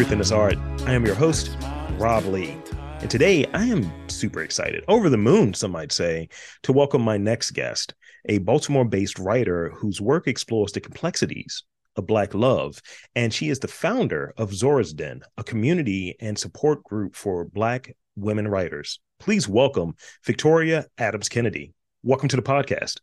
Truth 0.00 0.12
in 0.12 0.18
This 0.18 0.32
Art. 0.32 0.56
I 0.86 0.94
am 0.94 1.04
your 1.04 1.14
host, 1.14 1.54
Rob 1.98 2.24
Lee. 2.24 2.56
And 3.00 3.10
today 3.10 3.44
I 3.52 3.66
am 3.66 3.92
super 4.08 4.40
excited, 4.40 4.82
over 4.88 5.10
the 5.10 5.18
moon, 5.18 5.52
some 5.52 5.72
might 5.72 5.92
say, 5.92 6.30
to 6.62 6.72
welcome 6.72 7.02
my 7.02 7.18
next 7.18 7.50
guest, 7.50 7.92
a 8.26 8.38
Baltimore 8.38 8.86
based 8.86 9.18
writer 9.18 9.68
whose 9.76 10.00
work 10.00 10.26
explores 10.26 10.72
the 10.72 10.80
complexities 10.80 11.64
of 11.96 12.06
Black 12.06 12.32
love. 12.32 12.80
And 13.14 13.30
she 13.30 13.50
is 13.50 13.58
the 13.58 13.68
founder 13.68 14.32
of 14.38 14.54
Zora's 14.54 14.94
Den, 14.94 15.20
a 15.36 15.44
community 15.44 16.16
and 16.18 16.38
support 16.38 16.82
group 16.82 17.14
for 17.14 17.44
Black 17.44 17.94
women 18.16 18.48
writers. 18.48 19.00
Please 19.18 19.46
welcome 19.46 19.96
Victoria 20.24 20.86
Adams 20.96 21.28
Kennedy. 21.28 21.74
Welcome 22.02 22.30
to 22.30 22.36
the 22.36 22.42
podcast. 22.42 23.00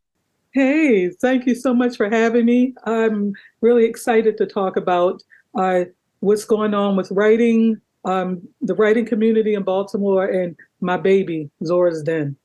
Hey, 0.49 1.11
thank 1.11 1.45
you 1.45 1.53
so 1.53 1.75
much 1.75 1.95
for 1.95 2.09
having 2.09 2.45
me. 2.47 2.73
I'm 2.85 3.33
really 3.61 3.85
excited 3.85 4.35
to 4.39 4.47
talk 4.47 4.77
about 4.77 5.21
uh, 5.55 5.85
what's 6.19 6.45
going 6.45 6.73
on 6.73 6.95
with 6.95 7.11
writing, 7.11 7.79
um, 8.05 8.41
the 8.61 8.75
writing 8.75 9.05
community 9.05 9.53
in 9.53 9.63
Baltimore, 9.63 10.25
and 10.25 10.55
my 10.81 10.97
baby, 10.97 11.49
Zora's 11.63 12.03
Den. 12.03 12.35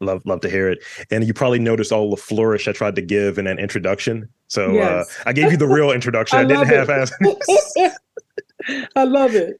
Love, 0.00 0.22
love 0.26 0.40
to 0.42 0.50
hear 0.50 0.68
it. 0.68 0.84
And 1.10 1.26
you 1.26 1.32
probably 1.32 1.58
noticed 1.58 1.90
all 1.90 2.10
the 2.10 2.16
flourish 2.16 2.68
I 2.68 2.72
tried 2.72 2.96
to 2.96 3.02
give 3.02 3.38
in 3.38 3.46
that 3.46 3.58
introduction. 3.58 4.28
So 4.48 4.70
uh, 4.70 4.72
yes. 4.72 5.18
uh, 5.18 5.22
I 5.26 5.32
gave 5.32 5.50
you 5.50 5.56
the 5.56 5.66
real 5.66 5.90
introduction. 5.90 6.38
I, 6.38 6.42
I 6.42 6.44
didn't 6.44 6.66
have 6.66 6.90
as. 6.90 7.12
I 8.96 9.04
love 9.04 9.32
it. 9.34 9.56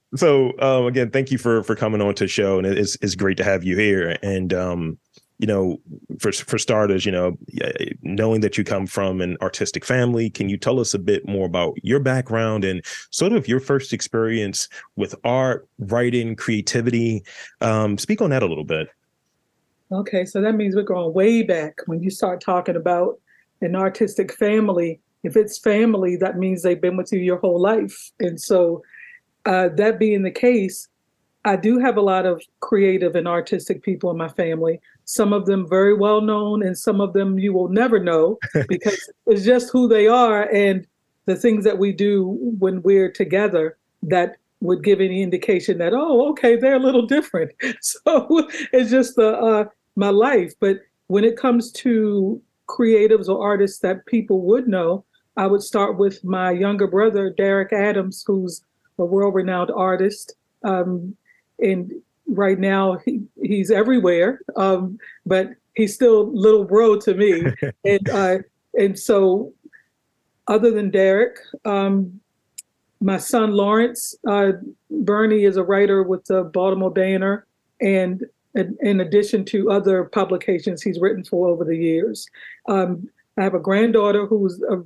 so 0.16 0.52
um, 0.60 0.86
again, 0.86 1.10
thank 1.10 1.30
you 1.30 1.38
for 1.38 1.62
for 1.62 1.74
coming 1.74 2.02
on 2.02 2.14
to 2.16 2.24
the 2.24 2.28
show, 2.28 2.58
and 2.58 2.66
it's 2.66 2.96
it's 3.00 3.14
great 3.14 3.36
to 3.38 3.44
have 3.44 3.64
you 3.64 3.76
here. 3.76 4.16
And 4.22 4.52
um, 4.52 4.98
you 5.40 5.46
know, 5.46 5.80
for 6.18 6.32
for 6.32 6.58
starters, 6.58 7.06
you 7.06 7.12
know, 7.12 7.34
knowing 8.02 8.42
that 8.42 8.58
you 8.58 8.62
come 8.62 8.86
from 8.86 9.22
an 9.22 9.38
artistic 9.40 9.86
family, 9.86 10.28
can 10.28 10.50
you 10.50 10.58
tell 10.58 10.78
us 10.78 10.92
a 10.92 10.98
bit 10.98 11.26
more 11.26 11.46
about 11.46 11.74
your 11.82 11.98
background 11.98 12.62
and 12.62 12.84
sort 13.08 13.32
of 13.32 13.48
your 13.48 13.58
first 13.58 13.94
experience 13.94 14.68
with 14.96 15.14
art, 15.24 15.66
writing, 15.78 16.36
creativity? 16.36 17.24
Um, 17.62 17.96
speak 17.96 18.20
on 18.20 18.28
that 18.30 18.42
a 18.42 18.46
little 18.46 18.64
bit. 18.64 18.90
Okay, 19.90 20.26
so 20.26 20.42
that 20.42 20.56
means 20.56 20.76
we're 20.76 20.82
going 20.82 21.14
way 21.14 21.42
back 21.42 21.78
when 21.86 22.02
you 22.02 22.10
start 22.10 22.42
talking 22.42 22.76
about 22.76 23.18
an 23.62 23.74
artistic 23.74 24.34
family. 24.34 25.00
If 25.22 25.36
it's 25.36 25.58
family, 25.58 26.16
that 26.16 26.36
means 26.36 26.62
they've 26.62 26.80
been 26.80 26.98
with 26.98 27.14
you 27.14 27.18
your 27.18 27.38
whole 27.38 27.60
life. 27.60 28.10
And 28.20 28.38
so, 28.38 28.82
uh, 29.46 29.70
that 29.76 29.98
being 29.98 30.22
the 30.22 30.30
case, 30.30 30.86
I 31.46 31.56
do 31.56 31.78
have 31.78 31.96
a 31.96 32.02
lot 32.02 32.26
of 32.26 32.42
creative 32.60 33.16
and 33.16 33.26
artistic 33.26 33.82
people 33.82 34.10
in 34.10 34.18
my 34.18 34.28
family 34.28 34.80
some 35.10 35.32
of 35.32 35.44
them 35.46 35.68
very 35.68 35.92
well 35.92 36.20
known 36.20 36.62
and 36.62 36.78
some 36.78 37.00
of 37.00 37.12
them 37.14 37.36
you 37.36 37.52
will 37.52 37.68
never 37.68 37.98
know 37.98 38.38
because 38.68 39.10
it's 39.26 39.44
just 39.44 39.68
who 39.72 39.88
they 39.88 40.06
are 40.06 40.48
and 40.54 40.86
the 41.26 41.34
things 41.34 41.64
that 41.64 41.78
we 41.78 41.92
do 41.92 42.38
when 42.60 42.80
we're 42.82 43.10
together 43.10 43.76
that 44.04 44.36
would 44.60 44.84
give 44.84 45.00
any 45.00 45.20
indication 45.20 45.78
that 45.78 45.92
oh 45.92 46.30
okay 46.30 46.54
they're 46.54 46.76
a 46.76 46.86
little 46.88 47.06
different. 47.06 47.50
So 47.80 48.48
it's 48.72 48.90
just 48.90 49.16
the 49.16 49.36
uh, 49.36 49.64
my 49.96 50.10
life. 50.10 50.52
But 50.60 50.78
when 51.08 51.24
it 51.24 51.36
comes 51.36 51.72
to 51.72 52.40
creatives 52.68 53.28
or 53.28 53.42
artists 53.42 53.80
that 53.80 54.06
people 54.06 54.42
would 54.42 54.68
know 54.68 55.04
i 55.36 55.44
would 55.44 55.60
start 55.60 55.98
with 55.98 56.22
my 56.22 56.52
younger 56.52 56.86
brother 56.86 57.34
derek 57.36 57.72
adams 57.72 58.22
who's 58.24 58.62
a 58.98 59.04
world-renowned 59.04 59.72
artist 59.72 60.34
um, 60.62 61.16
and 61.58 61.90
right 62.30 62.58
now 62.58 62.98
he, 63.04 63.22
he's 63.42 63.70
everywhere, 63.70 64.40
um, 64.56 64.98
but 65.26 65.50
he's 65.74 65.94
still 65.94 66.32
little 66.32 66.64
bro 66.64 66.98
to 67.00 67.14
me. 67.14 67.44
and 67.84 68.08
uh, 68.10 68.38
and 68.78 68.98
so, 68.98 69.52
other 70.46 70.70
than 70.70 70.90
Derek, 70.90 71.38
um, 71.64 72.20
my 73.00 73.18
son 73.18 73.52
Lawrence 73.52 74.14
uh, 74.28 74.52
Bernie 74.90 75.44
is 75.44 75.56
a 75.56 75.64
writer 75.64 76.02
with 76.02 76.24
the 76.26 76.44
Baltimore 76.44 76.90
Banner, 76.90 77.46
and 77.80 78.24
in, 78.54 78.76
in, 78.80 79.00
addition 79.00 79.44
to 79.46 79.70
other 79.70 80.04
publications 80.04 80.82
he's 80.82 81.00
written 81.00 81.24
for 81.24 81.48
over 81.48 81.64
the 81.64 81.76
years. 81.76 82.28
Um, 82.68 83.08
I 83.38 83.42
have 83.42 83.54
a 83.54 83.60
granddaughter 83.60 84.26
who's 84.26 84.60
a 84.62 84.82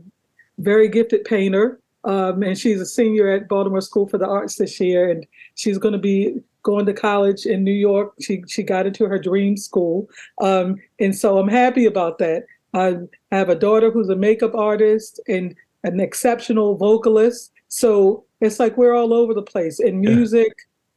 very 0.59 0.89
gifted 0.89 1.25
painter. 1.25 1.81
Um, 2.05 2.43
and 2.43 2.57
she's 2.59 2.83
a 2.83 2.87
senior 2.87 3.31
at 3.31 3.49
Baltimore 3.49 3.81
School 3.81 4.07
for 4.07 4.19
the 4.19 4.29
Arts 4.29 4.57
this 4.57 4.79
year, 4.79 5.11
and 5.11 5.27
she's 5.55 5.79
going 5.79 5.93
to 5.93 5.99
be 5.99 6.37
going 6.65 6.87
to 6.87 6.93
college 6.93 7.47
in 7.47 7.63
New 7.63 7.73
York. 7.73 8.15
She 8.21 8.43
she 8.49 8.65
got 8.65 8.87
into 8.87 9.07
her 9.07 9.19
dream 9.19 9.57
school, 9.57 10.09
um, 10.41 10.77
and 10.99 11.17
so 11.17 11.39
I'm 11.39 11.49
happy 11.49 11.87
about 11.87 12.19
that. 12.19 12.45
I 12.75 12.97
have 13.31 13.49
a 13.51 13.55
daughter 13.55 13.93
who's 13.93 14.09
a 14.09 14.17
makeup 14.17 14.55
artist 14.57 15.21
and 15.29 15.55
an 15.85 16.01
exceptional 16.01 16.77
vocalist. 16.77 17.53
So 17.69 18.25
it's 18.41 18.59
like 18.59 18.77
we're 18.77 18.95
all 18.95 19.15
over 19.15 19.33
the 19.33 19.43
place 19.43 19.79
in 19.79 20.01
music, 20.01 20.53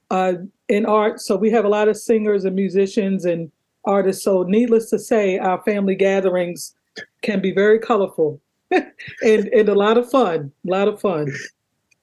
uh, 0.09 0.33
in 0.69 0.87
art. 0.87 1.21
So 1.21 1.35
we 1.35 1.51
have 1.51 1.65
a 1.65 1.69
lot 1.69 1.87
of 1.87 1.95
singers 1.95 2.45
and 2.45 2.55
musicians 2.55 3.25
and 3.25 3.51
artists. 3.85 4.23
So 4.23 4.43
needless 4.43 4.89
to 4.89 4.97
say, 4.97 5.37
our 5.37 5.61
family 5.63 5.95
gatherings 5.95 6.73
can 7.21 7.41
be 7.41 7.51
very 7.51 7.77
colorful 7.77 8.41
and 8.71 8.91
and 9.21 9.69
a 9.69 9.75
lot 9.75 9.97
of 9.97 10.09
fun. 10.09 10.51
A 10.67 10.71
lot 10.71 10.87
of 10.87 10.99
fun. 10.99 11.31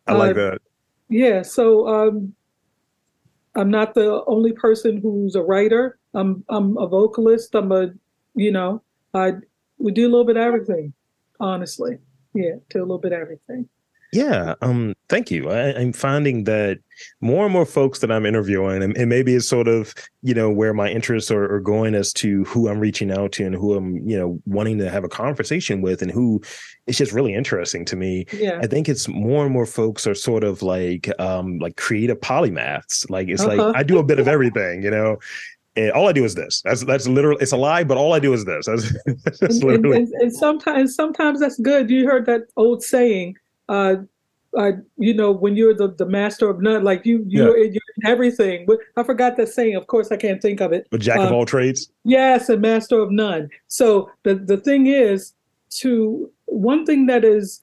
I 0.06 0.12
like 0.12 0.32
uh, 0.32 0.34
that. 0.34 0.58
Yeah. 1.08 1.42
So 1.42 1.88
um, 1.88 2.34
I'm 3.56 3.70
not 3.70 3.94
the 3.94 4.24
only 4.26 4.52
person 4.52 4.98
who's 5.00 5.34
a 5.34 5.42
writer. 5.42 5.98
I'm 6.14 6.44
I'm 6.48 6.76
a 6.78 6.86
vocalist. 6.86 7.54
I'm 7.54 7.72
a, 7.72 7.92
you 8.34 8.50
know, 8.50 8.82
I 9.14 9.34
we 9.78 9.92
do 9.92 10.04
a 10.06 10.10
little 10.10 10.24
bit 10.24 10.36
of 10.36 10.42
everything, 10.42 10.92
honestly. 11.40 11.98
Yeah, 12.34 12.56
do 12.70 12.80
a 12.80 12.82
little 12.82 12.98
bit 12.98 13.12
of 13.12 13.20
everything. 13.20 13.68
Yeah, 14.14 14.54
um, 14.62 14.94
thank 15.08 15.32
you. 15.32 15.50
I, 15.50 15.70
am 15.70 15.92
finding 15.92 16.44
that 16.44 16.78
more 17.20 17.44
and 17.44 17.52
more 17.52 17.66
folks 17.66 17.98
that 17.98 18.12
I'm 18.12 18.24
interviewing, 18.24 18.80
and, 18.80 18.96
and 18.96 19.08
maybe 19.08 19.34
it's 19.34 19.48
sort 19.48 19.66
of 19.66 19.92
you 20.22 20.32
know 20.32 20.50
where 20.50 20.72
my 20.72 20.88
interests 20.88 21.32
are, 21.32 21.52
are, 21.52 21.60
going 21.60 21.96
as 21.96 22.12
to 22.14 22.44
who 22.44 22.68
I'm 22.68 22.78
reaching 22.78 23.10
out 23.10 23.32
to 23.32 23.44
and 23.44 23.56
who 23.56 23.74
I'm 23.74 23.96
you 24.08 24.16
know 24.16 24.40
wanting 24.46 24.78
to 24.78 24.88
have 24.88 25.02
a 25.02 25.08
conversation 25.08 25.82
with, 25.82 26.00
and 26.00 26.12
who 26.12 26.40
it's 26.86 26.96
just 26.96 27.12
really 27.12 27.34
interesting 27.34 27.84
to 27.86 27.96
me. 27.96 28.26
Yeah. 28.32 28.60
I 28.62 28.68
think 28.68 28.88
it's 28.88 29.08
more 29.08 29.44
and 29.44 29.52
more 29.52 29.66
folks 29.66 30.06
are 30.06 30.14
sort 30.14 30.44
of 30.44 30.62
like 30.62 31.10
um 31.18 31.58
like 31.58 31.76
creative 31.76 32.20
polymaths. 32.20 33.10
Like 33.10 33.28
it's 33.28 33.42
uh-huh. 33.42 33.56
like 33.56 33.76
I 33.76 33.82
do 33.82 33.98
a 33.98 34.04
bit 34.04 34.20
of 34.20 34.28
everything, 34.28 34.84
you 34.84 34.90
know. 34.92 35.18
And 35.76 35.90
all 35.90 36.08
I 36.08 36.12
do 36.12 36.24
is 36.24 36.36
this. 36.36 36.62
That's 36.62 36.84
that's 36.84 37.08
literally 37.08 37.42
it's 37.42 37.50
a 37.50 37.56
lie, 37.56 37.82
but 37.82 37.96
all 37.96 38.12
I 38.12 38.20
do 38.20 38.32
is 38.32 38.44
this. 38.44 38.66
That's, 38.66 38.92
that's 39.40 39.60
and, 39.60 39.86
and, 39.86 40.08
and 40.08 40.32
sometimes 40.32 40.94
sometimes 40.94 41.40
that's 41.40 41.58
good. 41.58 41.90
You 41.90 42.06
heard 42.06 42.26
that 42.26 42.42
old 42.56 42.84
saying 42.84 43.34
uh, 43.68 43.96
uh, 44.56 44.72
you 44.96 45.14
know, 45.14 45.32
when 45.32 45.56
you're 45.56 45.74
the, 45.74 45.88
the 45.88 46.06
master 46.06 46.48
of 46.48 46.60
none, 46.60 46.84
like 46.84 47.04
you, 47.04 47.24
you're, 47.26 47.56
yeah. 47.58 47.72
you're 47.72 47.82
in 47.96 48.06
everything. 48.06 48.64
But 48.66 48.78
I 48.96 49.02
forgot 49.02 49.36
that 49.36 49.48
saying. 49.48 49.74
Of 49.74 49.86
course, 49.86 50.12
I 50.12 50.16
can't 50.16 50.40
think 50.40 50.60
of 50.60 50.72
it. 50.72 50.86
But 50.90 51.00
jack 51.00 51.18
um, 51.18 51.26
of 51.26 51.32
all 51.32 51.44
trades. 51.44 51.90
Yes, 52.04 52.48
and 52.48 52.62
master 52.62 53.00
of 53.00 53.10
none. 53.10 53.48
So 53.66 54.10
the 54.22 54.36
the 54.36 54.56
thing 54.56 54.86
is, 54.86 55.34
to 55.80 56.30
one 56.46 56.86
thing 56.86 57.06
that 57.06 57.24
is 57.24 57.62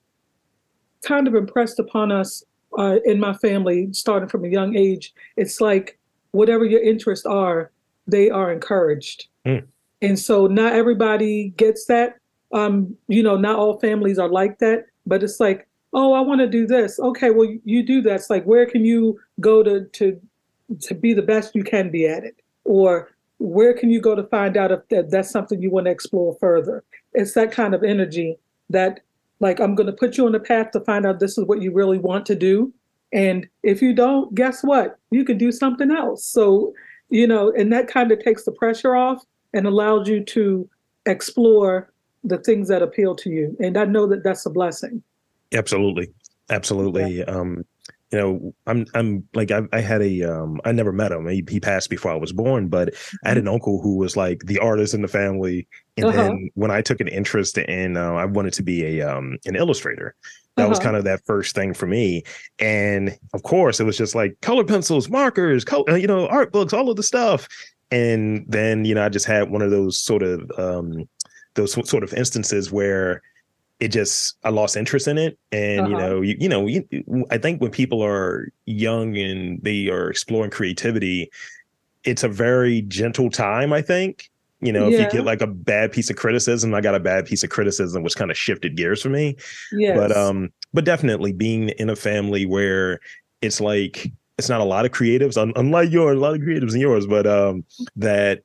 kind 1.02 1.28
of 1.28 1.36
impressed 1.36 1.80
upon 1.80 2.12
us 2.12 2.44
uh, 2.78 2.98
in 3.06 3.20
my 3.20 3.34
family, 3.36 3.90
starting 3.92 4.30
from 4.30 4.46
a 4.46 4.50
young 4.50 4.76
age, 4.76 5.14
it's 5.38 5.62
like 5.62 5.98
whatever 6.32 6.66
your 6.66 6.82
interests 6.82 7.26
are, 7.26 7.72
they 8.08 8.30
are 8.30 8.52
encouraged. 8.52 9.28
Mm. 9.46 9.66
And 10.02 10.20
so 10.20 10.48
not 10.48 10.74
everybody 10.74 11.54
gets 11.58 11.86
that. 11.86 12.18
Um, 12.54 12.98
you 13.08 13.24
know, 13.24 13.38
not 13.38 13.58
all 13.58 13.80
families 13.80 14.20
are 14.20 14.30
like 14.30 14.60
that, 14.60 14.86
but 15.06 15.24
it's 15.24 15.40
like 15.40 15.68
oh, 15.94 16.14
I 16.14 16.22
want 16.22 16.42
to 16.42 16.48
do 16.48 16.66
this. 16.66 17.00
Okay, 17.00 17.32
well, 17.32 17.54
you 17.64 17.84
do 17.84 18.02
that. 18.04 18.16
It's 18.16 18.30
like, 18.30 18.46
where 18.46 18.66
can 18.66 18.86
you 18.86 19.20
go 19.40 19.64
to 19.64 19.86
to 19.86 20.20
to 20.80 20.96
be 20.96 21.14
the 21.14 21.22
best 21.22 21.56
you 21.56 21.64
can 21.64 21.92
be 21.92 22.08
at 22.08 22.24
it, 22.24 22.42
or 22.64 23.10
where 23.40 23.74
can 23.74 23.90
you 23.90 24.00
go 24.00 24.16
to 24.16 24.24
find 24.24 24.56
out 24.56 24.72
if 24.72 24.88
that, 24.90 25.10
that's 25.10 25.30
something 25.32 25.62
you 25.62 25.72
want 25.72 25.86
to 25.86 25.92
explore 25.92 26.38
further? 26.40 26.84
It's 27.14 27.34
that 27.34 27.52
kind 27.52 27.74
of 27.74 27.84
energy 27.84 28.38
that, 28.70 29.02
like, 29.40 29.60
I'm 29.60 29.76
going 29.76 29.88
to 29.88 29.94
put 29.94 30.18
you 30.18 30.26
on 30.26 30.32
the 30.32 30.40
path 30.40 30.72
to 30.72 30.80
find 30.80 31.06
out 31.06 31.20
this 31.20 31.38
is 31.38 31.46
what 31.46 31.62
you 31.62 31.74
really 31.74 31.98
want 31.98 32.26
to 32.28 32.36
do, 32.36 32.72
and 33.12 33.48
if 33.64 33.82
you 33.82 33.94
don't, 33.94 34.34
guess 34.34 34.64
what? 34.64 34.98
You 35.10 35.26
can 35.26 35.38
do 35.38 35.52
something 35.52 35.92
else. 35.92 36.24
So, 36.24 36.74
you 37.10 37.28
know, 37.28 37.52
and 37.58 37.74
that 37.74 37.90
kind 37.90 38.12
of 38.12 38.24
takes 38.24 38.46
the 38.46 38.54
pressure 38.54 38.96
off 38.96 39.26
and 39.54 39.68
allows 39.68 40.08
you 40.08 40.24
to 40.24 40.70
explore 41.06 41.92
the 42.24 42.38
things 42.38 42.70
that 42.70 42.82
appeal 42.82 43.16
to 43.16 43.30
you. 43.30 43.58
And 43.60 43.76
I 43.78 43.84
know 43.84 44.08
that 44.08 44.24
that's 44.24 44.46
a 44.46 44.50
blessing. 44.50 45.04
Absolutely, 45.54 46.14
absolutely. 46.50 47.20
Yeah. 47.20 47.26
Um, 47.26 47.66
you 48.12 48.20
know, 48.20 48.54
I'm 48.68 48.86
I'm 48.94 49.28
like 49.34 49.52
I, 49.52 49.62
I 49.72 49.80
had 49.80 50.02
a 50.02 50.24
um 50.24 50.60
I 50.66 50.74
never 50.74 50.92
met 50.92 51.14
him. 51.14 51.28
He, 51.30 51.44
he 51.50 51.60
passed 51.62 51.90
before 51.90 52.12
I 52.12 52.16
was 52.16 52.34
born, 52.34 52.68
but. 52.68 52.94
I 53.24 53.30
had 53.30 53.38
an 53.38 53.46
mm-hmm. 53.46 53.54
uncle 53.54 53.82
who 53.82 53.96
was 53.96 54.18
like 54.18 54.42
the 54.46 54.60
artist 54.60 54.94
in 54.94 55.02
the 55.02 55.08
family. 55.08 55.68
And 55.96 56.08
uh-huh. 56.08 56.18
then 56.18 56.50
when 56.56 56.72
I 56.72 56.82
took 56.82 57.00
an 57.00 57.08
interest 57.08 57.58
in, 57.58 57.96
uh, 57.96 58.14
I 58.14 58.26
wanted 58.26 58.54
to 58.54 58.64
be 58.64 59.00
a 59.00 59.08
um 59.08 59.38
an 59.46 59.56
illustrator. 59.56 60.14
That 60.58 60.64
uh-huh. 60.64 60.70
was 60.70 60.80
kind 60.80 60.98
of 60.98 61.06
that 61.06 61.26
first 61.26 61.56
thing 61.56 61.74
for 61.74 61.88
me. 61.88 62.24
And 62.60 63.18
of 63.34 63.44
course, 63.44 63.80
it 63.80 63.86
was 63.86 63.98
just 63.98 64.14
like 64.14 64.36
color 64.42 64.66
pencils, 64.66 65.08
markers, 65.10 65.64
color, 65.64 65.98
you 65.98 66.08
know, 66.08 66.28
art 66.28 66.52
books, 66.52 66.74
all 66.74 66.90
of 66.90 66.98
the 66.98 67.04
stuff. 67.04 67.48
And 67.92 68.46
then 68.48 68.84
you 68.84 68.94
know, 68.94 69.06
I 69.06 69.10
just 69.10 69.26
had 69.26 69.50
one 69.50 69.62
of 69.62 69.72
those 69.72 69.98
sort 69.98 70.24
of 70.24 70.52
um 70.58 71.08
those 71.56 71.74
sort 71.90 72.04
of 72.04 72.14
instances 72.14 72.72
where 72.74 73.22
it 73.82 73.90
just 73.90 74.38
I 74.44 74.50
lost 74.50 74.78
interest 74.78 75.08
in 75.08 75.18
it, 75.18 75.38
and 75.52 75.82
uh-huh. 75.82 75.90
you 75.90 75.98
know, 75.98 76.22
you, 76.22 76.38
you 76.40 76.48
know, 76.48 76.68
you, 76.68 77.26
I 77.32 77.38
think 77.38 77.60
when 77.60 77.72
people 77.72 78.02
are 78.02 78.48
young 78.66 79.18
and 79.18 79.62
they 79.64 79.90
are 79.90 80.10
exploring 80.10 80.52
creativity, 80.52 81.30
it's 82.04 82.24
a 82.24 82.30
very 82.30 82.84
gentle 82.84 83.30
time. 83.30 83.74
I 83.74 83.82
think 83.82 84.30
you 84.62 84.72
know, 84.72 84.88
yeah. 84.88 85.00
if 85.00 85.06
you 85.06 85.20
get 85.20 85.26
like 85.26 85.42
a 85.42 85.48
bad 85.48 85.92
piece 85.92 86.12
of 86.12 86.16
criticism, 86.16 86.74
I 86.76 86.82
got 86.82 86.94
a 86.94 87.00
bad 87.00 87.26
piece 87.26 87.44
of 87.44 87.50
criticism, 87.50 88.04
which 88.04 88.16
kind 88.16 88.30
of 88.30 88.38
shifted 88.38 88.78
gears 88.78 89.02
for 89.02 89.10
me. 89.10 89.36
Yes. 89.72 89.98
But 89.98 90.16
um, 90.16 90.54
but 90.74 90.86
definitely 90.86 91.34
being 91.34 91.70
in 91.70 91.90
a 91.90 91.96
family 91.96 92.46
where 92.46 93.00
it's 93.42 93.60
like 93.60 94.12
it's 94.38 94.50
not 94.50 94.62
a 94.62 94.66
lot 94.66 94.86
of 94.86 94.92
creatives, 94.92 95.42
un- 95.42 95.54
unlike 95.56 95.92
yours, 95.92 96.16
a 96.16 96.20
lot 96.20 96.36
of 96.36 96.42
creatives 96.42 96.76
in 96.76 96.82
yours, 96.82 97.08
but 97.08 97.26
um, 97.26 97.66
that 97.96 98.44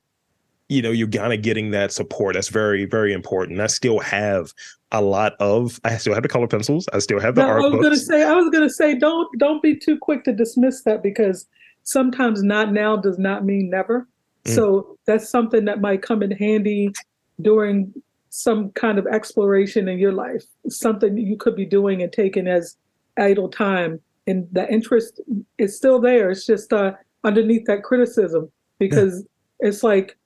you 0.70 0.80
know 0.80 0.90
you're 0.90 1.08
kind 1.08 1.34
of 1.34 1.42
getting 1.42 1.72
that 1.72 1.92
support. 1.92 2.34
That's 2.34 2.48
very 2.48 2.86
very 2.86 3.12
important. 3.12 3.60
I 3.60 3.66
still 3.66 3.98
have 3.98 4.54
a 4.92 5.00
lot 5.00 5.34
of. 5.40 5.80
I 5.84 5.96
still 5.96 6.14
have 6.14 6.22
the 6.22 6.28
color 6.28 6.46
pencils. 6.46 6.88
I 6.92 6.98
still 7.00 7.20
have 7.20 7.34
the 7.34 7.42
no, 7.42 7.48
art. 7.48 7.62
I 7.62 7.64
was 7.64 7.72
books. 7.72 7.84
gonna 7.84 7.96
say. 7.96 8.22
I 8.22 8.32
was 8.32 8.50
gonna 8.50 8.70
say. 8.70 8.94
Don't 8.94 9.28
don't 9.38 9.62
be 9.62 9.76
too 9.76 9.98
quick 9.98 10.24
to 10.24 10.32
dismiss 10.32 10.82
that 10.82 11.02
because 11.02 11.46
sometimes 11.82 12.42
not 12.42 12.72
now 12.72 12.96
does 12.96 13.18
not 13.18 13.44
mean 13.44 13.70
never. 13.70 14.06
Mm. 14.44 14.54
So 14.54 14.98
that's 15.06 15.28
something 15.28 15.64
that 15.64 15.80
might 15.80 16.02
come 16.02 16.22
in 16.22 16.30
handy 16.30 16.92
during 17.40 17.92
some 18.30 18.70
kind 18.72 18.98
of 18.98 19.06
exploration 19.06 19.88
in 19.88 19.98
your 19.98 20.12
life, 20.12 20.44
something 20.68 21.16
you 21.16 21.36
could 21.36 21.56
be 21.56 21.64
doing 21.64 22.02
and 22.02 22.12
taking 22.12 22.46
as 22.46 22.76
idle 23.18 23.48
time. 23.48 24.00
And 24.26 24.46
the 24.52 24.70
interest 24.70 25.20
is 25.58 25.76
still 25.76 26.00
there. 26.00 26.30
It's 26.30 26.44
just 26.44 26.72
uh, 26.72 26.92
underneath 27.24 27.64
that 27.66 27.82
criticism 27.82 28.50
because 28.78 29.24
yeah. 29.60 29.68
it's 29.68 29.82
like 29.82 30.16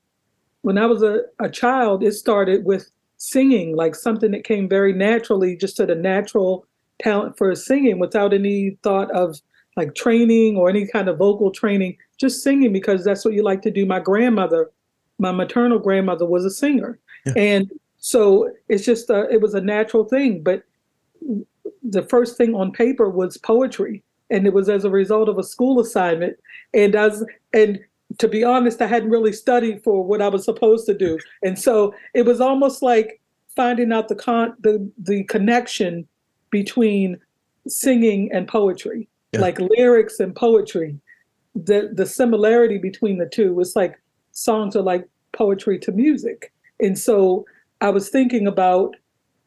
when 0.62 0.78
I 0.78 0.86
was 0.86 1.02
a, 1.02 1.20
a 1.38 1.48
child, 1.48 2.02
it 2.02 2.12
started 2.12 2.64
with 2.64 2.90
singing, 3.22 3.76
like 3.76 3.94
something 3.94 4.30
that 4.30 4.44
came 4.44 4.66
very 4.66 4.94
naturally, 4.94 5.54
just 5.54 5.76
to 5.76 5.84
the 5.84 5.94
natural 5.94 6.66
talent 7.02 7.36
for 7.36 7.54
singing 7.54 7.98
without 7.98 8.32
any 8.32 8.78
thought 8.82 9.10
of 9.10 9.38
like 9.76 9.94
training 9.94 10.56
or 10.56 10.70
any 10.70 10.86
kind 10.86 11.06
of 11.06 11.18
vocal 11.18 11.50
training, 11.50 11.96
just 12.18 12.42
singing 12.42 12.72
because 12.72 13.04
that's 13.04 13.22
what 13.22 13.34
you 13.34 13.42
like 13.42 13.60
to 13.60 13.70
do. 13.70 13.84
My 13.84 14.00
grandmother, 14.00 14.70
my 15.18 15.32
maternal 15.32 15.78
grandmother 15.78 16.24
was 16.24 16.46
a 16.46 16.50
singer. 16.50 16.98
Yeah. 17.26 17.34
And 17.36 17.70
so 17.98 18.50
it's 18.70 18.86
just, 18.86 19.10
a, 19.10 19.28
it 19.30 19.42
was 19.42 19.52
a 19.52 19.60
natural 19.60 20.04
thing. 20.04 20.42
But 20.42 20.64
the 21.82 22.02
first 22.02 22.38
thing 22.38 22.54
on 22.54 22.72
paper 22.72 23.10
was 23.10 23.36
poetry. 23.36 24.02
And 24.30 24.46
it 24.46 24.54
was 24.54 24.70
as 24.70 24.84
a 24.84 24.90
result 24.90 25.28
of 25.28 25.38
a 25.38 25.44
school 25.44 25.78
assignment. 25.78 26.38
And 26.72 26.94
as, 26.94 27.22
and 27.52 27.78
to 28.18 28.28
be 28.28 28.44
honest, 28.44 28.82
I 28.82 28.86
hadn't 28.86 29.10
really 29.10 29.32
studied 29.32 29.82
for 29.82 30.04
what 30.04 30.20
I 30.20 30.28
was 30.28 30.44
supposed 30.44 30.86
to 30.86 30.94
do. 30.94 31.18
And 31.42 31.58
so 31.58 31.94
it 32.14 32.26
was 32.26 32.40
almost 32.40 32.82
like 32.82 33.20
finding 33.56 33.92
out 33.92 34.08
the 34.08 34.14
con 34.14 34.54
the 34.60 34.90
the 34.98 35.24
connection 35.24 36.06
between 36.50 37.18
singing 37.66 38.30
and 38.32 38.48
poetry 38.48 39.08
yeah. 39.32 39.40
like 39.40 39.58
lyrics 39.58 40.20
and 40.20 40.34
poetry. 40.34 40.98
The 41.54 41.90
the 41.92 42.06
similarity 42.06 42.78
between 42.78 43.18
the 43.18 43.26
two 43.26 43.54
was 43.54 43.74
like 43.76 44.00
songs 44.32 44.76
are 44.76 44.82
like 44.82 45.08
poetry 45.32 45.78
to 45.80 45.92
music. 45.92 46.52
And 46.80 46.98
so 46.98 47.44
I 47.80 47.90
was 47.90 48.08
thinking 48.08 48.46
about 48.46 48.96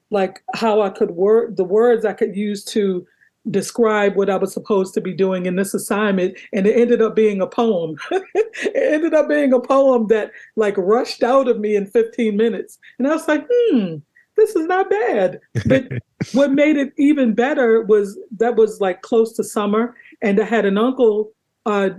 like 0.10 0.44
how 0.54 0.82
I 0.82 0.90
could 0.90 1.12
word 1.12 1.58
the 1.58 1.64
words 1.64 2.06
I 2.06 2.14
could 2.14 2.36
use 2.36 2.64
to 2.66 3.06
describe 3.52 4.16
what 4.16 4.30
I 4.30 4.38
was 4.38 4.54
supposed 4.54 4.94
to 4.94 5.02
be 5.02 5.14
doing 5.14 5.46
in 5.46 5.56
this 5.56 5.74
assignment. 5.74 6.38
And 6.54 6.66
it 6.66 6.78
ended 6.78 7.02
up 7.02 7.16
being 7.16 7.42
a 7.42 7.48
poem. 7.48 7.98
it 8.12 8.94
ended 8.94 9.14
up 9.14 9.28
being 9.28 9.54
a 9.54 9.60
poem 9.60 10.08
that 10.08 10.32
like 10.56 10.78
rushed 10.78 11.24
out 11.24 11.48
of 11.48 11.60
me 11.60 11.76
in 11.76 11.86
15 11.86 12.38
minutes. 12.38 12.80
And 12.98 13.08
I 13.08 13.12
was 13.12 13.28
like, 13.28 13.46
hmm, 13.52 13.96
this 14.36 14.56
is 14.56 14.66
not 14.68 14.90
bad. 14.90 15.40
But 15.66 15.88
what 16.34 16.52
made 16.52 16.78
it 16.78 16.94
even 16.98 17.34
better 17.34 17.82
was 17.82 18.18
that 18.38 18.56
was 18.56 18.82
like 18.82 19.02
close 19.02 19.34
to 19.34 19.44
summer, 19.44 19.96
and 20.22 20.40
I 20.40 20.46
had 20.46 20.66
an 20.66 20.78
uncle 20.78 21.32
uh, 21.66 21.92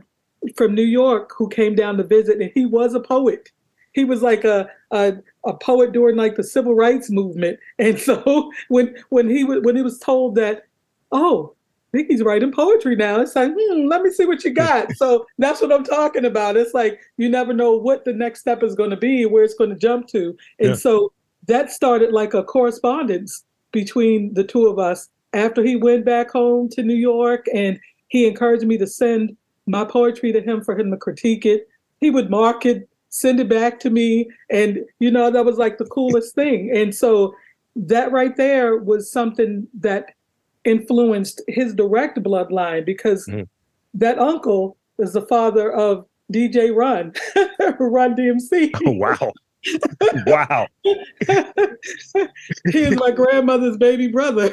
from 0.57 0.75
New 0.75 0.83
York 0.83 1.33
who 1.37 1.49
came 1.49 1.75
down 1.75 1.97
to 1.99 2.05
visit, 2.05 2.41
and 2.41 2.51
he 2.55 2.67
was 2.67 2.95
a 2.95 3.01
poet. 3.01 3.51
He 3.93 4.05
was 4.05 4.23
like 4.23 4.45
a, 4.45 4.69
a 4.91 5.15
a 5.47 5.55
poet 5.55 5.93
during 5.93 6.17
like 6.17 6.35
the 6.37 6.43
civil 6.43 6.75
rights 6.75 7.11
movement, 7.11 7.59
and 7.79 7.99
so 8.09 8.51
when 8.69 8.97
when 9.11 9.29
he 9.29 9.45
when 9.45 9.77
he 9.77 9.83
was 9.83 9.99
told 9.99 10.35
that, 10.37 10.65
oh, 11.13 11.55
he's 11.93 12.23
writing 12.23 12.53
poetry 12.53 12.97
now. 12.97 13.21
It's 13.21 13.37
like, 13.37 13.53
hmm, 13.57 13.87
let 13.87 14.03
me 14.03 14.11
see 14.11 14.27
what 14.27 14.45
you 14.45 14.53
got. 14.53 14.93
so 14.97 15.27
that's 15.39 15.61
what 15.61 15.73
I'm 15.73 15.85
talking 15.85 16.25
about. 16.25 16.57
It's 16.57 16.75
like 16.75 17.01
you 17.17 17.29
never 17.29 17.53
know 17.53 17.73
what 17.73 18.05
the 18.05 18.13
next 18.13 18.41
step 18.41 18.63
is 18.63 18.75
going 18.75 18.91
to 18.91 18.97
be, 18.97 19.27
where 19.27 19.45
it's 19.45 19.55
going 19.55 19.71
to 19.71 19.77
jump 19.77 20.09
to, 20.09 20.37
and 20.59 20.71
yeah. 20.71 20.75
so 20.75 21.13
that 21.47 21.71
started 21.71 22.13
like 22.13 22.35
a 22.35 22.43
correspondence 22.43 23.45
between 23.73 24.33
the 24.35 24.45
two 24.45 24.67
of 24.67 24.79
us 24.79 25.09
after 25.35 25.63
he 25.63 25.77
went 25.77 26.05
back 26.05 26.31
home 26.31 26.69
to 26.71 26.83
New 26.83 26.95
York 26.95 27.47
and 27.53 27.79
he 28.09 28.27
encouraged 28.27 28.65
me 28.65 28.79
to 28.79 28.87
send 28.87 29.37
my 29.67 29.85
poetry 29.85 30.33
to 30.33 30.41
him 30.41 30.63
for 30.63 30.79
him 30.79 30.91
to 30.91 30.97
critique 30.97 31.45
it. 31.45 31.69
He 32.01 32.11
would 32.11 32.31
mark 32.31 32.65
it, 32.65 32.89
send 33.09 33.41
it 33.41 33.49
back 33.49 33.81
to 33.81 33.91
me. 33.91 34.31
And, 34.51 34.81
you 35.01 35.11
know, 35.11 35.31
that 35.31 35.45
was 35.45 35.59
like 35.59 35.79
the 35.79 35.87
coolest 35.87 36.35
thing. 36.35 36.71
And 36.75 36.95
so 36.95 37.35
that 37.77 38.13
right 38.13 38.37
there 38.37 38.77
was 38.77 39.11
something 39.11 39.67
that 39.81 40.15
influenced 40.65 41.43
his 41.49 41.75
direct 41.75 42.23
bloodline 42.23 42.85
because 42.85 43.27
mm. 43.27 43.47
that 43.95 44.19
uncle 44.19 44.77
is 44.99 45.13
the 45.13 45.23
father 45.23 45.73
of 45.73 46.07
DJ 46.33 46.75
Run, 46.75 47.13
Run 47.79 48.15
DMC. 48.17 48.71
Oh, 48.87 48.93
wow 48.93 49.33
wow. 50.27 50.67
he 50.85 52.83
is 52.83 52.97
my 52.97 53.11
grandmother's 53.11 53.77
baby 53.77 54.09
brother. 54.09 54.53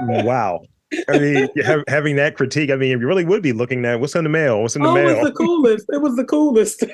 wow. 0.00 0.60
I 1.08 1.18
mean, 1.18 1.48
having 1.88 2.16
that 2.16 2.36
critique, 2.36 2.70
I 2.70 2.76
mean, 2.76 2.92
if 2.92 3.00
you 3.00 3.06
really 3.06 3.24
would 3.24 3.42
be 3.42 3.52
looking 3.52 3.84
at 3.84 4.00
what's 4.00 4.14
in 4.14 4.24
the 4.24 4.30
mail. 4.30 4.62
What's 4.62 4.76
in 4.76 4.82
the 4.82 4.88
oh, 4.88 4.94
mail? 4.94 5.08
It 5.08 5.16
was 5.16 5.24
the 5.24 5.32
coolest. 5.32 5.86
It 5.92 6.02
was 6.02 6.16
the 6.16 6.24
coolest. 6.24 6.84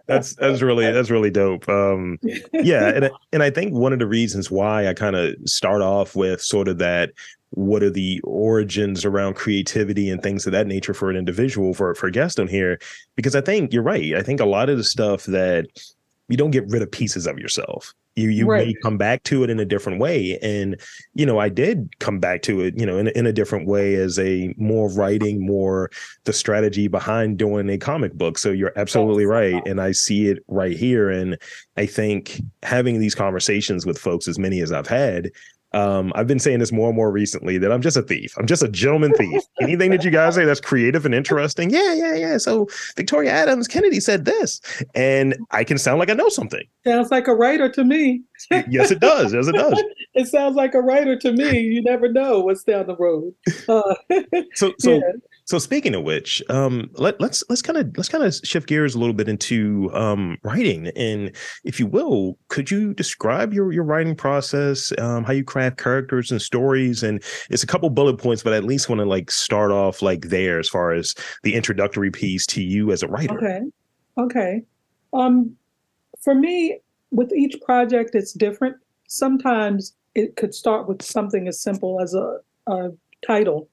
that's 0.06 0.34
that's 0.36 0.62
really 0.62 0.90
that's 0.90 1.10
really 1.10 1.30
dope. 1.30 1.68
Um, 1.68 2.18
yeah, 2.52 2.88
and 2.88 3.10
and 3.32 3.42
I 3.42 3.50
think 3.50 3.74
one 3.74 3.92
of 3.92 3.98
the 3.98 4.06
reasons 4.06 4.50
why 4.50 4.88
I 4.88 4.94
kind 4.94 5.16
of 5.16 5.34
start 5.46 5.82
off 5.82 6.16
with 6.16 6.42
sort 6.42 6.68
of 6.68 6.78
that 6.78 7.12
what 7.50 7.82
are 7.82 7.90
the 7.90 8.20
origins 8.24 9.04
around 9.04 9.34
creativity 9.34 10.10
and 10.10 10.22
things 10.22 10.46
of 10.46 10.52
that 10.52 10.66
nature 10.66 10.92
for 10.92 11.10
an 11.10 11.16
individual 11.16 11.72
for 11.72 11.94
for 11.94 12.10
on 12.38 12.48
here 12.48 12.78
because 13.14 13.34
I 13.34 13.40
think 13.40 13.72
you're 13.72 13.82
right. 13.82 14.14
I 14.14 14.22
think 14.22 14.40
a 14.40 14.46
lot 14.46 14.68
of 14.68 14.76
the 14.76 14.84
stuff 14.84 15.24
that 15.24 15.66
you 16.28 16.36
don't 16.36 16.50
get 16.50 16.68
rid 16.68 16.82
of 16.82 16.90
pieces 16.90 17.26
of 17.26 17.38
yourself. 17.38 17.94
You 18.16 18.30
you 18.30 18.46
right. 18.46 18.66
may 18.66 18.74
come 18.82 18.96
back 18.96 19.22
to 19.24 19.44
it 19.44 19.50
in 19.50 19.60
a 19.60 19.64
different 19.64 20.00
way, 20.00 20.38
and 20.40 20.80
you 21.14 21.26
know 21.26 21.38
I 21.38 21.50
did 21.50 21.98
come 21.98 22.18
back 22.18 22.40
to 22.42 22.62
it, 22.62 22.78
you 22.78 22.86
know, 22.86 22.96
in 22.96 23.08
in 23.08 23.26
a 23.26 23.32
different 23.32 23.68
way 23.68 23.94
as 23.94 24.18
a 24.18 24.54
more 24.56 24.90
writing, 24.90 25.44
more 25.44 25.90
the 26.24 26.32
strategy 26.32 26.88
behind 26.88 27.36
doing 27.36 27.68
a 27.68 27.76
comic 27.76 28.14
book. 28.14 28.38
So 28.38 28.50
you're 28.50 28.72
absolutely 28.76 29.26
right, 29.26 29.62
and 29.66 29.80
I 29.82 29.92
see 29.92 30.28
it 30.28 30.42
right 30.48 30.76
here, 30.76 31.10
and 31.10 31.38
I 31.76 31.84
think 31.84 32.40
having 32.62 33.00
these 33.00 33.14
conversations 33.14 33.84
with 33.84 33.98
folks, 33.98 34.26
as 34.28 34.38
many 34.38 34.60
as 34.60 34.72
I've 34.72 34.88
had, 34.88 35.30
um, 35.76 36.10
I've 36.14 36.26
been 36.26 36.38
saying 36.38 36.60
this 36.60 36.72
more 36.72 36.88
and 36.88 36.96
more 36.96 37.10
recently 37.10 37.58
that 37.58 37.70
I'm 37.70 37.82
just 37.82 37.98
a 37.98 38.02
thief. 38.02 38.34
I'm 38.38 38.46
just 38.46 38.62
a 38.62 38.68
gentleman 38.68 39.12
thief. 39.12 39.42
Anything 39.60 39.90
that 39.90 40.04
you 40.04 40.10
guys 40.10 40.34
say 40.34 40.46
that's 40.46 40.60
creative 40.60 41.04
and 41.04 41.14
interesting, 41.14 41.68
yeah, 41.68 41.92
yeah, 41.92 42.14
yeah. 42.14 42.38
So 42.38 42.66
Victoria 42.96 43.30
Adams 43.30 43.68
Kennedy 43.68 44.00
said 44.00 44.24
this, 44.24 44.62
and 44.94 45.36
I 45.50 45.64
can 45.64 45.76
sound 45.76 45.98
like 45.98 46.08
I 46.08 46.14
know 46.14 46.30
something. 46.30 46.62
Sounds 46.86 47.10
like 47.10 47.28
a 47.28 47.34
writer 47.34 47.68
to 47.68 47.84
me. 47.84 48.22
yes, 48.50 48.90
it 48.90 49.00
does. 49.00 49.34
Yes, 49.34 49.48
it 49.48 49.52
does. 49.52 49.82
it 50.14 50.26
sounds 50.28 50.56
like 50.56 50.72
a 50.72 50.80
writer 50.80 51.18
to 51.18 51.32
me. 51.32 51.60
You 51.60 51.82
never 51.82 52.10
know 52.10 52.40
what's 52.40 52.64
down 52.64 52.86
the 52.86 52.96
road. 52.96 53.34
Uh, 53.68 53.94
so, 54.54 54.72
so 54.78 54.94
yeah. 54.94 55.00
So 55.46 55.60
speaking 55.60 55.94
of 55.94 56.02
which, 56.02 56.42
um, 56.50 56.90
let, 56.94 57.20
let's 57.20 57.44
let's 57.48 57.62
kind 57.62 57.78
of 57.78 57.96
let's 57.96 58.08
kind 58.08 58.24
of 58.24 58.34
shift 58.42 58.68
gears 58.68 58.96
a 58.96 58.98
little 58.98 59.14
bit 59.14 59.28
into 59.28 59.88
um, 59.94 60.38
writing, 60.42 60.88
and 60.96 61.34
if 61.62 61.78
you 61.78 61.86
will, 61.86 62.36
could 62.48 62.68
you 62.68 62.92
describe 62.92 63.54
your 63.54 63.70
your 63.70 63.84
writing 63.84 64.16
process, 64.16 64.92
um, 64.98 65.22
how 65.22 65.32
you 65.32 65.44
craft 65.44 65.78
characters 65.78 66.32
and 66.32 66.42
stories, 66.42 67.04
and 67.04 67.22
it's 67.48 67.62
a 67.62 67.66
couple 67.66 67.88
bullet 67.90 68.18
points, 68.18 68.42
but 68.42 68.54
I 68.54 68.56
at 68.56 68.64
least 68.64 68.88
want 68.88 68.98
to 68.98 69.04
like 69.04 69.30
start 69.30 69.70
off 69.70 70.02
like 70.02 70.22
there 70.30 70.58
as 70.58 70.68
far 70.68 70.90
as 70.92 71.14
the 71.44 71.54
introductory 71.54 72.10
piece 72.10 72.44
to 72.46 72.60
you 72.60 72.90
as 72.90 73.04
a 73.04 73.08
writer. 73.08 73.38
Okay, 73.38 73.60
okay. 74.18 74.62
Um, 75.12 75.54
for 76.20 76.34
me, 76.34 76.80
with 77.12 77.32
each 77.32 77.60
project, 77.60 78.16
it's 78.16 78.32
different. 78.32 78.78
Sometimes 79.06 79.94
it 80.16 80.34
could 80.34 80.54
start 80.54 80.88
with 80.88 81.02
something 81.02 81.46
as 81.46 81.60
simple 81.60 82.00
as 82.00 82.14
a, 82.14 82.38
a 82.66 82.90
title 83.24 83.68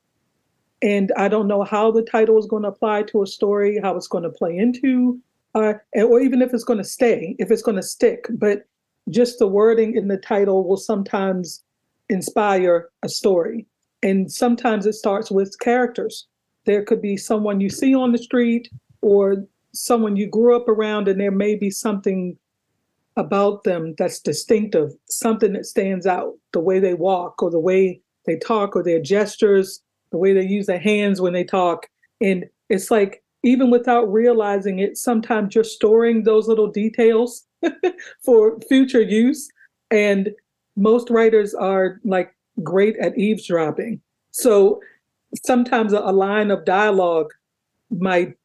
and 0.83 1.13
I 1.15 1.29
don't 1.29 1.47
know 1.47 1.63
how 1.63 1.91
the 1.91 2.01
title 2.01 2.37
is 2.37 2.45
going 2.45 2.63
to 2.63 2.69
apply 2.69 3.03
to 3.03 3.23
a 3.23 3.27
story, 3.27 3.79
how 3.81 3.95
it's 3.95 4.07
going 4.07 4.25
to 4.25 4.29
play 4.29 4.55
into, 4.57 5.17
uh, 5.55 5.75
or 5.95 6.19
even 6.19 6.41
if 6.41 6.53
it's 6.53 6.65
going 6.65 6.77
to 6.77 6.83
stay, 6.83 7.37
if 7.39 7.49
it's 7.49 7.61
going 7.61 7.77
to 7.77 7.83
stick. 7.83 8.27
But 8.31 8.67
just 9.09 9.39
the 9.39 9.47
wording 9.47 9.95
in 9.95 10.09
the 10.09 10.17
title 10.17 10.67
will 10.67 10.77
sometimes 10.77 11.63
inspire 12.09 12.89
a 13.01 13.07
story. 13.07 13.65
And 14.03 14.29
sometimes 14.29 14.85
it 14.85 14.93
starts 14.93 15.31
with 15.31 15.57
characters. 15.59 16.27
There 16.65 16.83
could 16.83 17.01
be 17.01 17.15
someone 17.15 17.61
you 17.61 17.69
see 17.69 17.95
on 17.95 18.11
the 18.11 18.17
street 18.17 18.69
or 19.01 19.45
someone 19.73 20.17
you 20.17 20.27
grew 20.27 20.53
up 20.55 20.67
around, 20.67 21.07
and 21.07 21.19
there 21.19 21.31
may 21.31 21.55
be 21.55 21.69
something 21.69 22.37
about 23.15 23.63
them 23.63 23.95
that's 23.97 24.19
distinctive, 24.19 24.91
something 25.09 25.53
that 25.53 25.65
stands 25.65 26.05
out, 26.05 26.33
the 26.51 26.59
way 26.59 26.79
they 26.79 26.93
walk 26.93 27.41
or 27.41 27.49
the 27.49 27.59
way 27.59 28.01
they 28.25 28.37
talk 28.37 28.75
or 28.75 28.83
their 28.83 29.01
gestures, 29.01 29.81
the 30.13 30.17
way 30.19 30.31
they 30.31 30.45
use 30.45 30.67
their 30.67 30.79
hands 30.79 31.19
when 31.19 31.33
they 31.33 31.43
talk. 31.43 31.87
And 32.21 32.45
it's 32.69 32.91
like, 32.91 33.23
even 33.43 33.71
without 33.71 34.05
realizing 34.05 34.79
it, 34.79 34.95
sometimes 34.95 35.55
you're 35.55 35.63
storing 35.65 36.23
those 36.23 36.47
little 36.47 36.67
details 36.67 37.45
for 38.23 38.59
future 38.69 39.01
use. 39.01 39.49
And 39.89 40.29
most 40.77 41.09
writers 41.09 41.55
are 41.55 41.99
like 42.05 42.33
great 42.61 42.95
at 42.97 43.17
eavesdropping. 43.17 43.99
So 44.31 44.79
sometimes 45.43 45.93
a, 45.93 45.99
a 45.99 46.13
line 46.13 46.51
of 46.51 46.63
dialogue 46.63 47.31
might 47.89 48.35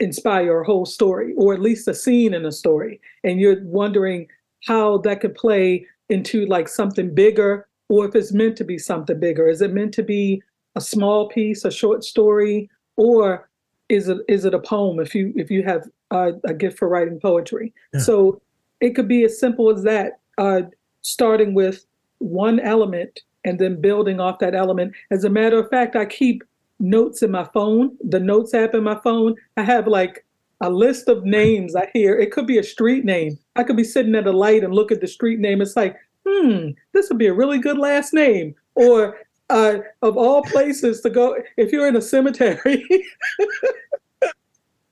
inspire 0.00 0.60
a 0.60 0.66
whole 0.66 0.84
story 0.84 1.32
or 1.36 1.54
at 1.54 1.60
least 1.60 1.86
a 1.86 1.94
scene 1.94 2.34
in 2.34 2.44
a 2.44 2.50
story 2.50 3.00
and 3.22 3.38
you're 3.38 3.62
wondering 3.62 4.26
how 4.66 4.98
that 4.98 5.20
could 5.20 5.36
play 5.36 5.86
into 6.08 6.44
like 6.46 6.66
something 6.66 7.14
bigger 7.14 7.68
or 7.88 8.04
if 8.04 8.16
it's 8.16 8.32
meant 8.32 8.56
to 8.56 8.64
be 8.64 8.76
something 8.76 9.20
bigger 9.20 9.48
is 9.48 9.62
it 9.62 9.72
meant 9.72 9.94
to 9.94 10.02
be 10.02 10.42
a 10.76 10.80
small 10.80 11.28
piece 11.28 11.64
a 11.64 11.70
short 11.70 12.04
story 12.04 12.68
or 12.96 13.48
is 13.88 14.08
it 14.08 14.18
is 14.28 14.44
it 14.44 14.54
a 14.54 14.58
poem 14.58 14.98
if 14.98 15.14
you 15.14 15.32
if 15.36 15.50
you 15.50 15.62
have 15.62 15.84
uh, 16.10 16.32
a 16.44 16.54
gift 16.54 16.78
for 16.78 16.88
writing 16.88 17.18
poetry 17.20 17.72
yeah. 17.92 18.00
so 18.00 18.40
it 18.80 18.90
could 18.94 19.08
be 19.08 19.24
as 19.24 19.38
simple 19.38 19.70
as 19.70 19.82
that 19.82 20.18
uh, 20.38 20.62
starting 21.02 21.54
with 21.54 21.86
one 22.18 22.60
element 22.60 23.20
and 23.44 23.58
then 23.58 23.80
building 23.80 24.20
off 24.20 24.38
that 24.38 24.54
element 24.54 24.92
as 25.10 25.24
a 25.24 25.30
matter 25.30 25.58
of 25.58 25.68
fact 25.70 25.96
i 25.96 26.04
keep 26.04 26.42
notes 26.78 27.22
in 27.22 27.30
my 27.30 27.44
phone, 27.44 27.96
the 28.02 28.20
notes 28.20 28.54
app 28.54 28.74
in 28.74 28.84
my 28.84 28.98
phone. 29.02 29.34
I 29.56 29.62
have 29.62 29.86
like 29.86 30.24
a 30.60 30.70
list 30.70 31.08
of 31.08 31.24
names 31.24 31.74
I 31.74 31.90
hear. 31.92 32.16
It 32.16 32.32
could 32.32 32.46
be 32.46 32.58
a 32.58 32.62
street 32.62 33.04
name. 33.04 33.38
I 33.56 33.64
could 33.64 33.76
be 33.76 33.84
sitting 33.84 34.14
at 34.14 34.26
a 34.26 34.32
light 34.32 34.64
and 34.64 34.74
look 34.74 34.92
at 34.92 35.00
the 35.00 35.06
street 35.06 35.40
name. 35.40 35.60
It's 35.60 35.76
like, 35.76 35.96
hmm, 36.26 36.70
this 36.92 37.08
would 37.08 37.18
be 37.18 37.26
a 37.26 37.34
really 37.34 37.58
good 37.58 37.78
last 37.78 38.12
name. 38.12 38.54
Or 38.74 39.18
uh, 39.50 39.78
of 40.02 40.16
all 40.16 40.42
places 40.42 41.00
to 41.02 41.10
go, 41.10 41.36
if 41.56 41.72
you're 41.72 41.88
in 41.88 41.96
a 41.96 42.02
cemetery, 42.02 42.84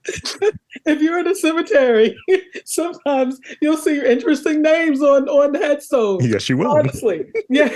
if 0.05 1.01
you're 1.01 1.19
in 1.19 1.27
a 1.27 1.35
cemetery, 1.35 2.15
sometimes 2.65 3.39
you'll 3.61 3.77
see 3.77 4.03
interesting 4.05 4.61
names 4.61 5.01
on 5.01 5.27
on 5.29 5.53
headstones. 5.55 6.27
Yes, 6.27 6.49
you 6.49 6.57
will. 6.57 6.71
Honestly, 6.71 7.25
yeah, 7.49 7.75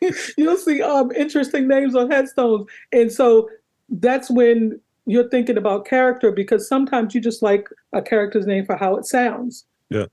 you'll 0.36 0.56
see 0.56 0.82
um 0.82 1.12
interesting 1.12 1.68
names 1.68 1.94
on 1.94 2.10
headstones, 2.10 2.66
and 2.92 3.12
so 3.12 3.48
that's 3.88 4.30
when 4.30 4.80
you're 5.06 5.28
thinking 5.28 5.56
about 5.56 5.86
character 5.86 6.30
because 6.30 6.68
sometimes 6.68 7.14
you 7.14 7.20
just 7.20 7.42
like 7.42 7.68
a 7.92 8.02
character's 8.02 8.46
name 8.46 8.64
for 8.64 8.76
how 8.76 8.96
it 8.96 9.04
sounds. 9.04 9.66
Yeah. 9.88 10.06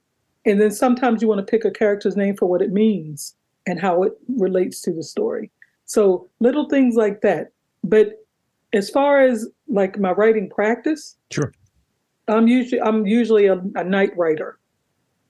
And 0.45 0.61
then 0.61 0.71
sometimes 0.71 1.21
you 1.21 1.27
want 1.27 1.45
to 1.45 1.49
pick 1.49 1.65
a 1.65 1.71
character's 1.71 2.15
name 2.15 2.35
for 2.35 2.45
what 2.47 2.61
it 2.61 2.71
means 2.71 3.35
and 3.67 3.79
how 3.79 4.01
it 4.03 4.13
relates 4.37 4.81
to 4.81 4.91
the 4.91 5.03
story. 5.03 5.51
So 5.85 6.27
little 6.39 6.67
things 6.67 6.95
like 6.95 7.21
that. 7.21 7.51
But 7.83 8.25
as 8.73 8.89
far 8.89 9.21
as 9.21 9.47
like 9.67 9.99
my 9.99 10.11
writing 10.11 10.49
practice, 10.49 11.15
sure, 11.31 11.53
I'm 12.27 12.47
usually 12.47 12.81
I'm 12.81 13.05
usually 13.05 13.45
a, 13.45 13.61
a 13.75 13.83
night 13.83 14.11
writer, 14.17 14.57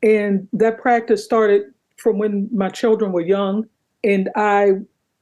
and 0.02 0.48
that 0.54 0.80
practice 0.80 1.24
started 1.26 1.64
from 1.98 2.18
when 2.18 2.48
my 2.54 2.70
children 2.70 3.12
were 3.12 3.22
young, 3.22 3.66
and 4.04 4.30
I 4.36 4.74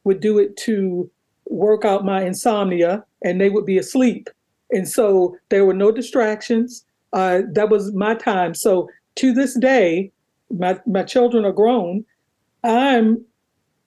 would 0.04 0.20
do 0.20 0.38
it 0.38 0.56
to 0.58 1.10
work 1.50 1.86
out 1.86 2.06
my 2.06 2.24
insomnia, 2.24 3.04
and 3.24 3.42
they 3.42 3.50
would 3.50 3.66
be 3.66 3.78
asleep, 3.78 4.30
and 4.72 4.88
so 4.88 5.36
there 5.50 5.66
were 5.66 5.74
no 5.74 5.92
distractions. 5.92 6.86
Uh, 7.14 7.42
that 7.54 7.70
was 7.70 7.94
my 7.94 8.14
time. 8.16 8.54
So 8.54 8.90
to 9.16 9.34
this 9.34 9.58
day, 9.60 10.12
my 10.50 10.80
my 10.86 11.04
children 11.04 11.46
are 11.46 11.52
grown. 11.52 12.06
I'm 12.66 13.24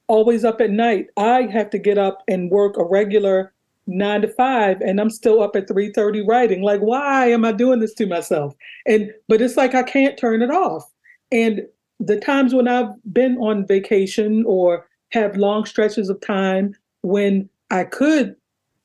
always 0.07 0.45
up 0.45 0.61
at 0.61 0.71
night. 0.71 1.09
I 1.17 1.43
have 1.53 1.69
to 1.71 1.79
get 1.79 1.99
up 1.99 2.23
and 2.29 2.51
work 2.51 2.77
a 2.79 2.85
regular 2.85 3.53
nine 3.89 4.21
to 4.21 4.29
five 4.29 4.81
and 4.83 5.01
I'm 5.01 5.11
still 5.11 5.43
up 5.43 5.57
at 5.57 5.67
3:30 5.67 6.23
writing. 6.27 6.63
Like, 6.63 6.81
why 6.81 7.27
am 7.31 7.45
I 7.45 7.53
doing 7.53 7.81
this 7.81 7.95
to 7.95 8.07
myself? 8.07 8.55
And 8.87 9.13
but 9.29 9.41
it's 9.41 9.57
like 9.57 9.75
I 9.75 9.83
can't 9.83 10.19
turn 10.19 10.43
it 10.43 10.51
off. 10.51 10.85
And 11.33 11.63
the 11.99 12.19
times 12.21 12.55
when 12.55 12.69
I've 12.69 12.93
been 13.13 13.37
on 13.39 13.67
vacation 13.67 14.45
or 14.47 14.87
have 15.11 15.37
long 15.37 15.65
stretches 15.65 16.09
of 16.09 16.21
time 16.21 16.75
when 17.03 17.49
I 17.71 17.85
could 17.85 18.37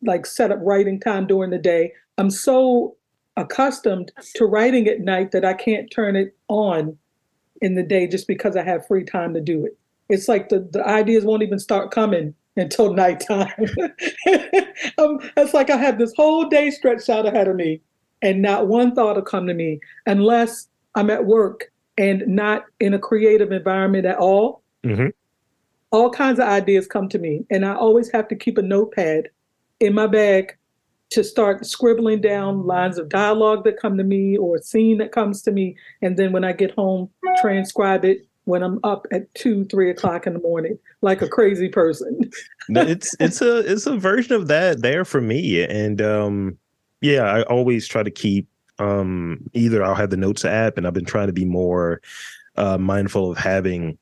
like 0.06 0.26
set 0.26 0.52
up 0.52 0.60
writing 0.62 1.00
time 1.00 1.28
during 1.28 1.52
the 1.52 1.58
day, 1.58 1.94
I'm 2.18 2.30
so 2.30 2.96
accustomed 3.38 4.12
to 4.36 4.46
writing 4.46 4.88
at 4.88 5.02
night 5.02 5.32
that 5.32 5.46
I 5.46 5.54
can't 5.54 5.92
turn 5.92 6.16
it 6.16 6.36
on 6.50 6.98
in 7.62 7.76
the 7.76 7.84
day 7.84 8.08
just 8.08 8.28
because 8.28 8.56
I 8.56 8.64
have 8.64 8.86
free 8.88 9.04
time 9.04 9.34
to 9.34 9.42
do 9.42 9.66
it. 9.66 9.78
It's 10.14 10.28
like 10.28 10.50
the, 10.50 10.60
the 10.72 10.88
ideas 10.88 11.26
won't 11.26 11.42
even 11.42 11.58
start 11.58 11.90
coming 11.90 12.36
until 12.56 12.94
nighttime. 12.94 13.52
um, 15.00 15.20
it's 15.36 15.56
like 15.56 15.72
I 15.72 15.78
have 15.78 15.98
this 15.98 16.14
whole 16.16 16.48
day 16.48 16.70
stretched 16.70 17.10
out 17.10 17.26
ahead 17.26 17.48
of 17.48 17.56
me, 17.56 17.82
and 18.22 18.40
not 18.42 18.68
one 18.68 18.94
thought 18.94 19.16
will 19.16 19.24
come 19.24 19.48
to 19.48 19.56
me 19.56 19.80
unless 20.06 20.68
I'm 20.94 21.10
at 21.10 21.26
work 21.26 21.72
and 21.98 22.24
not 22.28 22.66
in 22.80 22.94
a 22.94 23.00
creative 23.00 23.52
environment 23.52 24.06
at 24.06 24.20
all. 24.20 24.62
Mm-hmm. 24.84 25.08
All 25.90 26.12
kinds 26.12 26.40
of 26.40 26.48
ideas 26.48 26.86
come 26.86 27.10
to 27.10 27.18
me, 27.18 27.44
and 27.50 27.66
I 27.66 27.74
always 27.74 28.12
have 28.12 28.28
to 28.28 28.36
keep 28.36 28.60
a 28.60 28.62
notepad 28.62 29.30
in 29.80 29.96
my 29.96 30.06
bag 30.06 30.56
to 31.10 31.24
start 31.24 31.66
scribbling 31.66 32.22
down 32.22 32.68
lines 32.68 33.00
of 33.00 33.10
dialogue 33.10 33.64
that 33.64 33.80
come 33.80 33.98
to 33.98 34.04
me 34.04 34.38
or 34.38 34.58
a 34.58 34.62
scene 34.62 35.00
that 35.00 35.12
comes 35.12 35.42
to 35.44 35.52
me. 35.52 35.76
And 36.04 36.18
then 36.18 36.32
when 36.32 36.44
I 36.44 36.54
get 36.54 36.72
home, 36.72 37.10
transcribe 37.42 38.06
it 38.06 38.28
when 38.46 38.62
I'm 38.64 38.80
up 38.84 39.08
at 39.12 39.34
two, 39.36 39.66
three 39.66 39.90
o'clock 39.90 40.28
in 40.28 40.34
the 40.34 40.40
morning, 40.40 40.78
like 41.02 41.22
a 41.22 41.28
crazy 41.28 41.70
person. 41.70 42.30
it's 42.70 43.16
it's 43.20 43.42
a 43.42 43.60
it's 43.60 43.86
a 43.86 43.98
version 43.98 44.34
of 44.34 44.48
that 44.48 44.82
there 44.82 45.06
for 45.06 45.22
me. 45.22 45.64
And 45.64 46.02
um 46.02 46.58
yeah, 47.02 47.24
I 47.24 47.44
always 47.44 47.88
try 47.88 48.04
to 48.04 48.12
keep 48.12 48.48
um 48.80 49.40
either 49.54 49.84
I'll 49.84 49.96
have 49.96 50.10
the 50.10 50.18
notes 50.18 50.46
app 50.46 50.78
and 50.78 50.86
I've 50.86 50.94
been 50.94 51.06
trying 51.06 51.28
to 51.28 51.34
be 51.34 51.46
more 51.46 52.02
uh 52.56 52.78
mindful 52.78 53.32
of 53.32 53.38
having 53.38 53.98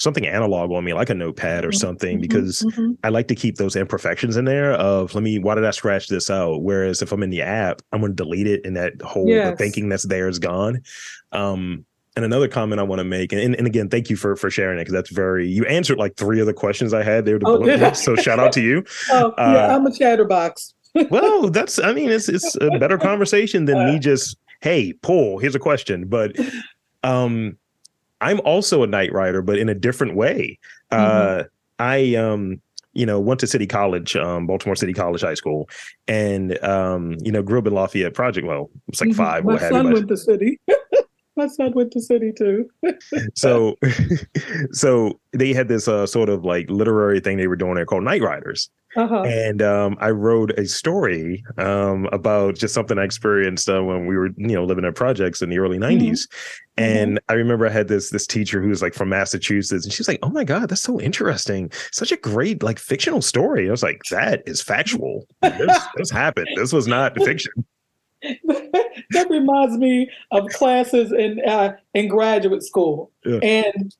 something 0.00 0.26
analog 0.26 0.70
on 0.70 0.82
me 0.82 0.94
like 0.94 1.10
a 1.10 1.14
notepad 1.14 1.62
or 1.62 1.68
mm-hmm. 1.68 1.76
something 1.76 2.16
mm-hmm. 2.16 2.22
because 2.22 2.62
mm-hmm. 2.62 2.92
I 3.04 3.10
like 3.10 3.28
to 3.28 3.34
keep 3.34 3.56
those 3.56 3.76
imperfections 3.76 4.38
in 4.38 4.46
there 4.46 4.72
of 4.72 5.14
let 5.14 5.22
me 5.22 5.38
why 5.38 5.54
did 5.54 5.66
I 5.66 5.72
scratch 5.72 6.08
this 6.08 6.30
out 6.30 6.62
whereas 6.62 7.02
if 7.02 7.12
I'm 7.12 7.22
in 7.22 7.28
the 7.28 7.42
app 7.42 7.82
I'm 7.92 8.00
going 8.00 8.12
to 8.12 8.16
delete 8.16 8.46
it 8.46 8.64
and 8.64 8.76
that 8.76 9.00
whole 9.02 9.28
yes. 9.28 9.58
thinking 9.58 9.90
that's 9.90 10.06
there 10.06 10.28
is 10.28 10.38
gone 10.38 10.80
um 11.32 11.84
and 12.22 12.32
another 12.32 12.48
comment 12.48 12.80
I 12.80 12.82
want 12.82 13.00
to 13.00 13.04
make, 13.04 13.32
and, 13.32 13.54
and 13.54 13.66
again, 13.66 13.88
thank 13.88 14.10
you 14.10 14.16
for 14.16 14.36
for 14.36 14.50
sharing 14.50 14.78
it 14.78 14.82
because 14.82 14.92
that's 14.92 15.10
very 15.10 15.48
you 15.48 15.64
answered 15.64 15.98
like 15.98 16.16
three 16.16 16.38
of 16.38 16.46
the 16.46 16.52
questions 16.52 16.92
I 16.92 17.02
had 17.02 17.24
there. 17.24 17.38
The 17.38 17.46
oh, 17.46 17.92
so 17.94 18.14
shout 18.16 18.38
out 18.38 18.52
to 18.52 18.60
you. 18.60 18.84
Oh 19.12 19.30
uh, 19.32 19.52
yeah, 19.54 19.74
I'm 19.74 19.86
a 19.86 19.92
chatterbox. 19.92 20.74
well, 21.10 21.48
that's 21.48 21.78
I 21.78 21.92
mean 21.92 22.10
it's 22.10 22.28
it's 22.28 22.56
a 22.60 22.78
better 22.78 22.98
conversation 22.98 23.64
than 23.64 23.86
me 23.86 23.98
just 23.98 24.36
hey 24.60 24.92
Paul, 24.92 25.38
here's 25.38 25.54
a 25.54 25.58
question. 25.58 26.06
But 26.06 26.36
um, 27.02 27.56
I'm 28.20 28.40
also 28.40 28.82
a 28.82 28.86
night 28.86 29.12
writer, 29.12 29.42
but 29.42 29.58
in 29.58 29.68
a 29.68 29.74
different 29.74 30.14
way. 30.14 30.58
Mm-hmm. 30.92 31.40
Uh, 31.40 31.44
I 31.78 32.14
um 32.16 32.60
you 32.92 33.06
know, 33.06 33.20
went 33.20 33.38
to 33.40 33.46
City 33.46 33.66
College, 33.66 34.16
um, 34.16 34.46
Baltimore 34.46 34.74
City 34.74 34.92
College 34.92 35.20
High 35.20 35.34
School, 35.34 35.68
and 36.08 36.62
um, 36.64 37.16
you 37.22 37.30
know, 37.30 37.42
grew 37.42 37.60
up 37.60 37.66
in 37.66 37.72
Lafayette 37.72 38.14
Project. 38.14 38.46
Well, 38.46 38.68
it's 38.88 39.00
like 39.00 39.10
mm-hmm. 39.10 39.16
five. 39.16 39.44
My 39.44 39.58
son 39.58 39.92
went 39.92 40.08
to 40.08 40.16
City. 40.16 40.58
my 41.36 41.46
son 41.46 41.72
went 41.74 41.92
to 41.92 42.00
city 42.00 42.32
too. 42.36 42.68
so, 43.34 43.76
so 44.72 45.20
they 45.32 45.52
had 45.52 45.68
this 45.68 45.88
uh, 45.88 46.06
sort 46.06 46.28
of 46.28 46.44
like 46.44 46.68
literary 46.70 47.20
thing 47.20 47.36
they 47.36 47.46
were 47.46 47.56
doing 47.56 47.74
there 47.74 47.86
called 47.86 48.04
Night 48.04 48.22
Riders. 48.22 48.70
Uh-huh. 48.96 49.22
And 49.22 49.62
um, 49.62 49.96
I 50.00 50.10
wrote 50.10 50.50
a 50.58 50.66
story 50.66 51.44
um, 51.58 52.08
about 52.12 52.56
just 52.56 52.74
something 52.74 52.98
I 52.98 53.04
experienced 53.04 53.68
uh, 53.68 53.84
when 53.84 54.06
we 54.06 54.16
were, 54.16 54.30
you 54.36 54.54
know, 54.54 54.64
living 54.64 54.84
in 54.84 54.92
projects 54.92 55.42
in 55.42 55.48
the 55.48 55.58
early 55.58 55.78
'90s. 55.78 56.00
Mm-hmm. 56.00 56.84
And 56.84 57.10
mm-hmm. 57.12 57.24
I 57.28 57.34
remember 57.34 57.66
I 57.66 57.70
had 57.70 57.86
this 57.86 58.10
this 58.10 58.26
teacher 58.26 58.60
who 58.60 58.68
was 58.68 58.82
like 58.82 58.94
from 58.94 59.08
Massachusetts, 59.10 59.84
and 59.84 59.92
she's 59.92 60.08
like, 60.08 60.18
"Oh 60.24 60.30
my 60.30 60.42
god, 60.42 60.70
that's 60.70 60.82
so 60.82 61.00
interesting! 61.00 61.70
Such 61.92 62.10
a 62.10 62.16
great 62.16 62.64
like 62.64 62.80
fictional 62.80 63.22
story." 63.22 63.68
I 63.68 63.70
was 63.70 63.84
like, 63.84 64.02
"That 64.10 64.42
is 64.46 64.60
factual. 64.60 65.24
this, 65.40 65.78
this 65.96 66.10
happened. 66.10 66.48
This 66.56 66.72
was 66.72 66.88
not 66.88 67.16
fiction." 67.22 67.52
that 68.44 69.26
reminds 69.30 69.76
me 69.78 70.10
of 70.30 70.48
classes 70.48 71.12
in 71.12 71.40
uh, 71.46 71.74
in 71.94 72.08
graduate 72.08 72.62
school, 72.62 73.10
yeah. 73.24 73.38
and 73.38 73.94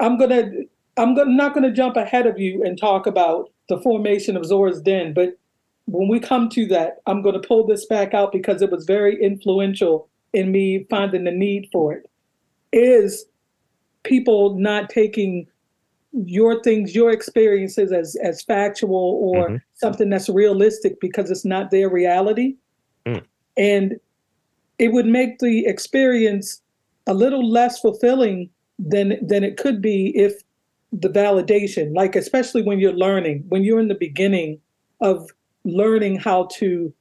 I'm 0.00 0.18
gonna 0.18 0.50
I'm 0.96 1.14
gonna, 1.14 1.34
not 1.34 1.54
gonna 1.54 1.72
jump 1.72 1.96
ahead 1.96 2.26
of 2.26 2.38
you 2.38 2.62
and 2.64 2.78
talk 2.78 3.06
about 3.06 3.50
the 3.68 3.80
formation 3.80 4.36
of 4.36 4.44
Zora's 4.44 4.80
Den, 4.80 5.12
but 5.12 5.38
when 5.86 6.08
we 6.08 6.18
come 6.18 6.48
to 6.50 6.66
that, 6.66 7.02
I'm 7.06 7.22
gonna 7.22 7.40
pull 7.40 7.66
this 7.66 7.86
back 7.86 8.14
out 8.14 8.32
because 8.32 8.62
it 8.62 8.70
was 8.70 8.84
very 8.84 9.20
influential 9.22 10.08
in 10.32 10.52
me 10.52 10.86
finding 10.90 11.24
the 11.24 11.30
need 11.30 11.68
for 11.72 11.92
it. 11.92 12.10
Is 12.72 13.26
people 14.02 14.54
not 14.58 14.88
taking 14.88 15.46
your 16.12 16.62
things, 16.62 16.94
your 16.94 17.10
experiences 17.10 17.92
as 17.92 18.16
as 18.22 18.42
factual 18.42 19.18
or 19.22 19.48
mm-hmm. 19.48 19.56
something 19.74 20.08
that's 20.08 20.28
realistic 20.28 21.00
because 21.00 21.30
it's 21.30 21.44
not 21.44 21.70
their 21.70 21.90
reality. 21.90 22.56
And 23.56 23.98
it 24.78 24.92
would 24.92 25.06
make 25.06 25.38
the 25.38 25.66
experience 25.66 26.60
a 27.06 27.14
little 27.14 27.48
less 27.48 27.80
fulfilling 27.80 28.50
than 28.78 29.16
than 29.26 29.44
it 29.44 29.56
could 29.56 29.80
be 29.80 30.16
if 30.16 30.42
the 30.92 31.08
validation, 31.08 31.94
like 31.94 32.16
especially 32.16 32.62
when 32.62 32.78
you're 32.78 32.92
learning, 32.92 33.44
when 33.48 33.62
you're 33.64 33.80
in 33.80 33.88
the 33.88 33.94
beginning 33.94 34.60
of 35.00 35.28
learning 35.64 36.16
how 36.16 36.48
to 36.52 36.92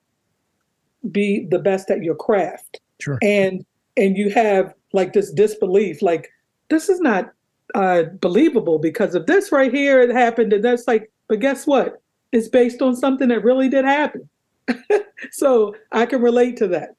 be 1.12 1.46
the 1.50 1.60
best 1.60 1.90
at 1.90 2.04
your 2.04 2.16
craft. 2.16 2.80
Sure. 3.00 3.20
And 3.22 3.66
and 3.98 4.18
you 4.18 4.30
have 4.30 4.74
like 4.94 5.14
this 5.14 5.32
disbelief, 5.32 6.02
like 6.02 6.30
this 6.70 6.90
is 6.90 7.00
not 7.00 7.32
uh, 7.74 8.04
believable 8.22 8.80
because 8.80 9.16
of 9.16 9.26
this 9.26 9.52
right 9.52 9.74
here 9.74 10.02
it 10.02 10.12
happened, 10.12 10.54
and 10.54 10.64
that's 10.64 10.88
like, 10.88 11.12
but 11.28 11.40
guess 11.40 11.68
what? 11.68 12.02
It's 12.32 12.48
based 12.48 12.82
on 12.82 12.96
something 12.96 13.30
that 13.30 13.44
really 13.44 13.70
did 13.70 13.86
happen. 13.86 14.28
so 15.32 15.76
I 15.92 16.06
can 16.06 16.22
relate 16.22 16.58
to 16.58 16.68
that. 16.70 16.96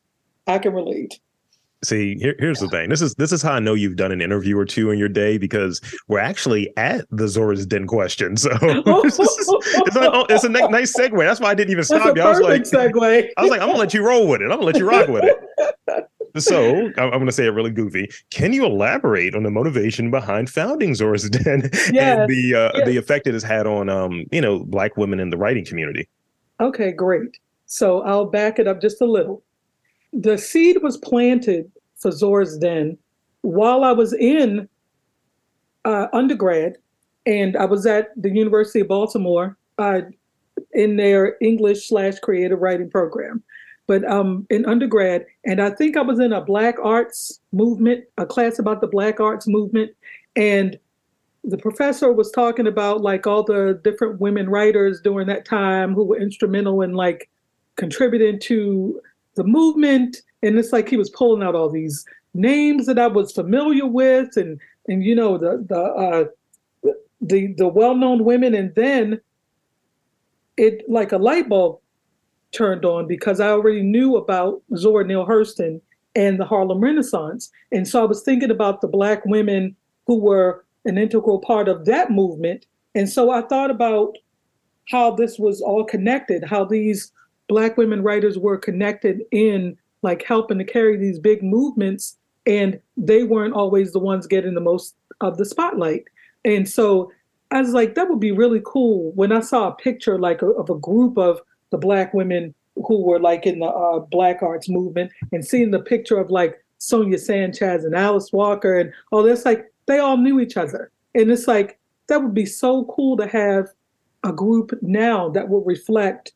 I 0.46 0.58
can 0.58 0.72
relate. 0.72 1.18
See, 1.84 2.16
here, 2.16 2.34
here's 2.38 2.58
the 2.58 2.68
thing. 2.68 2.88
This 2.88 3.02
is 3.02 3.14
this 3.16 3.32
is 3.32 3.42
how 3.42 3.52
I 3.52 3.58
know 3.58 3.74
you've 3.74 3.96
done 3.96 4.10
an 4.10 4.20
interview 4.20 4.56
or 4.58 4.64
two 4.64 4.90
in 4.90 4.98
your 4.98 5.08
day 5.10 5.36
because 5.36 5.80
we're 6.08 6.18
actually 6.18 6.72
at 6.76 7.04
the 7.10 7.28
Zora's 7.28 7.66
Den 7.66 7.86
question. 7.86 8.36
So 8.36 8.50
it's, 8.62 9.18
a, 9.18 10.26
it's 10.30 10.44
a 10.44 10.48
nice 10.48 10.96
segue. 10.96 11.18
That's 11.18 11.38
why 11.38 11.50
I 11.50 11.54
didn't 11.54 11.72
even 11.72 11.84
stop 11.84 12.16
you. 12.16 12.22
I 12.22 12.30
was 12.30 12.40
like, 12.40 12.62
segue. 12.62 13.28
I 13.36 13.42
was 13.42 13.50
like, 13.50 13.60
I'm 13.60 13.68
gonna 13.68 13.78
let 13.78 13.92
you 13.92 14.04
roll 14.04 14.26
with 14.26 14.40
it. 14.40 14.44
I'm 14.46 14.58
gonna 14.58 14.64
let 14.64 14.78
you 14.78 14.88
rock 14.88 15.08
with 15.08 15.24
it. 15.24 16.08
So 16.38 16.92
I'm 16.98 17.10
going 17.10 17.26
to 17.26 17.32
say 17.32 17.46
it 17.46 17.50
really 17.50 17.70
goofy. 17.70 18.10
Can 18.30 18.52
you 18.52 18.66
elaborate 18.66 19.34
on 19.34 19.42
the 19.42 19.50
motivation 19.50 20.10
behind 20.10 20.50
founding 20.50 20.94
Zora's 20.94 21.28
Den 21.30 21.70
yes. 21.72 21.96
and 21.96 22.28
the 22.28 22.54
uh, 22.54 22.72
yes. 22.74 22.86
the 22.86 22.96
effect 22.96 23.26
it 23.26 23.32
has 23.32 23.42
had 23.42 23.66
on 23.66 23.88
um, 23.88 24.26
you 24.32 24.40
know 24.40 24.60
Black 24.64 24.96
women 24.96 25.20
in 25.20 25.30
the 25.30 25.36
writing 25.36 25.64
community? 25.64 26.08
Okay, 26.60 26.92
great. 26.92 27.38
So 27.66 28.02
I'll 28.02 28.26
back 28.26 28.58
it 28.58 28.66
up 28.66 28.80
just 28.80 29.00
a 29.00 29.06
little. 29.06 29.42
The 30.12 30.38
seed 30.38 30.82
was 30.82 30.96
planted 30.96 31.70
for 31.96 32.10
Zora's 32.10 32.56
Den 32.58 32.96
while 33.42 33.84
I 33.84 33.92
was 33.92 34.12
in 34.12 34.68
uh, 35.84 36.06
undergrad, 36.12 36.78
and 37.26 37.56
I 37.56 37.64
was 37.64 37.86
at 37.86 38.10
the 38.20 38.30
University 38.30 38.80
of 38.80 38.88
Baltimore 38.88 39.56
uh, 39.78 40.02
in 40.72 40.96
their 40.96 41.36
English 41.40 41.88
slash 41.88 42.18
creative 42.20 42.60
writing 42.60 42.90
program 42.90 43.42
but 43.86 44.04
um, 44.10 44.46
in 44.50 44.66
undergrad, 44.66 45.26
and 45.44 45.60
I 45.60 45.70
think 45.70 45.96
I 45.96 46.02
was 46.02 46.18
in 46.18 46.32
a 46.32 46.40
Black 46.40 46.76
Arts 46.82 47.40
movement, 47.52 48.04
a 48.18 48.26
class 48.26 48.58
about 48.58 48.80
the 48.80 48.88
Black 48.88 49.20
Arts 49.20 49.46
movement, 49.46 49.92
and 50.34 50.78
the 51.44 51.58
professor 51.58 52.12
was 52.12 52.30
talking 52.32 52.66
about 52.66 53.02
like 53.02 53.26
all 53.26 53.44
the 53.44 53.80
different 53.84 54.20
women 54.20 54.48
writers 54.50 55.00
during 55.00 55.28
that 55.28 55.44
time 55.44 55.94
who 55.94 56.02
were 56.04 56.20
instrumental 56.20 56.82
in 56.82 56.94
like 56.94 57.28
contributing 57.76 58.38
to 58.40 59.00
the 59.34 59.44
movement, 59.44 60.18
and 60.42 60.58
it's 60.58 60.72
like 60.72 60.88
he 60.88 60.96
was 60.96 61.10
pulling 61.10 61.42
out 61.42 61.54
all 61.54 61.68
these 61.68 62.04
names 62.34 62.86
that 62.86 62.98
I 62.98 63.06
was 63.06 63.32
familiar 63.32 63.86
with, 63.86 64.36
and 64.36 64.58
and 64.88 65.04
you 65.04 65.14
know 65.14 65.38
the 65.38 65.64
the 65.68 65.80
uh, 65.80 66.24
the 67.20 67.54
the 67.56 67.68
well 67.68 67.94
known 67.94 68.24
women, 68.24 68.54
and 68.54 68.74
then 68.74 69.20
it 70.56 70.88
like 70.88 71.12
a 71.12 71.18
light 71.18 71.48
bulb 71.48 71.78
turned 72.52 72.84
on 72.84 73.06
because 73.06 73.40
I 73.40 73.48
already 73.48 73.82
knew 73.82 74.16
about 74.16 74.62
Zora 74.76 75.04
Neale 75.04 75.26
Hurston 75.26 75.80
and 76.14 76.40
the 76.40 76.44
Harlem 76.44 76.80
Renaissance. 76.80 77.50
And 77.72 77.86
so 77.86 78.02
I 78.02 78.06
was 78.06 78.22
thinking 78.22 78.50
about 78.50 78.80
the 78.80 78.88
Black 78.88 79.24
women 79.26 79.76
who 80.06 80.18
were 80.18 80.64
an 80.86 80.96
integral 80.96 81.40
part 81.40 81.68
of 81.68 81.84
that 81.84 82.10
movement. 82.10 82.64
And 82.94 83.08
so 83.08 83.30
I 83.30 83.42
thought 83.42 83.70
about 83.70 84.16
how 84.88 85.10
this 85.10 85.38
was 85.38 85.60
all 85.60 85.84
connected, 85.84 86.44
how 86.44 86.64
these 86.64 87.12
Black 87.48 87.76
women 87.76 88.02
writers 88.02 88.38
were 88.38 88.58
connected 88.58 89.22
in 89.30 89.76
like 90.02 90.22
helping 90.22 90.58
to 90.58 90.64
carry 90.64 90.96
these 90.96 91.18
big 91.18 91.42
movements. 91.42 92.16
And 92.46 92.80
they 92.96 93.24
weren't 93.24 93.54
always 93.54 93.92
the 93.92 93.98
ones 93.98 94.26
getting 94.26 94.54
the 94.54 94.60
most 94.60 94.94
of 95.20 95.36
the 95.36 95.44
spotlight. 95.44 96.04
And 96.44 96.68
so 96.68 97.10
I 97.50 97.60
was 97.60 97.72
like, 97.72 97.94
that 97.94 98.08
would 98.08 98.20
be 98.20 98.32
really 98.32 98.62
cool 98.64 99.12
when 99.12 99.32
I 99.32 99.40
saw 99.40 99.68
a 99.68 99.74
picture 99.74 100.18
like 100.18 100.42
of 100.42 100.70
a 100.70 100.78
group 100.78 101.18
of 101.18 101.40
the 101.70 101.78
black 101.78 102.14
women 102.14 102.54
who 102.86 103.02
were 103.02 103.18
like 103.18 103.46
in 103.46 103.60
the 103.60 103.66
uh, 103.66 104.00
black 104.00 104.42
arts 104.42 104.68
movement 104.68 105.10
and 105.32 105.44
seeing 105.44 105.70
the 105.70 105.80
picture 105.80 106.18
of 106.18 106.30
like 106.30 106.62
Sonia 106.78 107.18
Sanchez 107.18 107.84
and 107.84 107.94
Alice 107.94 108.32
Walker 108.32 108.78
and 108.78 108.92
all 109.10 109.22
this, 109.22 109.44
like 109.44 109.72
they 109.86 109.98
all 109.98 110.16
knew 110.16 110.40
each 110.40 110.56
other. 110.56 110.90
And 111.14 111.30
it's 111.30 111.48
like, 111.48 111.78
that 112.08 112.22
would 112.22 112.34
be 112.34 112.46
so 112.46 112.84
cool 112.84 113.16
to 113.16 113.26
have 113.26 113.68
a 114.22 114.32
group 114.32 114.72
now 114.82 115.28
that 115.30 115.48
will 115.48 115.64
reflect 115.64 116.32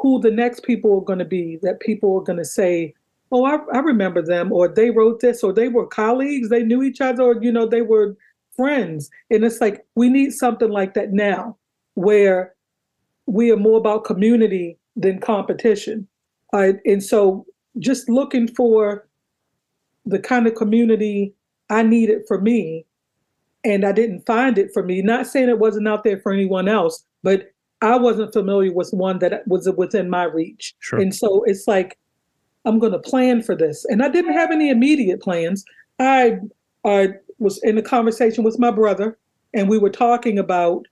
who 0.00 0.20
the 0.20 0.30
next 0.30 0.62
people 0.62 0.98
are 0.98 1.04
going 1.04 1.18
to 1.18 1.24
be, 1.24 1.58
that 1.62 1.80
people 1.80 2.16
are 2.16 2.22
going 2.22 2.38
to 2.38 2.44
say, 2.44 2.94
oh, 3.30 3.44
I, 3.44 3.58
I 3.74 3.78
remember 3.78 4.22
them, 4.22 4.52
or 4.52 4.68
they 4.68 4.90
wrote 4.90 5.20
this, 5.20 5.42
or 5.42 5.52
they 5.52 5.68
were 5.68 5.86
colleagues, 5.86 6.48
they 6.48 6.62
knew 6.62 6.82
each 6.82 7.00
other, 7.00 7.22
or, 7.22 7.42
you 7.42 7.50
know, 7.50 7.66
they 7.66 7.82
were 7.82 8.16
friends. 8.54 9.10
And 9.30 9.44
it's 9.44 9.60
like, 9.60 9.86
we 9.94 10.08
need 10.08 10.32
something 10.32 10.70
like 10.70 10.94
that 10.94 11.12
now 11.12 11.56
where 11.94 12.54
we 13.26 13.50
are 13.50 13.56
more 13.56 13.78
about 13.78 14.04
community 14.04 14.78
than 14.96 15.18
competition. 15.20 16.06
Uh, 16.52 16.74
and 16.84 17.02
so 17.02 17.46
just 17.78 18.08
looking 18.08 18.46
for 18.48 19.08
the 20.04 20.18
kind 20.18 20.46
of 20.46 20.54
community 20.54 21.34
I 21.70 21.82
needed 21.82 22.22
for 22.28 22.40
me, 22.40 22.84
and 23.64 23.86
I 23.86 23.92
didn't 23.92 24.26
find 24.26 24.58
it 24.58 24.72
for 24.74 24.82
me. 24.82 25.00
Not 25.00 25.26
saying 25.26 25.48
it 25.48 25.58
wasn't 25.58 25.88
out 25.88 26.04
there 26.04 26.20
for 26.20 26.32
anyone 26.32 26.68
else, 26.68 27.04
but 27.22 27.52
I 27.82 27.98
wasn't 27.98 28.32
familiar 28.32 28.72
with 28.72 28.90
one 28.92 29.18
that 29.18 29.46
was 29.46 29.68
within 29.76 30.08
my 30.08 30.24
reach. 30.24 30.74
Sure. 30.78 31.00
And 31.00 31.14
so 31.14 31.42
it's 31.44 31.66
like, 31.66 31.98
I'm 32.64 32.78
going 32.78 32.92
to 32.92 32.98
plan 32.98 33.42
for 33.42 33.56
this. 33.56 33.84
And 33.86 34.02
I 34.02 34.08
didn't 34.08 34.34
have 34.34 34.52
any 34.52 34.70
immediate 34.70 35.20
plans. 35.20 35.64
I, 35.98 36.38
I 36.84 37.14
was 37.38 37.60
in 37.64 37.76
a 37.76 37.82
conversation 37.82 38.44
with 38.44 38.58
my 38.58 38.70
brother, 38.70 39.18
and 39.52 39.68
we 39.68 39.78
were 39.78 39.90
talking 39.90 40.38
about 40.38 40.86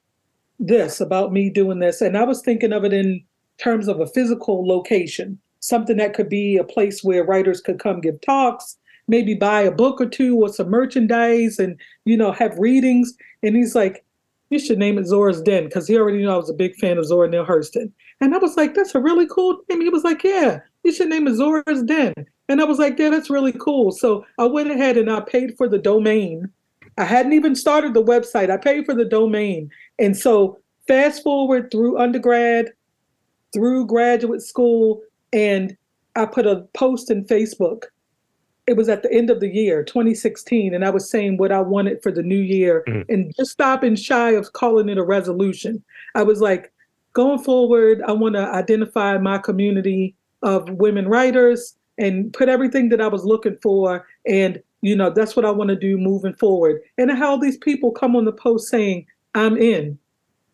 this, 0.59 1.01
about 1.01 1.33
me 1.33 1.49
doing 1.49 1.79
this. 1.79 2.01
And 2.01 2.19
I 2.19 2.25
was 2.25 2.43
thinking 2.43 2.73
of 2.73 2.85
it 2.85 2.93
in 2.93 3.23
terms 3.59 3.87
of 3.87 4.01
a 4.01 4.07
physical 4.07 4.67
location, 4.67 5.39
something 5.61 5.97
that 5.99 6.15
could 6.15 6.29
be 6.29 6.57
a 6.57 6.65
place 6.65 7.05
where 7.05 7.25
writers 7.25 7.61
could 7.61 7.79
come 7.79 8.01
give 8.01 8.21
talks, 8.21 8.77
maybe 9.07 9.35
buy 9.35 9.61
a 9.61 9.71
book 9.71 10.01
or 10.01 10.07
two 10.07 10.37
or 10.37 10.49
some 10.49 10.71
merchandise 10.71 11.61
and, 11.61 11.79
you 12.05 12.17
know, 12.17 12.33
have 12.33 12.59
readings. 12.59 13.15
And 13.45 13.55
he's 13.55 13.77
like, 13.77 14.05
you 14.51 14.59
should 14.59 14.79
name 14.79 14.99
it 14.99 15.07
Zora's 15.07 15.41
Den 15.41 15.65
because 15.65 15.87
he 15.87 15.97
already 15.97 16.19
knew 16.19 16.29
I 16.29 16.37
was 16.37 16.51
a 16.51 16.55
big 16.55 16.75
fan 16.77 16.99
of 16.99 17.07
Zora 17.07 17.29
Neale 17.29 17.47
Hurston. 17.47 17.91
And 18.21 18.35
I 18.35 18.39
was 18.39 18.57
like, 18.57 18.75
that's 18.75 18.95
a 18.95 19.01
really 19.01 19.27
cool 19.29 19.61
name. 19.69 19.81
He 19.81 19.89
was 19.89 20.05
like, 20.05 20.23
yeah, 20.25 20.61
you 20.83 20.93
should 20.93 21.09
name 21.09 21.29
it 21.29 21.37
Zora's 21.37 21.83
Den. 21.85 22.13
And 22.49 22.61
I 22.61 22.65
was 22.65 22.79
like, 22.79 22.99
yeah, 22.99 23.11
that's 23.11 23.31
really 23.31 23.53
cool. 23.53 23.93
So 23.93 24.27
I 24.39 24.45
went 24.45 24.71
ahead 24.71 24.97
and 24.97 25.11
I 25.11 25.21
paid 25.21 25.57
for 25.57 25.69
the 25.69 25.79
domain. 25.79 26.49
I 26.99 27.05
hadn't 27.05 27.33
even 27.33 27.55
started 27.55 27.95
the 27.95 28.03
website. 28.03 28.51
I 28.51 28.57
paid 28.57 28.85
for 28.85 28.95
the 28.95 29.05
domain 29.05 29.71
and 30.01 30.17
so 30.17 30.59
fast 30.89 31.23
forward 31.23 31.71
through 31.71 31.99
undergrad, 31.99 32.73
through 33.53 33.87
graduate 33.87 34.43
school, 34.43 35.01
and 35.33 35.77
I 36.17 36.27
put 36.27 36.47
a 36.47 36.67
post 36.75 37.11
in 37.11 37.25
Facebook. 37.25 37.85
It 38.71 38.77
was 38.77 38.89
at 38.89 39.03
the 39.03 39.13
end 39.13 39.31
of 39.31 39.41
the 39.41 39.49
year, 39.49 39.83
2016, 39.83 40.73
and 40.73 40.85
I 40.85 40.91
was 40.91 41.11
saying 41.11 41.39
what 41.39 41.51
I 41.51 41.61
wanted 41.61 42.05
for 42.05 42.13
the 42.13 42.23
new 42.23 42.39
year 42.39 42.85
mm-hmm. 42.87 43.13
and 43.13 43.35
just 43.37 43.51
stopping 43.51 43.97
shy 43.97 44.31
of 44.31 44.53
calling 44.53 44.89
it 44.89 44.97
a 44.97 45.03
resolution. 45.03 45.83
I 46.15 46.23
was 46.23 46.41
like, 46.41 46.73
going 47.13 47.41
forward, 47.41 48.01
I 48.07 48.13
want 48.13 48.37
to 48.37 48.47
identify 48.47 49.19
my 49.19 49.39
community 49.39 50.15
of 50.43 50.71
women 50.71 51.09
writers 51.09 51.75
and 51.99 52.33
put 52.33 52.49
everything 52.49 52.91
that 52.91 53.01
I 53.01 53.09
was 53.09 53.25
looking 53.25 53.59
for. 53.61 54.07
And, 54.25 54.63
you 54.83 54.95
know, 54.95 55.11
that's 55.11 55.35
what 55.35 55.45
I 55.45 55.51
want 55.51 55.71
to 55.71 55.77
do 55.77 55.99
moving 55.99 56.35
forward. 56.35 56.81
And 56.97 57.11
how 57.11 57.37
these 57.37 57.59
people 57.59 57.91
come 57.91 58.15
on 58.15 58.25
the 58.25 58.33
post 58.33 58.69
saying, 58.69 59.05
I'm 59.35 59.57
in. 59.57 59.99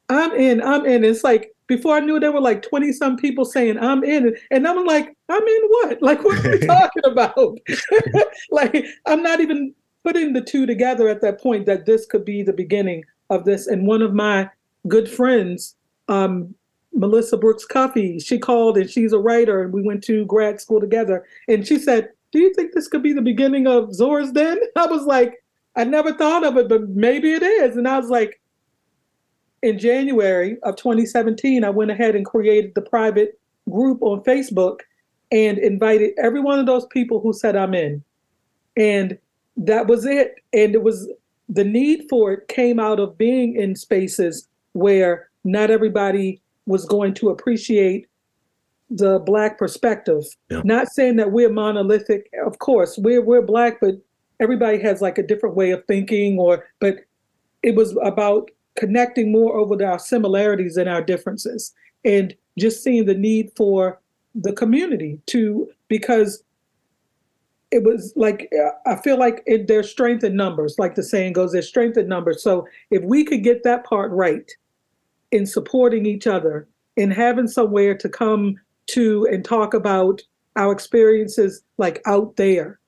I'm 0.08 0.32
in. 0.32 0.62
I'm 0.62 0.86
in. 0.86 1.04
It's 1.04 1.22
like 1.22 1.54
before 1.66 1.96
I 1.96 2.00
knew 2.00 2.18
there 2.18 2.32
were 2.32 2.40
like 2.40 2.62
20 2.62 2.92
some 2.92 3.16
people 3.16 3.44
saying 3.44 3.78
I'm 3.78 4.02
in. 4.04 4.36
And 4.50 4.66
I'm 4.66 4.86
like, 4.86 5.15
I'm 5.28 5.42
in 5.42 5.62
what? 5.68 6.02
Like, 6.02 6.24
what 6.24 6.44
are 6.44 6.50
we 6.50 6.58
talking 6.66 7.04
about? 7.04 7.58
like, 8.50 8.84
I'm 9.06 9.22
not 9.22 9.40
even 9.40 9.74
putting 10.04 10.32
the 10.32 10.40
two 10.40 10.66
together 10.66 11.08
at 11.08 11.20
that 11.20 11.40
point 11.40 11.66
that 11.66 11.86
this 11.86 12.06
could 12.06 12.24
be 12.24 12.42
the 12.42 12.52
beginning 12.52 13.04
of 13.30 13.44
this. 13.44 13.66
And 13.66 13.86
one 13.86 14.02
of 14.02 14.14
my 14.14 14.48
good 14.86 15.08
friends, 15.08 15.74
um, 16.08 16.54
Melissa 16.92 17.36
Brooks 17.36 17.66
Cuffey, 17.66 18.20
she 18.20 18.38
called 18.38 18.78
and 18.78 18.88
she's 18.88 19.12
a 19.12 19.18
writer 19.18 19.62
and 19.62 19.72
we 19.72 19.82
went 19.82 20.04
to 20.04 20.24
grad 20.26 20.60
school 20.60 20.80
together. 20.80 21.26
And 21.48 21.66
she 21.66 21.78
said, 21.78 22.10
Do 22.32 22.38
you 22.38 22.54
think 22.54 22.72
this 22.72 22.88
could 22.88 23.02
be 23.02 23.12
the 23.12 23.22
beginning 23.22 23.66
of 23.66 23.92
Zora's 23.92 24.32
Den? 24.32 24.58
I 24.76 24.86
was 24.86 25.04
like, 25.06 25.42
I 25.74 25.84
never 25.84 26.12
thought 26.12 26.44
of 26.44 26.56
it, 26.56 26.68
but 26.68 26.88
maybe 26.88 27.32
it 27.32 27.42
is. 27.42 27.76
And 27.76 27.86
I 27.86 27.98
was 27.98 28.08
like, 28.08 28.40
in 29.62 29.78
January 29.78 30.58
of 30.62 30.76
2017, 30.76 31.64
I 31.64 31.70
went 31.70 31.90
ahead 31.90 32.14
and 32.14 32.24
created 32.24 32.74
the 32.74 32.82
private 32.82 33.38
group 33.68 34.00
on 34.02 34.22
Facebook 34.22 34.80
and 35.30 35.58
invited 35.58 36.12
every 36.18 36.40
one 36.40 36.58
of 36.58 36.66
those 36.66 36.86
people 36.86 37.20
who 37.20 37.32
said 37.32 37.56
I'm 37.56 37.74
in. 37.74 38.02
And 38.76 39.18
that 39.56 39.86
was 39.86 40.04
it. 40.04 40.36
And 40.52 40.74
it 40.74 40.82
was 40.82 41.08
the 41.48 41.64
need 41.64 42.06
for 42.08 42.32
it 42.32 42.48
came 42.48 42.78
out 42.78 43.00
of 43.00 43.16
being 43.16 43.54
in 43.56 43.74
spaces 43.76 44.48
where 44.72 45.28
not 45.44 45.70
everybody 45.70 46.40
was 46.66 46.84
going 46.84 47.14
to 47.14 47.30
appreciate 47.30 48.06
the 48.90 49.18
black 49.20 49.58
perspective. 49.58 50.24
Yeah. 50.50 50.62
Not 50.64 50.88
saying 50.88 51.16
that 51.16 51.32
we're 51.32 51.52
monolithic. 51.52 52.30
Of 52.44 52.58
course, 52.58 52.98
we're 52.98 53.22
we're 53.22 53.42
black, 53.42 53.80
but 53.80 53.94
everybody 54.40 54.78
has 54.80 55.00
like 55.00 55.18
a 55.18 55.26
different 55.26 55.56
way 55.56 55.70
of 55.70 55.84
thinking. 55.86 56.38
Or 56.38 56.66
but 56.80 56.98
it 57.62 57.74
was 57.74 57.96
about 58.02 58.50
connecting 58.76 59.32
more 59.32 59.56
over 59.56 59.82
our 59.84 59.98
similarities 59.98 60.76
and 60.76 60.88
our 60.88 61.02
differences, 61.02 61.72
and 62.04 62.34
just 62.58 62.82
seeing 62.82 63.06
the 63.06 63.14
need 63.14 63.50
for 63.56 64.00
the 64.40 64.52
community 64.52 65.18
to 65.26 65.68
because 65.88 66.42
it 67.70 67.82
was 67.82 68.12
like 68.16 68.50
I 68.86 68.96
feel 68.96 69.18
like 69.18 69.42
it, 69.46 69.66
there's 69.66 69.90
strength 69.90 70.22
in 70.22 70.36
numbers, 70.36 70.76
like 70.78 70.94
the 70.94 71.02
saying 71.02 71.32
goes, 71.32 71.52
there's 71.52 71.68
strength 71.68 71.96
in 71.96 72.08
numbers. 72.08 72.42
So 72.42 72.66
if 72.90 73.02
we 73.02 73.24
could 73.24 73.42
get 73.42 73.64
that 73.64 73.84
part 73.84 74.10
right 74.12 74.50
in 75.32 75.46
supporting 75.46 76.06
each 76.06 76.26
other, 76.26 76.68
in 76.96 77.10
having 77.10 77.48
somewhere 77.48 77.96
to 77.96 78.08
come 78.08 78.56
to 78.88 79.26
and 79.30 79.44
talk 79.44 79.74
about 79.74 80.22
our 80.54 80.72
experiences 80.72 81.62
like 81.76 82.00
out 82.06 82.36
there, 82.36 82.78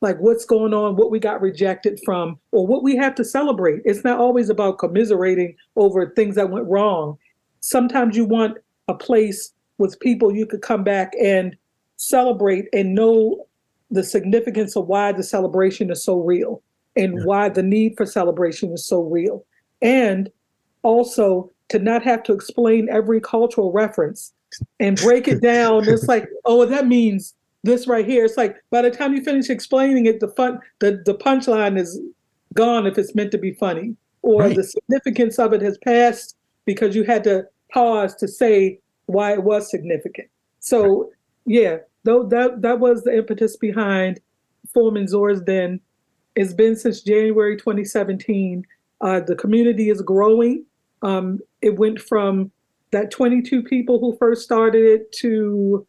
like 0.00 0.18
what's 0.18 0.44
going 0.44 0.74
on, 0.74 0.96
what 0.96 1.10
we 1.10 1.20
got 1.20 1.40
rejected 1.40 2.00
from, 2.04 2.38
or 2.50 2.66
what 2.66 2.82
we 2.82 2.96
have 2.96 3.14
to 3.16 3.24
celebrate. 3.24 3.82
It's 3.84 4.02
not 4.02 4.18
always 4.18 4.48
about 4.48 4.78
commiserating 4.78 5.54
over 5.76 6.10
things 6.10 6.34
that 6.36 6.50
went 6.50 6.66
wrong. 6.66 7.18
Sometimes 7.60 8.16
you 8.16 8.24
want 8.24 8.58
a 8.88 8.94
place 8.94 9.52
with 9.82 9.98
people 10.00 10.34
you 10.34 10.46
could 10.46 10.62
come 10.62 10.84
back 10.84 11.12
and 11.20 11.56
celebrate 11.96 12.66
and 12.72 12.94
know 12.94 13.44
the 13.90 14.02
significance 14.02 14.76
of 14.76 14.86
why 14.86 15.12
the 15.12 15.22
celebration 15.22 15.90
is 15.90 16.02
so 16.02 16.18
real 16.18 16.62
and 16.96 17.14
Yeah. 17.18 17.24
why 17.24 17.48
the 17.50 17.62
need 17.62 17.94
for 17.96 18.06
celebration 18.06 18.72
is 18.72 18.86
so 18.86 19.02
real. 19.02 19.44
And 19.82 20.30
also 20.82 21.50
to 21.68 21.78
not 21.78 22.02
have 22.02 22.22
to 22.24 22.32
explain 22.32 22.88
every 22.90 23.20
cultural 23.20 23.72
reference 23.72 24.32
and 24.80 24.96
break 24.96 25.28
it 25.28 25.40
down. 25.42 25.88
it's 25.88 26.08
like, 26.08 26.28
oh, 26.44 26.64
that 26.66 26.86
means 26.86 27.34
this 27.64 27.86
right 27.86 28.06
here. 28.06 28.24
It's 28.24 28.36
like 28.36 28.56
by 28.70 28.82
the 28.82 28.90
time 28.90 29.14
you 29.14 29.22
finish 29.22 29.50
explaining 29.50 30.06
it, 30.06 30.20
the 30.20 30.28
fun 30.28 30.58
the, 30.80 31.02
the 31.04 31.14
punchline 31.14 31.78
is 31.78 32.00
gone 32.54 32.86
if 32.86 32.98
it's 32.98 33.14
meant 33.14 33.32
to 33.32 33.38
be 33.38 33.52
funny. 33.52 33.96
Or 34.22 34.42
Right. 34.42 34.56
the 34.56 34.64
significance 34.64 35.38
of 35.38 35.52
it 35.52 35.62
has 35.62 35.76
passed 35.78 36.36
because 36.66 36.94
you 36.94 37.02
had 37.04 37.24
to 37.24 37.44
pause 37.72 38.14
to 38.16 38.28
say 38.28 38.78
why 39.06 39.32
it 39.32 39.42
was 39.42 39.70
significant. 39.70 40.28
So 40.60 41.10
yeah, 41.44 41.78
though 42.04 42.24
that 42.24 42.62
that 42.62 42.80
was 42.80 43.02
the 43.02 43.16
impetus 43.16 43.56
behind 43.56 44.20
forming 44.72 45.08
Zora's 45.08 45.40
Den. 45.40 45.80
It's 46.34 46.54
been 46.54 46.76
since 46.76 47.02
January 47.02 47.56
2017. 47.56 48.64
Uh, 49.00 49.20
the 49.20 49.36
community 49.36 49.90
is 49.90 50.00
growing. 50.00 50.64
Um, 51.02 51.40
it 51.60 51.76
went 51.76 52.00
from 52.00 52.50
that 52.92 53.10
22 53.10 53.62
people 53.64 53.98
who 53.98 54.16
first 54.16 54.42
started 54.42 54.84
it 54.84 55.12
to 55.12 55.86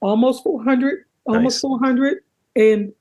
almost 0.00 0.44
400, 0.44 1.04
almost 1.26 1.56
Nice. 1.56 1.60
400. 1.60 2.18
And 2.56 2.92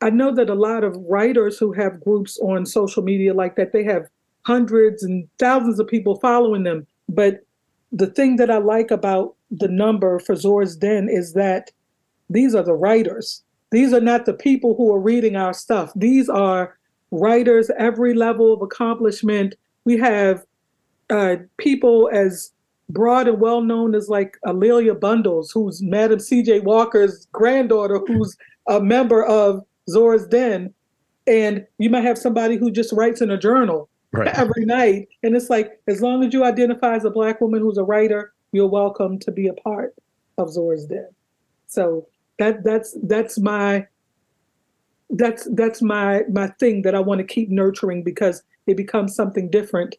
I 0.00 0.10
know 0.10 0.32
that 0.34 0.48
a 0.48 0.54
lot 0.54 0.84
of 0.84 0.96
writers 1.08 1.58
who 1.58 1.72
have 1.72 2.00
groups 2.00 2.38
on 2.38 2.64
social 2.64 3.02
media 3.02 3.34
like 3.34 3.56
that, 3.56 3.72
they 3.72 3.84
have 3.84 4.06
hundreds 4.42 5.02
and 5.02 5.28
thousands 5.38 5.80
of 5.80 5.88
people 5.88 6.16
following 6.20 6.62
them. 6.62 6.86
But 7.08 7.44
the 7.92 8.06
thing 8.06 8.36
that 8.36 8.50
I 8.50 8.58
like 8.58 8.90
about 8.90 9.34
the 9.50 9.68
number 9.68 10.18
for 10.18 10.36
Zora's 10.36 10.76
Den 10.76 11.08
is 11.08 11.32
that 11.32 11.70
these 12.30 12.54
are 12.54 12.62
the 12.62 12.74
writers. 12.74 13.42
These 13.70 13.92
are 13.92 14.00
not 14.00 14.26
the 14.26 14.34
people 14.34 14.74
who 14.76 14.92
are 14.92 15.00
reading 15.00 15.36
our 15.36 15.52
stuff. 15.52 15.92
These 15.94 16.28
are 16.28 16.76
writers, 17.10 17.70
every 17.78 18.14
level 18.14 18.52
of 18.52 18.62
accomplishment. 18.62 19.54
We 19.84 19.96
have 19.98 20.44
uh, 21.10 21.36
people 21.56 22.10
as 22.12 22.52
broad 22.90 23.28
and 23.28 23.40
well 23.40 23.60
known 23.60 23.94
as 23.94 24.08
like 24.08 24.38
A'Lelia 24.46 24.98
Bundles, 24.98 25.50
who's 25.50 25.82
Madam 25.82 26.20
C.J. 26.20 26.60
Walker's 26.60 27.26
granddaughter, 27.32 28.00
who's 28.06 28.36
a 28.66 28.80
member 28.80 29.24
of 29.24 29.64
Zora's 29.88 30.26
Den. 30.26 30.72
And 31.26 31.66
you 31.78 31.90
might 31.90 32.04
have 32.04 32.18
somebody 32.18 32.56
who 32.56 32.70
just 32.70 32.92
writes 32.92 33.20
in 33.20 33.30
a 33.30 33.38
journal 33.38 33.88
Right. 34.12 34.36
every 34.38 34.64
night. 34.64 35.08
And 35.22 35.36
it's 35.36 35.50
like, 35.50 35.80
as 35.86 36.00
long 36.00 36.24
as 36.24 36.32
you 36.32 36.44
identify 36.44 36.96
as 36.96 37.04
a 37.04 37.10
Black 37.10 37.40
woman 37.40 37.60
who's 37.60 37.76
a 37.76 37.84
writer, 37.84 38.32
you're 38.52 38.66
welcome 38.68 39.18
to 39.18 39.30
be 39.30 39.48
a 39.48 39.52
part 39.52 39.94
of 40.38 40.50
Zora's 40.50 40.86
Den. 40.86 41.08
So 41.66 42.06
that 42.38 42.64
that's 42.64 42.96
that's 43.02 43.38
my 43.38 43.86
that's 45.10 45.48
that's 45.54 45.82
my 45.82 46.22
my 46.30 46.48
thing 46.58 46.82
that 46.82 46.94
I 46.94 47.00
want 47.00 47.18
to 47.18 47.26
keep 47.26 47.50
nurturing 47.50 48.02
because 48.02 48.42
it 48.66 48.76
becomes 48.76 49.14
something 49.14 49.50
different 49.50 49.96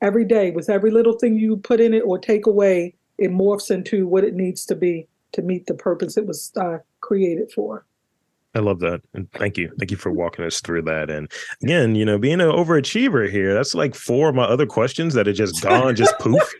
every 0.00 0.24
day. 0.24 0.50
With 0.50 0.70
every 0.70 0.90
little 0.90 1.18
thing 1.18 1.38
you 1.38 1.56
put 1.58 1.80
in 1.80 1.94
it 1.94 2.00
or 2.00 2.18
take 2.18 2.46
away, 2.46 2.94
it 3.18 3.30
morphs 3.30 3.70
into 3.70 4.06
what 4.06 4.24
it 4.24 4.34
needs 4.34 4.64
to 4.66 4.74
be 4.74 5.06
to 5.32 5.42
meet 5.42 5.66
the 5.66 5.74
purpose 5.74 6.16
it 6.16 6.26
was 6.26 6.52
uh, 6.56 6.78
created 7.00 7.52
for. 7.52 7.84
I 8.54 8.58
love 8.58 8.80
that. 8.80 9.00
And 9.14 9.30
thank 9.32 9.56
you. 9.56 9.72
Thank 9.78 9.90
you 9.90 9.96
for 9.96 10.10
walking 10.10 10.44
us 10.44 10.60
through 10.60 10.82
that. 10.82 11.08
And 11.08 11.30
again, 11.62 11.94
you 11.94 12.04
know, 12.04 12.18
being 12.18 12.40
an 12.40 12.48
overachiever 12.50 13.30
here, 13.30 13.54
that's 13.54 13.74
like 13.74 13.94
four 13.94 14.28
of 14.28 14.34
my 14.34 14.44
other 14.44 14.66
questions 14.66 15.14
that 15.14 15.28
are 15.28 15.32
just 15.32 15.62
gone, 15.62 15.94
just 15.94 16.18
poof. 16.18 16.52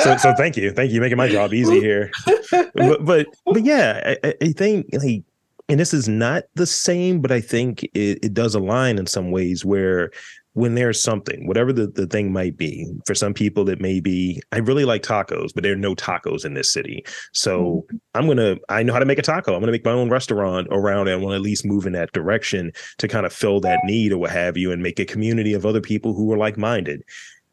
So 0.00 0.16
so 0.16 0.34
thank 0.34 0.56
you. 0.56 0.70
Thank 0.72 0.90
you. 0.90 1.00
Making 1.00 1.18
my 1.18 1.28
job 1.28 1.52
easy 1.54 1.80
here. 1.80 2.10
But 2.50 3.04
but 3.04 3.26
but 3.46 3.62
yeah, 3.64 4.16
I, 4.24 4.34
I- 4.42 4.52
think 4.52 4.86
like 4.92 5.22
and 5.68 5.80
this 5.80 5.94
is 5.94 6.08
not 6.08 6.44
the 6.54 6.66
same, 6.66 7.20
but 7.20 7.30
I 7.32 7.40
think 7.40 7.84
it, 7.94 8.18
it 8.22 8.34
does 8.34 8.54
align 8.54 8.98
in 8.98 9.06
some 9.06 9.30
ways 9.30 9.64
where 9.64 10.10
when 10.54 10.74
there's 10.76 11.00
something, 11.00 11.46
whatever 11.46 11.72
the, 11.72 11.88
the 11.88 12.06
thing 12.06 12.32
might 12.32 12.56
be, 12.56 12.86
for 13.06 13.14
some 13.14 13.34
people 13.34 13.68
it 13.68 13.80
may 13.80 14.00
be, 14.00 14.40
I 14.52 14.58
really 14.58 14.84
like 14.84 15.02
tacos, 15.02 15.50
but 15.52 15.62
there 15.62 15.72
are 15.72 15.76
no 15.76 15.94
tacos 15.94 16.44
in 16.44 16.54
this 16.54 16.70
city. 16.72 17.04
So 17.32 17.84
I'm 18.14 18.26
gonna 18.26 18.56
I 18.68 18.82
know 18.82 18.92
how 18.92 19.00
to 19.00 19.04
make 19.04 19.18
a 19.18 19.22
taco. 19.22 19.54
I'm 19.54 19.60
gonna 19.60 19.72
make 19.72 19.84
my 19.84 19.90
own 19.90 20.10
restaurant 20.10 20.68
around 20.70 21.08
it. 21.08 21.12
I 21.12 21.16
want 21.16 21.32
to 21.32 21.36
at 21.36 21.42
least 21.42 21.66
move 21.66 21.86
in 21.86 21.92
that 21.94 22.12
direction 22.12 22.72
to 22.98 23.08
kind 23.08 23.26
of 23.26 23.32
fill 23.32 23.60
that 23.60 23.80
need 23.84 24.12
or 24.12 24.18
what 24.18 24.30
have 24.30 24.56
you 24.56 24.72
and 24.72 24.82
make 24.82 24.98
a 25.00 25.04
community 25.04 25.52
of 25.54 25.66
other 25.66 25.80
people 25.80 26.14
who 26.14 26.32
are 26.32 26.38
like-minded. 26.38 27.02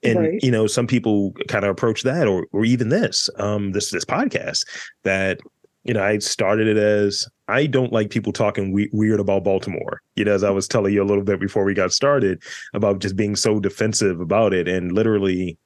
And 0.04 0.20
Right. 0.20 0.44
you 0.44 0.52
know, 0.52 0.68
some 0.68 0.88
people 0.88 1.34
kind 1.48 1.64
of 1.66 1.72
approach 1.72 2.04
that 2.04 2.28
or 2.28 2.48
or 2.52 2.66
even 2.66 2.90
this, 2.90 3.30
um, 3.38 3.72
this 3.72 3.92
this 3.92 4.06
podcast 4.06 4.66
that 5.04 5.40
you 5.84 5.94
know, 5.94 6.04
I 6.04 6.20
started 6.20 6.68
it 6.68 6.78
as 6.78 7.28
I 7.48 7.66
don't 7.66 7.92
like 7.92 8.10
people 8.12 8.32
talking 8.34 8.72
we- 8.72 8.90
weird 8.94 9.20
about 9.20 9.44
Baltimore. 9.44 10.02
You 10.16 10.26
know, 10.26 10.34
as 10.34 10.44
I 10.44 10.50
was 10.52 10.68
telling 10.68 10.94
you 10.94 11.02
a 11.02 11.06
little 11.06 11.24
bit 11.24 11.40
before 11.40 11.64
we 11.64 11.74
got 11.74 11.92
started 11.92 12.42
about 12.74 13.00
just 13.00 13.16
being 13.16 13.36
so 13.36 13.60
defensive 13.60 14.20
about 14.22 14.54
it. 14.54 14.68
And 14.68 14.92
literally, 14.92 15.58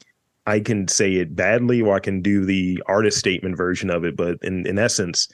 I 0.47 0.60
can 0.60 0.88
say 0.88 1.15
it 1.15 1.36
badly 1.36 1.82
or 1.82 1.95
I 1.95 1.99
can 1.99 2.21
do 2.21 2.45
the 2.45 2.82
artist 2.88 3.17
statement 3.19 3.58
version 3.58 3.89
of 3.89 4.04
it. 4.06 4.15
But 4.15 4.38
in, 4.41 4.65
in 4.67 4.78
essence, 4.80 5.28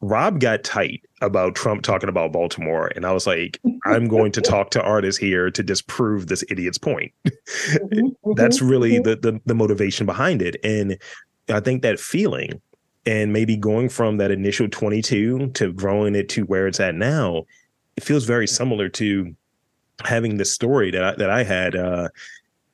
Rob 0.00 0.38
got 0.38 0.64
tight 0.64 1.02
about 1.22 1.54
Trump 1.54 1.82
talking 1.82 2.10
about 2.10 2.32
Baltimore. 2.32 2.90
And 2.94 3.06
I 3.06 3.12
was 3.12 3.26
like, 3.26 3.58
I'm 3.86 4.06
going 4.06 4.32
to 4.32 4.42
talk 4.42 4.70
to 4.72 4.82
artists 4.82 5.18
here 5.20 5.50
to 5.50 5.62
disprove 5.62 6.26
this 6.26 6.44
idiot's 6.50 6.78
point 6.78 7.12
Mhm, 7.66 8.14
that's 8.36 8.60
mhm, 8.60 8.70
really 8.70 8.92
mhm. 8.98 9.04
the, 9.04 9.16
the 9.16 9.40
the 9.46 9.54
motivation 9.54 10.04
behind 10.06 10.42
it 10.42 10.56
and 10.64 10.98
i 11.50 11.60
think 11.60 11.82
that 11.82 12.00
feeling 12.00 12.60
and 13.06 13.32
maybe 13.32 13.56
going 13.56 13.88
from 13.88 14.16
that 14.18 14.30
initial 14.30 14.68
22 14.68 15.48
to 15.54 15.72
growing 15.72 16.14
it 16.14 16.28
to 16.30 16.44
where 16.44 16.66
it's 16.66 16.80
at 16.80 16.94
now 16.94 17.44
it 17.96 18.02
feels 18.04 18.24
very 18.24 18.46
similar 18.46 18.88
to 18.88 19.34
having 20.04 20.36
the 20.38 20.44
story 20.44 20.90
that 20.90 21.04
I, 21.04 21.14
that 21.16 21.30
I 21.30 21.44
had 21.44 21.76
uh 21.76 22.08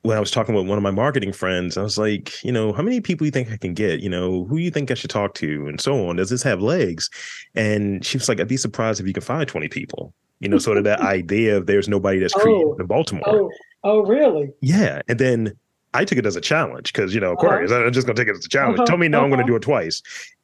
when 0.03 0.17
I 0.17 0.19
was 0.19 0.31
talking 0.31 0.55
with 0.55 0.67
one 0.67 0.79
of 0.79 0.83
my 0.83 0.89
marketing 0.89 1.31
friends, 1.31 1.77
I 1.77 1.83
was 1.83 1.95
like, 1.99 2.43
you 2.43 2.51
know, 2.51 2.73
how 2.73 2.81
many 2.81 3.01
people 3.01 3.23
you 3.23 3.29
think 3.29 3.51
I 3.51 3.57
can 3.57 3.75
get? 3.75 3.99
You 3.99 4.09
know, 4.09 4.45
who 4.45 4.57
you 4.57 4.71
think 4.71 4.89
I 4.89 4.95
should 4.95 5.11
talk 5.11 5.35
to, 5.35 5.67
and 5.67 5.79
so 5.79 6.07
on. 6.09 6.15
Does 6.15 6.31
this 6.31 6.41
have 6.41 6.59
legs? 6.59 7.07
And 7.53 8.03
she 8.03 8.17
was 8.17 8.27
like, 8.27 8.39
I'd 8.39 8.47
be 8.47 8.57
surprised 8.57 8.99
if 8.99 9.05
you 9.05 9.13
can 9.13 9.21
find 9.21 9.47
20 9.47 9.67
people. 9.67 10.11
You 10.39 10.49
know, 10.49 10.57
sort 10.57 10.79
of 10.79 10.85
that 10.85 11.01
idea 11.17 11.55
of 11.55 11.67
there's 11.67 11.87
nobody 11.87 12.17
that's 12.17 12.33
creative 12.33 12.69
Oh. 12.69 12.77
in 12.79 12.87
Baltimore. 12.87 13.23
Oh, 13.27 13.51
oh, 13.83 14.01
really? 14.01 14.49
Yeah. 14.61 15.03
And 15.07 15.19
then 15.19 15.53
I 15.93 16.05
took 16.05 16.17
it 16.17 16.25
as 16.25 16.35
a 16.35 16.41
challenge 16.41 16.93
because, 16.93 17.13
you 17.13 17.19
know, 17.21 17.33
Uh-huh. 17.33 17.49
I'm 17.49 17.91
just 17.93 18.07
going 18.07 18.15
to 18.15 18.21
take 18.21 18.29
it 18.29 18.37
as 18.37 18.45
a 18.45 18.49
challenge. 18.49 18.79
Uh-huh, 18.79 18.85
Tell 18.85 18.97
me 18.97 19.07
now 19.07 19.23
I'm 19.23 19.29
going 19.29 19.39
to 19.39 19.43
uh-huh. 19.43 19.47
do 19.51 19.55
it 19.55 19.61
twice. 19.61 20.01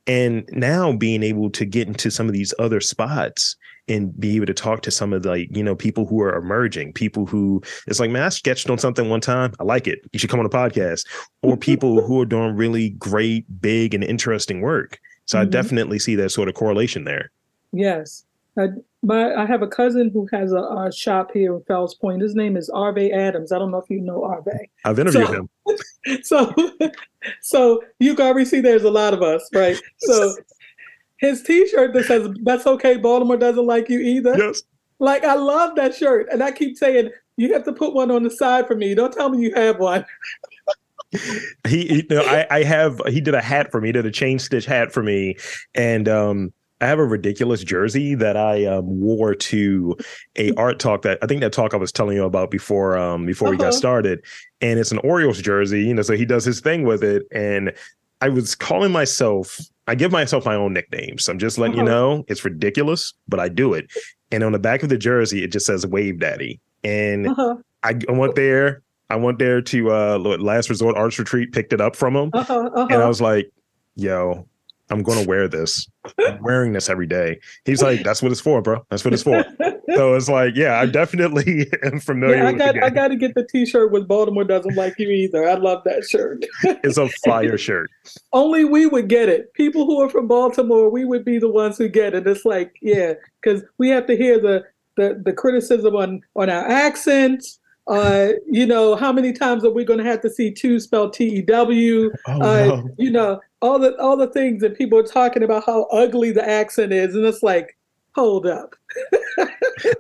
And 0.08 0.48
now 0.52 0.94
being 0.94 1.22
able 1.24 1.50
to 1.52 1.66
get 1.66 1.88
into 1.88 2.10
some 2.10 2.28
of 2.28 2.34
these 2.34 2.54
other 2.60 2.80
spots 2.80 3.56
and 3.90 4.18
be 4.20 4.36
able 4.36 4.46
to 4.46 4.54
talk 4.54 4.82
to 4.82 4.92
some 4.92 5.14
of 5.14 5.24
the, 5.24 5.30
like, 5.30 5.56
you 5.56 5.64
know, 5.64 5.76
people 5.76 6.06
who 6.06 6.22
are 6.22 6.36
emerging, 6.36 6.94
people 6.94 7.26
who 7.26 7.62
it's 7.88 8.00
like, 8.00 8.10
man, 8.12 8.24
I 8.24 8.30
sketched 8.30 8.70
on 8.70 8.78
something 8.78 9.10
one 9.10 9.22
time. 9.22 9.54
I 9.60 9.64
like 9.64 9.88
it. 9.88 10.00
You 10.12 10.20
should 10.20 10.30
come 10.30 10.40
on 10.40 10.46
a 10.46 10.50
podcast. 10.50 11.06
Or 11.42 11.56
people 11.58 12.02
who 12.06 12.22
are 12.22 12.26
doing 12.26 12.56
really 12.56 12.90
great, 12.92 13.46
big, 13.62 13.94
and 13.94 14.04
interesting 14.04 14.62
work. 14.62 15.00
So 15.26 15.40
I 15.40 15.46
Mhm. 15.46 15.52
definitely 15.52 16.00
see 16.00 16.16
that 16.16 16.30
sort 16.30 16.48
of 16.50 16.56
correlation 16.56 17.04
there. 17.06 17.32
Yes. 17.74 18.26
I, 18.58 18.68
my, 19.08 19.34
I 19.34 19.46
have 19.46 19.62
a 19.62 19.68
cousin 19.68 20.12
who 20.14 20.28
has 20.34 20.52
a, 20.52 20.58
a 20.58 20.92
shop 20.94 21.32
here 21.34 21.56
in 21.56 21.64
Fells 21.64 21.96
Point. 21.96 22.22
His 22.22 22.36
name 22.36 22.58
is 22.58 22.70
Arve 22.70 22.98
Adams. 22.98 23.54
I 23.54 23.58
don't 23.58 23.72
know 23.72 23.78
if 23.78 23.90
you 23.90 24.02
know 24.02 24.24
Arve. 24.26 24.48
I've 24.84 25.00
interviewed 25.00 25.28
So- 25.28 25.34
him. 25.34 25.50
So, 26.24 26.54
so 27.42 27.84
you 28.00 28.16
can 28.16 28.28
already 28.28 28.46
see 28.46 28.62
there's 28.62 28.84
a 28.86 28.90
lot 28.90 29.14
of 29.14 29.22
us, 29.22 29.50
right? 29.54 29.78
So 29.98 30.36
his 31.18 31.44
T-shirt 31.44 31.94
that 31.94 32.06
says 32.06 32.30
"That's 32.44 32.66
okay, 32.66 32.96
Baltimore 32.96 33.36
doesn't 33.36 33.66
like 33.66 33.90
you 33.90 34.00
either." 34.00 34.38
Yes. 34.38 34.64
Like 35.00 35.26
I 35.26 35.36
love 35.36 35.76
that 35.76 35.94
shirt, 35.94 36.28
and 36.32 36.42
I 36.42 36.52
keep 36.52 36.78
saying 36.78 37.12
you 37.36 37.52
have 37.52 37.66
to 37.66 37.74
put 37.74 37.94
one 37.94 38.10
on 38.10 38.24
the 38.24 38.30
side 38.32 38.68
for 38.68 38.76
me. 38.76 38.96
Don't 38.96 39.12
tell 39.12 39.28
me 39.30 39.40
you 39.42 39.54
have 39.56 39.80
one. 39.80 40.06
he, 41.68 41.94
you 41.94 42.04
know, 42.10 42.22
I, 42.22 42.48
I 42.50 42.64
have 42.64 43.02
he 43.08 43.20
did 43.20 43.34
a 43.36 43.42
hat 43.42 43.70
for 43.70 43.82
me, 43.82 43.90
he 43.90 43.92
did 43.92 44.06
a 44.06 44.12
chain 44.12 44.40
stitch 44.40 44.66
hat 44.66 44.94
for 44.94 45.04
me, 45.04 45.36
and 45.76 46.08
um, 46.08 46.54
I 46.80 46.86
have 46.86 47.00
a 47.00 47.06
ridiculous 47.06 47.64
jersey 47.64 48.14
that 48.16 48.38
I 48.38 48.66
um, 48.66 49.00
wore 49.00 49.34
to 49.34 49.98
a 50.36 50.54
art 50.54 50.80
talk 50.80 51.02
that 51.02 51.18
I 51.22 51.26
think 51.26 51.42
that 51.42 51.52
talk 51.52 51.74
I 51.74 51.78
was 51.78 51.92
telling 51.92 52.16
you 52.16 52.24
about 52.24 52.52
before 52.52 52.98
um, 52.98 53.26
before 53.26 53.48
uh-huh. 53.48 53.52
we 53.52 53.58
got 53.58 53.70
uh-huh. 53.70 53.78
started, 53.78 54.24
and 54.62 54.80
it's 54.80 54.92
an 54.92 55.00
Orioles 55.00 55.42
jersey, 55.42 55.84
you 55.84 55.94
know, 55.94 56.04
so 56.04 56.16
he 56.16 56.26
does 56.26 56.46
his 56.46 56.60
thing 56.60 56.84
with 56.84 57.04
it, 57.04 57.24
and 57.32 57.74
I 58.22 58.30
was 58.30 58.54
calling 58.54 58.92
myself. 58.92 59.60
I 59.88 59.96
give 59.96 60.12
myself 60.12 60.46
my 60.46 60.56
own 60.56 60.74
nicknames. 60.74 61.30
I'm 61.30 61.40
just 61.40 61.58
letting 61.58 61.80
uh-huh. 61.80 61.86
you 61.86 61.90
know 61.90 62.26
it's 62.28 62.46
ridiculous, 62.46 63.14
but 63.28 63.40
I 63.40 63.50
do 63.50 63.74
it. 63.74 63.90
And 64.32 64.44
on 64.44 64.52
the 64.52 64.60
back 64.60 64.84
of 64.84 64.90
the 64.90 64.98
jersey, 64.98 65.44
it 65.44 65.52
just 65.52 65.66
says 65.66 65.86
"Wave 65.88 66.20
Daddy," 66.20 66.60
and 66.84 67.28
uh-huh. 67.28 67.56
I, 67.84 67.96
I 68.08 68.12
went 68.12 68.36
there. 68.36 68.84
I 69.10 69.16
went 69.16 69.40
there 69.40 69.62
to 69.62 69.92
uh 69.92 70.18
last 70.20 70.70
resort 70.70 70.96
arts 70.96 71.18
retreat, 71.18 71.54
picked 71.54 71.74
it 71.74 71.82
up 71.82 71.96
from 71.96 72.16
him, 72.16 72.30
uh-huh, 72.34 72.54
uh-huh. 72.54 72.88
and 72.92 73.02
I 73.02 73.08
was 73.08 73.22
like, 73.22 73.50
"Yo, 73.96 74.46
I'm 74.90 75.04
going 75.04 75.22
to 75.22 75.28
wear 75.28 75.48
this. 75.48 75.88
I'm 76.20 76.42
wearing 76.42 76.74
this 76.74 76.90
every 76.90 77.08
day." 77.08 77.40
He's 77.66 77.82
like, 77.82 78.04
"That's 78.04 78.22
what 78.22 78.32
it's 78.32 78.42
for, 78.42 78.62
bro. 78.62 78.86
That's 78.90 79.04
what 79.04 79.14
it's 79.14 79.24
for." 79.24 79.44
so 79.96 80.14
it's 80.16 80.30
like, 80.30 80.56
yeah, 80.56 80.80
I 80.80 80.86
definitely 80.86 81.68
am 81.84 82.00
familiar. 82.00 82.38
Yeah, 82.38 82.48
I 82.50 82.54
got, 82.54 82.84
I 82.84 82.90
got 82.90 83.08
to 83.10 83.16
get 83.16 83.36
the 83.36 83.46
T-shirt 83.46 83.92
with 83.92 84.08
Baltimore 84.08 84.44
doesn't 84.44 84.76
like 84.76 85.00
you 85.00 85.10
either. 85.10 85.48
I 85.48 85.56
love 85.56 85.84
that 85.86 86.04
shirt. 86.04 86.46
it's 86.64 86.98
a 86.98 87.08
fire 87.26 87.58
shirt. 87.58 87.90
Only 88.34 88.66
we 88.66 88.86
would 88.86 89.08
get 89.08 89.30
it. 89.30 89.54
People 89.54 89.86
who 89.86 90.02
are 90.02 90.10
from 90.10 90.28
Baltimore, 90.28 90.90
we 90.90 91.06
would 91.06 91.24
be 91.24 91.40
the 91.40 91.50
ones 91.50 91.78
who 91.78 91.88
get 91.88 92.14
it. 92.14 92.28
It's 92.28 92.46
like, 92.46 92.76
yeah, 92.82 93.14
because 93.42 93.64
we 93.78 93.90
have 93.90 94.08
to 94.08 94.18
hear 94.18 94.40
the 94.40 94.66
the 94.98 95.22
the 95.24 95.34
criticism 95.34 95.96
on 95.96 96.22
on 96.36 96.50
our 96.50 96.68
accents 96.68 97.60
uh, 97.88 98.30
you 98.46 98.66
know, 98.66 98.96
how 98.96 99.12
many 99.12 99.32
times 99.32 99.64
are 99.64 99.72
we 99.72 99.86
going 99.86 100.00
to 100.00 100.06
have 100.06 100.22
to 100.22 100.30
see 100.30 100.52
two 100.52 100.80
spelled 100.80 101.14
T 101.14 101.38
E 101.38 101.42
W? 101.42 102.12
Oh, 102.28 102.34
uh, 102.34 102.66
no. 102.66 102.90
You 102.98 103.12
know, 103.12 103.40
all 103.62 103.80
the 103.80 103.98
all 104.00 104.18
the 104.18 104.28
things 104.28 104.62
that 104.62 104.78
people 104.78 105.00
are 105.00 105.04
talking 105.04 105.44
about 105.44 105.66
how 105.66 105.84
ugly 105.86 106.32
the 106.32 106.48
accent 106.48 106.94
is, 106.94 107.16
and 107.16 107.26
it's 107.26 107.44
like, 107.44 107.78
hold 108.16 108.46
up. 108.46 108.76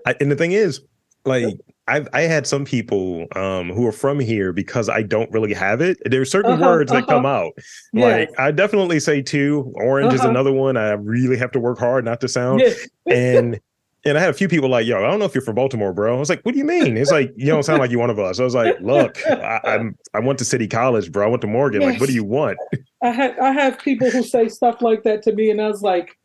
I, 0.06 0.16
and 0.20 0.32
the 0.32 0.36
thing 0.36 0.52
is, 0.52 0.82
like, 1.26 1.58
I've 1.88 2.08
I 2.12 2.22
had 2.22 2.46
some 2.46 2.66
people 2.66 3.26
um, 3.36 3.70
who 3.70 3.88
are 3.88 3.94
from 3.94 4.20
here 4.20 4.52
because 4.52 4.90
I 4.90 5.02
don't 5.02 5.32
really 5.32 5.54
have 5.54 5.80
it. 5.80 5.98
There 6.04 6.20
are 6.20 6.26
certain 6.26 6.54
uh-huh, 6.54 6.66
words 6.66 6.92
uh-huh. 6.92 7.02
that 7.02 7.08
come 7.08 7.26
out. 7.26 7.54
Like 7.94 8.30
I 8.38 8.52
definitely 8.52 9.00
say 9.00 9.22
two. 9.22 9.72
Orange 9.76 10.08
uh-huh. 10.08 10.16
is 10.16 10.26
another 10.26 10.52
one. 10.52 10.76
I 10.76 10.92
really 10.92 11.38
have 11.38 11.52
to 11.52 11.60
work 11.60 11.80
hard 11.80 12.04
not 12.04 12.20
to 12.22 12.28
sound. 12.28 12.62
Yeah. 12.62 13.14
and 13.14 13.60
and 14.06 14.18
I 14.18 14.22
had 14.22 14.30
a 14.30 14.34
few 14.34 14.48
people 14.48 14.70
like, 14.70 14.86
yo, 14.86 14.98
I 14.98 15.02
don't 15.02 15.20
know 15.20 15.26
if 15.26 15.36
you're 15.36 15.42
from 15.42 15.56
Baltimore, 15.56 15.92
bro. 15.92 16.16
I 16.16 16.20
was 16.20 16.30
like, 16.30 16.42
what 16.44 16.54
do 16.54 16.60
you 16.60 16.66
mean? 16.66 16.98
It's 16.98 17.12
like, 17.12 17.34
you 17.36 17.48
don't 17.48 17.64
sound 17.64 17.80
like 17.80 17.92
you 17.92 18.00
one 18.00 18.10
of 18.10 18.20
us. 18.20 18.40
I 18.40 18.44
was 18.44 18.56
like, 18.56 18.80
look, 18.80 19.18
I, 19.28 19.60
am 19.66 19.98
I 20.14 20.20
went 20.20 20.40
to 20.40 20.46
City 20.46 20.68
College, 20.68 21.12
bro. 21.12 21.26
I 21.26 21.30
went 21.30 21.42
to 21.42 21.48
Morgan. 21.48 21.82
Like, 21.82 22.00
what 22.00 22.08
do 22.08 22.14
you 22.14 22.24
want? 22.24 22.58
I 23.04 23.12
had 23.12 23.38
I 23.40 23.52
have 23.52 23.80
people 23.80 24.10
who 24.10 24.24
say 24.24 24.50
stuff 24.50 24.82
like 24.82 25.04
that 25.04 25.22
to 25.24 25.34
me, 25.34 25.52
and 25.52 25.62
I 25.62 25.68
was 25.68 25.82
like, 25.82 26.18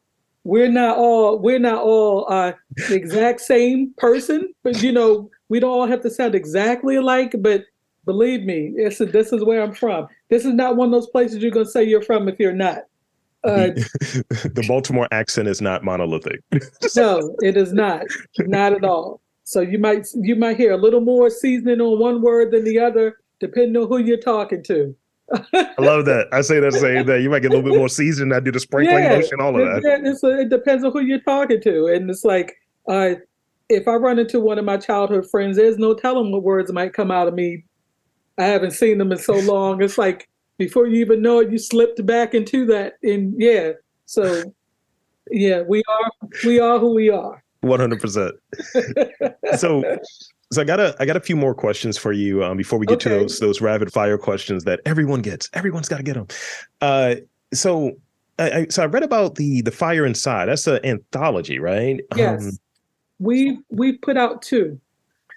we're 0.44 0.70
not 0.70 0.96
all 0.96 1.38
we're 1.38 1.58
not 1.58 1.82
all 1.82 2.26
uh, 2.32 2.52
the 2.88 2.94
exact 2.94 3.40
same 3.40 3.92
person, 3.96 4.52
but 4.62 4.82
you 4.82 4.92
know, 4.92 5.30
we 5.48 5.60
don't 5.60 5.70
all 5.70 5.86
have 5.86 6.02
to 6.02 6.10
sound 6.10 6.34
exactly 6.34 6.96
alike. 6.96 7.34
But 7.38 7.64
believe 8.04 8.42
me, 8.42 8.72
it's 8.76 9.00
a, 9.00 9.06
this 9.06 9.32
is 9.32 9.44
where 9.44 9.62
I'm 9.62 9.74
from. 9.74 10.08
This 10.30 10.44
is 10.44 10.54
not 10.54 10.76
one 10.76 10.88
of 10.88 10.92
those 10.92 11.10
places 11.10 11.42
you're 11.42 11.50
gonna 11.50 11.66
say 11.66 11.84
you're 11.84 12.02
from 12.02 12.28
if 12.28 12.38
you're 12.38 12.52
not. 12.52 12.84
Uh, 13.44 13.68
the 13.74 14.64
Baltimore 14.68 15.08
accent 15.10 15.48
is 15.48 15.60
not 15.60 15.84
monolithic. 15.84 16.40
no, 16.96 17.36
it 17.40 17.56
is 17.56 17.72
not. 17.72 18.04
Not 18.38 18.72
at 18.72 18.84
all. 18.84 19.20
So 19.44 19.60
you 19.60 19.78
might 19.78 20.06
you 20.14 20.36
might 20.36 20.56
hear 20.56 20.72
a 20.72 20.76
little 20.76 21.00
more 21.00 21.28
seasoning 21.28 21.80
on 21.80 21.98
one 21.98 22.22
word 22.22 22.52
than 22.52 22.64
the 22.64 22.78
other, 22.78 23.18
depending 23.40 23.82
on 23.82 23.88
who 23.88 23.98
you're 23.98 24.16
talking 24.16 24.62
to. 24.64 24.94
I 25.54 25.74
love 25.78 26.04
that. 26.04 26.28
I 26.32 26.42
say 26.42 26.60
that 26.60 26.74
same 26.74 27.06
that 27.06 27.22
you 27.22 27.30
might 27.30 27.40
get 27.40 27.52
a 27.52 27.54
little 27.54 27.68
bit 27.68 27.78
more 27.78 27.88
seasoning. 27.88 28.32
I 28.32 28.40
do 28.40 28.52
the 28.52 28.60
sprinkling 28.60 29.04
yeah, 29.04 29.16
motion, 29.16 29.40
all 29.40 29.58
of 29.58 29.82
that. 29.82 30.04
It, 30.04 30.22
a, 30.22 30.40
it 30.40 30.48
depends 30.50 30.84
on 30.84 30.92
who 30.92 31.00
you're 31.00 31.20
talking 31.20 31.60
to, 31.62 31.86
and 31.86 32.10
it's 32.10 32.24
like, 32.24 32.54
uh, 32.88 33.14
if 33.68 33.88
I 33.88 33.94
run 33.94 34.18
into 34.18 34.40
one 34.40 34.58
of 34.58 34.64
my 34.64 34.76
childhood 34.76 35.28
friends, 35.30 35.56
there's 35.56 35.78
no 35.78 35.94
telling 35.94 36.30
what 36.30 36.42
words 36.42 36.72
might 36.72 36.92
come 36.92 37.10
out 37.10 37.28
of 37.28 37.34
me. 37.34 37.64
I 38.38 38.44
haven't 38.44 38.72
seen 38.72 38.98
them 38.98 39.12
in 39.12 39.18
so 39.18 39.34
long. 39.34 39.82
It's 39.82 39.98
like 39.98 40.28
before 40.58 40.86
you 40.86 41.00
even 41.00 41.22
know 41.22 41.40
it, 41.40 41.50
you 41.50 41.58
slipped 41.58 42.04
back 42.06 42.34
into 42.34 42.66
that. 42.66 42.94
And 43.02 43.34
yeah, 43.36 43.72
so 44.06 44.54
yeah, 45.30 45.62
we 45.62 45.82
are 45.88 46.10
we 46.44 46.60
are 46.60 46.78
who 46.78 46.94
we 46.94 47.10
are. 47.10 47.42
One 47.60 47.80
hundred 47.80 48.00
percent. 48.00 48.34
So, 49.56 49.82
so 50.52 50.60
I 50.60 50.64
got 50.64 50.80
a 50.80 50.96
I 50.98 51.06
got 51.06 51.16
a 51.16 51.20
few 51.20 51.36
more 51.36 51.54
questions 51.54 51.96
for 51.98 52.12
you 52.12 52.42
um, 52.44 52.56
before 52.56 52.78
we 52.78 52.86
get 52.86 52.94
okay. 52.94 53.10
to 53.10 53.20
those 53.20 53.38
those 53.40 53.60
rapid 53.60 53.92
fire 53.92 54.18
questions 54.18 54.64
that 54.64 54.80
everyone 54.84 55.22
gets. 55.22 55.48
Everyone's 55.52 55.88
got 55.88 55.98
to 55.98 56.02
get 56.02 56.14
them. 56.14 56.28
Uh, 56.80 57.16
so. 57.52 57.92
I, 58.38 58.66
so 58.70 58.82
I 58.82 58.86
read 58.86 59.02
about 59.02 59.34
the 59.34 59.60
the 59.60 59.70
fire 59.70 60.06
inside. 60.06 60.46
That's 60.46 60.66
an 60.66 60.84
anthology, 60.84 61.58
right? 61.58 62.00
Yes, 62.16 62.42
um, 62.42 62.58
we 63.18 63.58
we 63.68 63.98
put 63.98 64.16
out 64.16 64.40
two. 64.40 64.80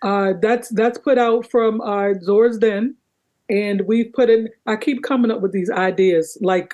Uh, 0.02 0.34
that's 0.42 0.70
that's 0.70 0.98
put 0.98 1.18
out 1.18 1.46
from 1.52 1.82
uh, 1.82 2.14
Zora's 2.22 2.58
Den, 2.58 2.96
and 3.50 3.82
we've 3.82 4.12
put 4.14 4.30
in 4.30 4.50
i 4.66 4.76
keep 4.76 5.04
coming 5.04 5.32
up 5.32 5.42
with 5.42 5.52
these 5.52 5.70
ideas 5.70 6.38
like 6.42 6.74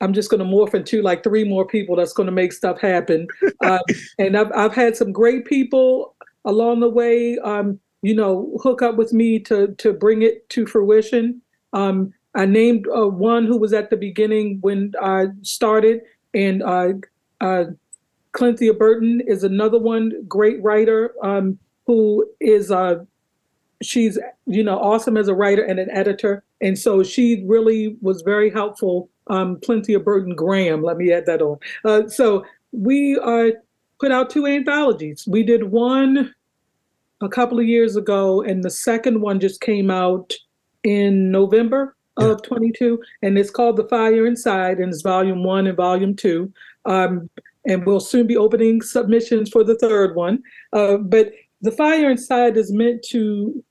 i'm 0.00 0.12
just 0.12 0.30
going 0.30 0.40
to 0.40 0.46
morph 0.46 0.74
into 0.74 1.02
like 1.02 1.22
three 1.22 1.44
more 1.44 1.66
people 1.66 1.96
that's 1.96 2.12
going 2.12 2.26
to 2.26 2.32
make 2.32 2.52
stuff 2.52 2.80
happen. 2.80 3.26
Um, 3.64 3.78
and 4.18 4.36
I've, 4.36 4.52
I've 4.54 4.74
had 4.74 4.96
some 4.96 5.12
great 5.12 5.46
people 5.46 6.14
along 6.44 6.80
the 6.80 6.88
way 6.88 7.38
um, 7.38 7.80
you 8.02 8.14
know 8.14 8.58
hook 8.62 8.82
up 8.82 8.96
with 8.96 9.12
me 9.12 9.38
to 9.40 9.68
to 9.78 9.92
bring 9.92 10.22
it 10.22 10.48
to 10.50 10.66
fruition. 10.66 11.40
Um, 11.72 12.12
i 12.36 12.44
named 12.44 12.86
uh, 12.94 13.06
one 13.06 13.46
who 13.46 13.56
was 13.56 13.72
at 13.72 13.90
the 13.90 13.96
beginning 13.96 14.58
when 14.60 14.92
i 15.00 15.26
started 15.42 16.00
and 16.34 16.62
uh, 16.64 16.92
uh, 17.40 17.64
Burton 18.32 19.22
is 19.26 19.44
another 19.44 19.78
one 19.78 20.12
great 20.26 20.60
writer 20.62 21.14
um, 21.22 21.58
who 21.86 22.28
is 22.40 22.72
uh, 22.72 23.04
she's 23.82 24.18
you 24.46 24.62
know 24.62 24.78
awesome 24.78 25.16
as 25.16 25.28
a 25.28 25.34
writer 25.34 25.62
and 25.62 25.78
an 25.78 25.90
editor. 25.90 26.44
And 26.60 26.78
so 26.78 27.02
she 27.02 27.44
really 27.46 27.96
was 28.00 28.22
very 28.22 28.50
helpful 28.50 29.10
um 29.28 29.58
plenty 29.60 29.94
of 29.94 30.04
Burton 30.04 30.34
Graham 30.34 30.82
let 30.82 30.96
me 30.96 31.12
add 31.12 31.26
that 31.26 31.42
on. 31.42 31.58
Uh, 31.84 32.08
so 32.08 32.44
we 32.72 33.18
uh, 33.22 33.50
put 34.00 34.12
out 34.12 34.30
two 34.30 34.46
anthologies. 34.46 35.24
We 35.26 35.42
did 35.42 35.64
one 35.64 36.34
a 37.22 37.28
couple 37.28 37.58
of 37.58 37.66
years 37.66 37.96
ago 37.96 38.42
and 38.42 38.62
the 38.62 38.70
second 38.70 39.20
one 39.20 39.40
just 39.40 39.60
came 39.60 39.90
out 39.90 40.34
in 40.82 41.30
november 41.30 41.96
of 42.16 42.42
22 42.42 43.02
and 43.22 43.38
it's 43.38 43.50
called 43.50 43.76
the 43.76 43.88
fire 43.88 44.26
inside 44.26 44.78
and 44.78 44.92
it's 44.92 45.02
volume 45.02 45.42
one 45.42 45.66
and 45.66 45.76
volume 45.76 46.14
two. 46.14 46.52
Um, 46.84 47.30
and 47.66 47.86
we'll 47.86 48.00
soon 48.00 48.26
be 48.26 48.36
opening 48.36 48.82
submissions 48.82 49.48
for 49.48 49.64
the 49.64 49.76
third 49.78 50.14
one. 50.14 50.42
Uh, 50.72 50.98
but 50.98 51.32
the 51.64 51.72
fire 51.72 52.10
inside 52.10 52.58
is 52.58 52.70
meant 52.70 53.02
to 53.02 53.64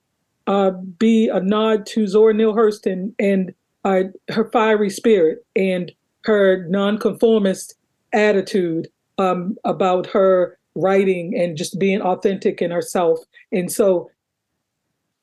uh, 0.48 0.72
be 0.72 1.30
a 1.30 1.40
nod 1.40 1.86
to 1.86 2.08
Zora 2.08 2.34
Neale 2.34 2.56
Hurston 2.56 3.14
and 3.20 3.54
uh, 3.86 4.06
her 4.30 4.50
fiery 4.50 4.90
spirit 4.90 5.46
and 5.56 5.92
her 6.24 6.66
nonconformist 6.70 7.76
attitude 8.12 8.88
um, 9.20 9.56
about 9.64 10.08
her 10.08 10.58
writing 10.74 11.38
and 11.38 11.56
just 11.56 11.78
being 11.78 12.02
authentic 12.02 12.64
in 12.64 12.72
herself. 12.72 13.20
And 13.52 13.72
so 13.72 14.10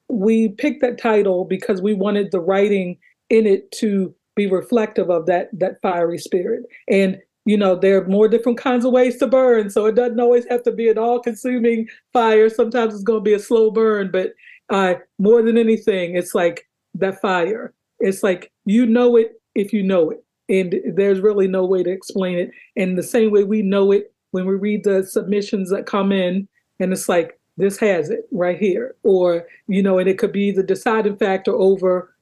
we 0.08 0.50
picked 0.50 0.80
that 0.82 0.96
title 0.96 1.44
because 1.44 1.82
we 1.82 1.92
wanted 1.92 2.30
the 2.30 2.40
writing 2.40 2.98
in 3.30 3.46
it 3.46 3.72
to 3.72 4.14
be 4.36 4.46
reflective 4.46 5.10
of 5.10 5.26
that 5.26 5.50
that 5.58 5.80
fiery 5.82 6.18
spirit. 6.18 6.66
And 6.88 7.18
you 7.44 7.56
know, 7.56 7.74
there 7.74 8.02
are 8.02 8.06
more 8.06 8.28
different 8.28 8.58
kinds 8.58 8.84
of 8.84 8.92
ways 8.92 9.18
to 9.18 9.26
burn. 9.26 9.70
So 9.70 9.86
it 9.86 9.94
doesn't 9.94 10.20
always 10.20 10.46
have 10.50 10.62
to 10.64 10.72
be 10.72 10.88
an 10.88 10.98
all 10.98 11.20
consuming 11.20 11.88
fire. 12.12 12.48
Sometimes 12.48 12.94
it's 12.94 13.02
going 13.02 13.20
to 13.20 13.28
be 13.28 13.34
a 13.34 13.38
slow 13.38 13.70
burn, 13.70 14.10
but 14.10 14.32
uh, 14.68 14.94
more 15.18 15.42
than 15.42 15.58
anything, 15.58 16.16
it's 16.16 16.34
like 16.34 16.68
that 16.94 17.20
fire. 17.20 17.72
It's 17.98 18.22
like 18.22 18.52
you 18.64 18.86
know 18.86 19.16
it 19.16 19.40
if 19.54 19.72
you 19.72 19.82
know 19.82 20.10
it. 20.10 20.24
And 20.48 20.80
there's 20.96 21.20
really 21.20 21.48
no 21.48 21.64
way 21.64 21.82
to 21.82 21.90
explain 21.90 22.38
it. 22.38 22.50
And 22.76 22.98
the 22.98 23.02
same 23.02 23.30
way 23.30 23.44
we 23.44 23.62
know 23.62 23.92
it 23.92 24.12
when 24.32 24.46
we 24.46 24.54
read 24.54 24.84
the 24.84 25.04
submissions 25.04 25.70
that 25.70 25.86
come 25.86 26.12
in, 26.12 26.48
and 26.78 26.92
it's 26.92 27.08
like, 27.08 27.38
this 27.56 27.78
has 27.78 28.10
it 28.10 28.26
right 28.32 28.58
here. 28.58 28.96
Or, 29.02 29.46
you 29.68 29.82
know, 29.82 29.98
and 29.98 30.08
it 30.08 30.18
could 30.18 30.32
be 30.32 30.50
the 30.50 30.62
deciding 30.62 31.16
factor 31.16 31.52
over 31.52 32.14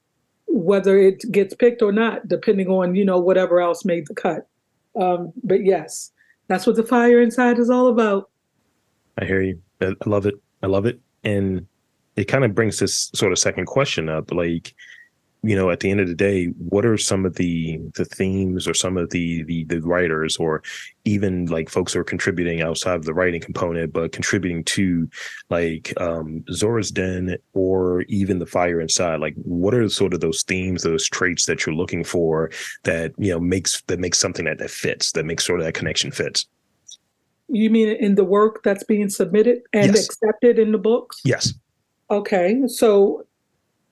whether 0.46 0.98
it 0.98 1.22
gets 1.30 1.54
picked 1.54 1.82
or 1.82 1.92
not, 1.92 2.28
depending 2.28 2.68
on, 2.68 2.94
you 2.94 3.04
know, 3.04 3.18
whatever 3.18 3.60
else 3.60 3.84
made 3.84 4.06
the 4.06 4.14
cut. 4.14 4.46
Um, 4.96 5.32
but 5.42 5.64
yes, 5.64 6.12
that's 6.48 6.66
what 6.66 6.76
the 6.76 6.82
fire 6.82 7.20
inside 7.20 7.58
is 7.58 7.70
all 7.70 7.88
about. 7.88 8.30
I 9.18 9.24
hear 9.24 9.42
you. 9.42 9.60
I 9.80 9.94
love 10.06 10.26
it. 10.26 10.34
I 10.62 10.66
love 10.66 10.86
it. 10.86 11.00
And 11.24 11.66
it 12.16 12.24
kind 12.24 12.44
of 12.44 12.54
brings 12.54 12.78
this 12.78 13.10
sort 13.14 13.32
of 13.32 13.38
second 13.38 13.66
question 13.66 14.08
up 14.08 14.32
like 14.32 14.74
you 15.42 15.54
know 15.54 15.70
at 15.70 15.80
the 15.80 15.90
end 15.90 16.00
of 16.00 16.08
the 16.08 16.14
day 16.14 16.46
what 16.58 16.84
are 16.84 16.98
some 16.98 17.24
of 17.24 17.36
the 17.36 17.78
the 17.94 18.04
themes 18.04 18.66
or 18.66 18.74
some 18.74 18.96
of 18.96 19.10
the 19.10 19.44
the, 19.44 19.64
the 19.64 19.80
writers 19.82 20.36
or 20.36 20.62
even 21.04 21.46
like 21.46 21.70
folks 21.70 21.92
who 21.92 22.00
are 22.00 22.04
contributing 22.04 22.60
outside 22.60 22.96
of 22.96 23.04
the 23.04 23.14
writing 23.14 23.40
component 23.40 23.92
but 23.92 24.12
contributing 24.12 24.64
to 24.64 25.08
like 25.48 25.92
um 26.00 26.44
zora's 26.52 26.90
den 26.90 27.36
or 27.54 28.02
even 28.02 28.38
the 28.38 28.46
fire 28.46 28.80
inside? 28.80 29.20
Like 29.20 29.34
what 29.36 29.74
are 29.74 29.88
sort 29.88 30.14
of 30.14 30.20
those 30.20 30.42
themes 30.42 30.82
those 30.82 31.08
traits 31.08 31.46
that 31.46 31.64
you're 31.64 31.74
looking 31.74 32.04
for 32.04 32.50
that 32.84 33.12
you 33.18 33.30
know 33.30 33.40
makes 33.40 33.82
that 33.82 33.98
makes 33.98 34.18
something 34.18 34.44
that, 34.44 34.58
that 34.58 34.70
fits 34.70 35.12
that 35.12 35.24
makes 35.24 35.46
sort 35.46 35.60
of 35.60 35.66
that 35.66 35.74
connection 35.74 36.10
fits? 36.10 36.46
You 37.48 37.70
mean 37.70 37.88
in 37.88 38.16
the 38.16 38.24
work 38.24 38.62
that's 38.62 38.84
being 38.84 39.08
submitted 39.08 39.62
and 39.72 39.94
yes. 39.94 40.04
accepted 40.04 40.58
in 40.58 40.72
the 40.72 40.78
books? 40.78 41.20
Yes. 41.24 41.54
Okay 42.10 42.62
so 42.66 43.26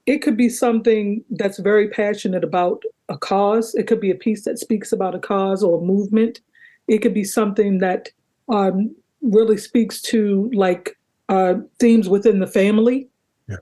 it 0.06 0.18
could 0.22 0.36
be 0.36 0.48
something 0.48 1.24
that's 1.30 1.58
very 1.58 1.88
passionate 1.88 2.44
about 2.44 2.82
a 3.08 3.18
cause. 3.18 3.74
It 3.74 3.88
could 3.88 4.00
be 4.00 4.10
a 4.10 4.16
piece 4.16 4.44
that 4.44 4.58
speaks 4.58 4.92
about 4.92 5.16
a 5.16 5.18
cause 5.18 5.62
or 5.62 5.78
a 5.78 5.84
movement. 5.84 6.40
It 6.86 6.98
could 6.98 7.14
be 7.14 7.24
something 7.24 7.78
that 7.78 8.10
um, 8.48 8.94
really 9.20 9.56
speaks 9.56 10.00
to 10.02 10.48
like 10.54 10.96
uh, 11.28 11.54
themes 11.80 12.08
within 12.08 12.38
the 12.38 12.46
family. 12.46 13.08
Yeah. 13.48 13.56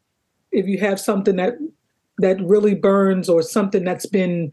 If 0.53 0.67
you 0.67 0.79
have 0.79 1.01
something 1.01 1.37
that 1.37 1.55
that 2.19 2.41
really 2.43 2.75
burns 2.75 3.29
or 3.29 3.43
something 3.43 3.83
that's 3.83 4.07
been 4.07 4.53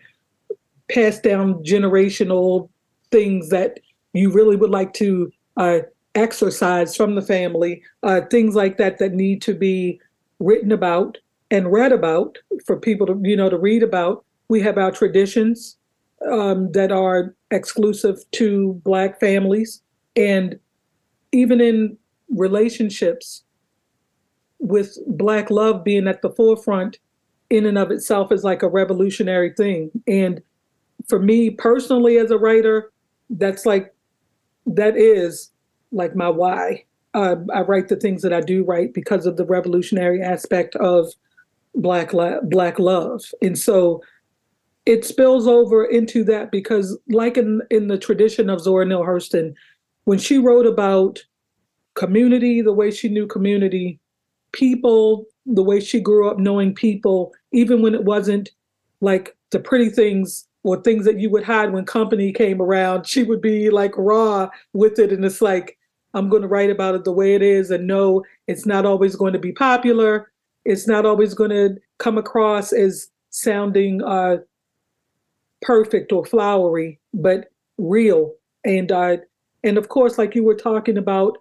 passed 0.90 1.22
down 1.22 1.64
generational 1.64 2.70
things 3.12 3.50
that 3.50 3.80
you 4.14 4.32
really 4.32 4.56
would 4.56 4.72
like 4.72 4.94
to 4.94 5.32
uh, 5.58 5.80
exercise 6.16 6.96
from 6.96 7.14
the 7.14 7.22
family, 7.22 7.84
uh, 8.02 8.22
things 8.32 8.56
like 8.56 8.78
that 8.78 8.98
that 8.98 9.14
need 9.14 9.42
to 9.44 9.54
be 9.54 10.00
written 10.40 10.72
about 10.72 11.18
and 11.52 11.72
read 11.72 11.92
about 11.92 12.38
for 12.66 12.80
people 12.80 13.06
to 13.06 13.20
you 13.22 13.36
know 13.36 13.50
to 13.50 13.58
read 13.58 13.84
about. 13.84 14.26
We 14.48 14.62
have 14.62 14.78
our 14.78 14.92
traditions 14.92 15.78
um, 16.30 16.72
that 16.72 16.92
are 16.92 17.36
exclusive 17.52 18.20
to 18.32 18.82
Black 18.84 19.20
families, 19.20 19.82
and 20.16 20.58
even 21.32 21.62
in 21.62 21.98
relationships, 22.30 23.44
with 24.60 24.98
Black 25.08 25.52
love 25.52 25.84
being 25.84 26.08
at 26.08 26.22
the 26.22 26.32
forefront, 26.32 26.98
in 27.50 27.66
and 27.66 27.78
of 27.78 27.92
itself 27.92 28.32
is 28.32 28.44
like 28.44 28.64
a 28.64 28.70
revolutionary 28.70 29.54
thing. 29.54 29.92
And 30.08 30.42
for 31.08 31.20
me 31.20 31.50
personally, 31.50 32.18
as 32.18 32.32
a 32.32 32.38
writer, 32.38 32.92
that's 33.30 33.66
like 33.66 33.94
that 34.66 34.96
is 34.98 35.52
like 35.92 36.16
my 36.16 36.30
why. 36.30 36.86
Uh, 37.14 37.36
I 37.54 37.62
write 37.62 37.90
the 37.90 37.98
things 37.98 38.22
that 38.22 38.32
I 38.32 38.40
do 38.40 38.64
write 38.64 38.94
because 38.94 39.26
of 39.26 39.36
the 39.36 39.46
revolutionary 39.46 40.22
aspect 40.22 40.78
of 40.78 41.12
black 41.76 42.12
black 42.44 42.80
love. 42.80 43.24
And 43.42 43.58
so 43.58 44.02
it 44.86 45.06
spills 45.06 45.48
over 45.48 45.86
into 45.86 46.24
that 46.24 46.52
because 46.52 46.98
like 47.10 47.38
in 47.38 47.62
in 47.70 47.88
the 47.88 47.98
tradition 47.98 48.50
of 48.50 48.62
zora 48.62 48.86
neale 48.86 49.04
hurston 49.04 49.54
when 50.06 50.18
she 50.18 50.38
wrote 50.38 50.66
about 50.66 51.20
community 51.94 52.62
the 52.62 52.74
way 52.74 52.90
she 52.90 53.10
knew 53.10 53.28
community 53.28 54.00
people 54.54 55.26
the 55.46 55.64
way 55.64 55.80
she 55.80 56.00
grew 56.00 56.28
up 56.28 56.40
knowing 56.40 56.74
people 56.74 57.32
even 57.52 57.82
when 57.82 57.94
it 57.94 58.04
wasn't 58.04 58.50
like 59.02 59.36
the 59.52 59.60
pretty 59.60 59.90
things 59.90 60.48
or 60.64 60.82
things 60.82 61.06
that 61.06 61.20
you 61.20 61.30
would 61.30 61.44
hide 61.44 61.74
when 61.74 61.86
company 61.86 62.32
came 62.32 62.62
around 62.62 63.06
she 63.06 63.24
would 63.24 63.42
be 63.42 63.70
like 63.70 63.94
raw 63.98 64.50
with 64.74 65.00
it. 65.00 65.12
And 65.12 65.24
it's 65.26 65.42
like 65.42 65.78
i'm 66.14 66.30
going 66.30 66.42
to 66.42 66.48
write 66.48 66.70
about 66.70 66.96
it 66.96 67.04
the 67.04 67.12
way 67.12 67.36
it 67.36 67.42
is 67.42 67.72
and 67.72 67.86
no 67.86 68.24
it's 68.48 68.66
not 68.66 68.86
always 68.86 69.16
going 69.16 69.34
to 69.34 69.40
be 69.40 69.52
popular 69.52 70.31
it's 70.66 70.88
not 70.88 71.06
always 71.06 71.34
going 71.34 71.50
to 71.50 71.78
come 71.98 72.18
across 72.18 72.74
as 72.74 73.10
sounding 73.30 74.04
uh, 74.04 74.38
perfect 75.62 76.12
or 76.12 76.26
flowery, 76.26 77.00
but 77.14 77.52
real. 77.78 78.34
And 78.64 78.92
uh, 78.92 79.18
and 79.64 79.78
of 79.78 79.90
course, 79.90 80.18
like 80.18 80.36
you 80.36 80.44
were 80.44 80.56
talking 80.56 80.98
about 80.98 81.38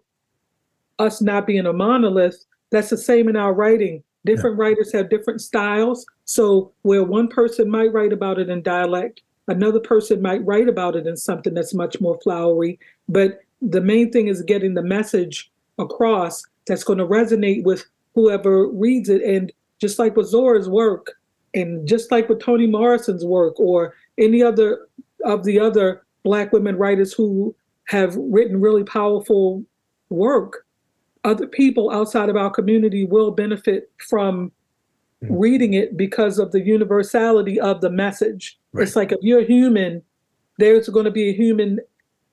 us 0.99 1.21
not 1.21 1.47
being 1.47 1.67
a 1.67 1.73
monolith, 1.73 2.45
that's 2.71 2.91
the 2.91 2.99
same 2.99 3.29
in 3.29 3.37
our 3.37 3.53
writing. 3.53 4.03
Different 4.27 4.57
yeah. 4.57 4.65
writers 4.65 4.93
have 4.93 5.09
different 5.09 5.41
styles. 5.41 6.05
So 6.25 6.73
where 6.83 7.03
one 7.03 7.29
person 7.29 7.71
might 7.71 7.93
write 7.93 8.13
about 8.13 8.39
it 8.39 8.51
in 8.51 8.63
dialect, 8.63 9.23
another 9.49 9.81
person 9.81 10.21
might 10.21 10.45
write 10.45 10.69
about 10.69 10.95
it 10.95 11.07
in 11.07 11.17
something 11.17 11.55
that's 11.55 11.75
much 11.75 12.01
more 12.01 12.19
flowery. 12.23 12.79
But 13.09 13.41
the 13.63 13.81
main 13.81 14.13
thing 14.13 14.29
is 14.29 14.43
getting 14.43 14.75
the 14.75 14.83
message 14.83 15.51
across 15.79 16.45
that's 16.67 16.85
going 16.85 16.99
to 16.99 17.07
resonate 17.07 17.65
with 17.65 17.85
whoever 18.14 18.68
reads 18.68 19.09
it. 19.09 19.23
And 19.23 19.53
just 19.81 19.99
like 19.99 20.16
with 20.16 20.29
Zora's 20.29 20.68
work, 20.68 21.12
and 21.53 21.87
just 21.87 22.12
like 22.12 22.29
with 22.29 22.40
Toni 22.40 22.66
Morrison's 22.66 23.25
work, 23.25 23.59
or 23.59 23.94
any 24.18 24.42
other 24.42 24.87
of 25.25 25.44
the 25.44 25.59
other 25.59 26.03
Black 26.23 26.53
women 26.53 26.77
writers 26.77 27.12
who 27.12 27.55
have 27.87 28.14
written 28.16 28.61
really 28.61 28.85
powerful 28.85 29.64
work, 30.11 30.66
other 31.25 31.46
people 31.46 31.90
outside 31.90 32.29
of 32.29 32.37
our 32.37 32.51
community 32.51 33.05
will 33.05 33.31
benefit 33.31 33.90
from 34.09 34.53
mm-hmm. 35.23 35.35
reading 35.35 35.75
it 35.75 35.96
because 35.96 36.38
of 36.38 36.53
the 36.53 36.61
universality 36.61 37.59
of 37.59 37.81
the 37.81 37.90
message. 37.90 38.59
Right. 38.73 38.87
It's 38.87 38.96
like 38.96 39.12
if 39.12 39.18
you're 39.23 39.44
human, 39.44 40.03
there's 40.59 40.88
going 40.88 41.07
to 41.07 41.11
be 41.11 41.31
a 41.31 41.33
human 41.33 41.81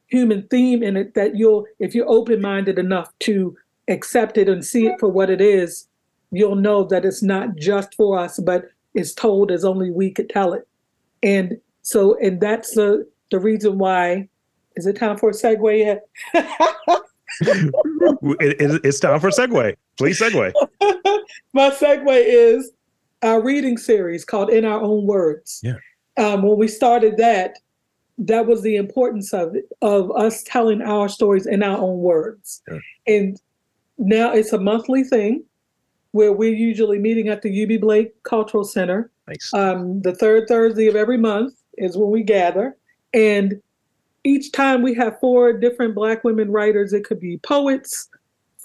human 0.07 0.47
theme 0.47 0.83
in 0.83 0.95
it 0.95 1.15
that 1.15 1.35
you'll 1.35 1.65
if 1.79 1.93
you're 1.93 2.09
open-minded 2.09 2.79
enough 2.79 3.11
to 3.19 3.57
accept 3.87 4.37
it 4.37 4.49
and 4.49 4.63
see 4.63 4.87
it 4.87 4.99
for 4.99 5.09
what 5.09 5.29
it 5.29 5.41
is, 5.41 5.87
you'll 6.31 6.55
know 6.55 6.83
that 6.83 7.05
it's 7.05 7.23
not 7.23 7.55
just 7.55 7.93
for 7.95 8.19
us, 8.19 8.39
but 8.39 8.65
it's 8.93 9.13
told 9.13 9.51
as 9.51 9.63
only 9.63 9.91
we 9.91 10.11
could 10.11 10.29
tell 10.29 10.53
it. 10.53 10.67
And 11.23 11.57
so, 11.81 12.17
and 12.19 12.41
that's 12.41 12.75
the 12.75 13.07
the 13.31 13.39
reason 13.39 13.77
why. 13.77 14.27
Is 14.75 14.85
it 14.85 14.95
time 14.95 15.17
for 15.17 15.31
a 15.31 15.33
segue 15.33 15.79
yet? 15.79 16.07
it, 16.35 16.91
it's 18.83 18.99
time 18.99 19.19
for 19.19 19.29
a 19.29 19.31
segue. 19.31 19.75
Please 19.97 20.21
segue. 20.21 20.53
My 21.53 21.71
segue 21.71 22.23
is 22.23 22.71
our 23.23 23.41
reading 23.41 23.77
series 23.77 24.23
called 24.23 24.51
In 24.51 24.65
Our 24.65 24.79
Own 24.79 25.07
Words. 25.07 25.59
Yeah. 25.63 25.77
Um, 26.17 26.43
when 26.43 26.59
we 26.59 26.67
started 26.67 27.17
that, 27.17 27.57
that 28.19 28.45
was 28.45 28.61
the 28.61 28.75
importance 28.75 29.33
of 29.33 29.55
it, 29.55 29.65
of 29.81 30.11
us 30.11 30.43
telling 30.43 30.81
our 30.81 31.09
stories 31.09 31.45
in 31.45 31.63
our 31.63 31.77
own 31.77 31.99
words. 31.99 32.61
Yeah. 32.69 32.79
And 33.07 33.41
now 33.97 34.31
it's 34.31 34.53
a 34.53 34.59
monthly 34.59 35.03
thing 35.03 35.43
where 36.11 36.33
we're 36.33 36.53
usually 36.53 36.99
meeting 36.99 37.29
at 37.29 37.41
the 37.41 37.49
Eubie 37.49 37.79
Blake 37.79 38.21
Cultural 38.23 38.63
Center. 38.63 39.11
Nice. 39.27 39.53
Um, 39.53 40.01
the 40.01 40.15
third 40.15 40.47
Thursday 40.47 40.87
of 40.87 40.95
every 40.95 41.17
month 41.17 41.53
is 41.77 41.97
when 41.97 42.09
we 42.09 42.23
gather. 42.23 42.77
And 43.13 43.61
each 44.23 44.51
time 44.51 44.81
we 44.81 44.93
have 44.95 45.19
four 45.19 45.53
different 45.53 45.95
Black 45.95 46.23
women 46.23 46.51
writers. 46.51 46.93
It 46.93 47.03
could 47.03 47.19
be 47.19 47.37
poets, 47.37 48.09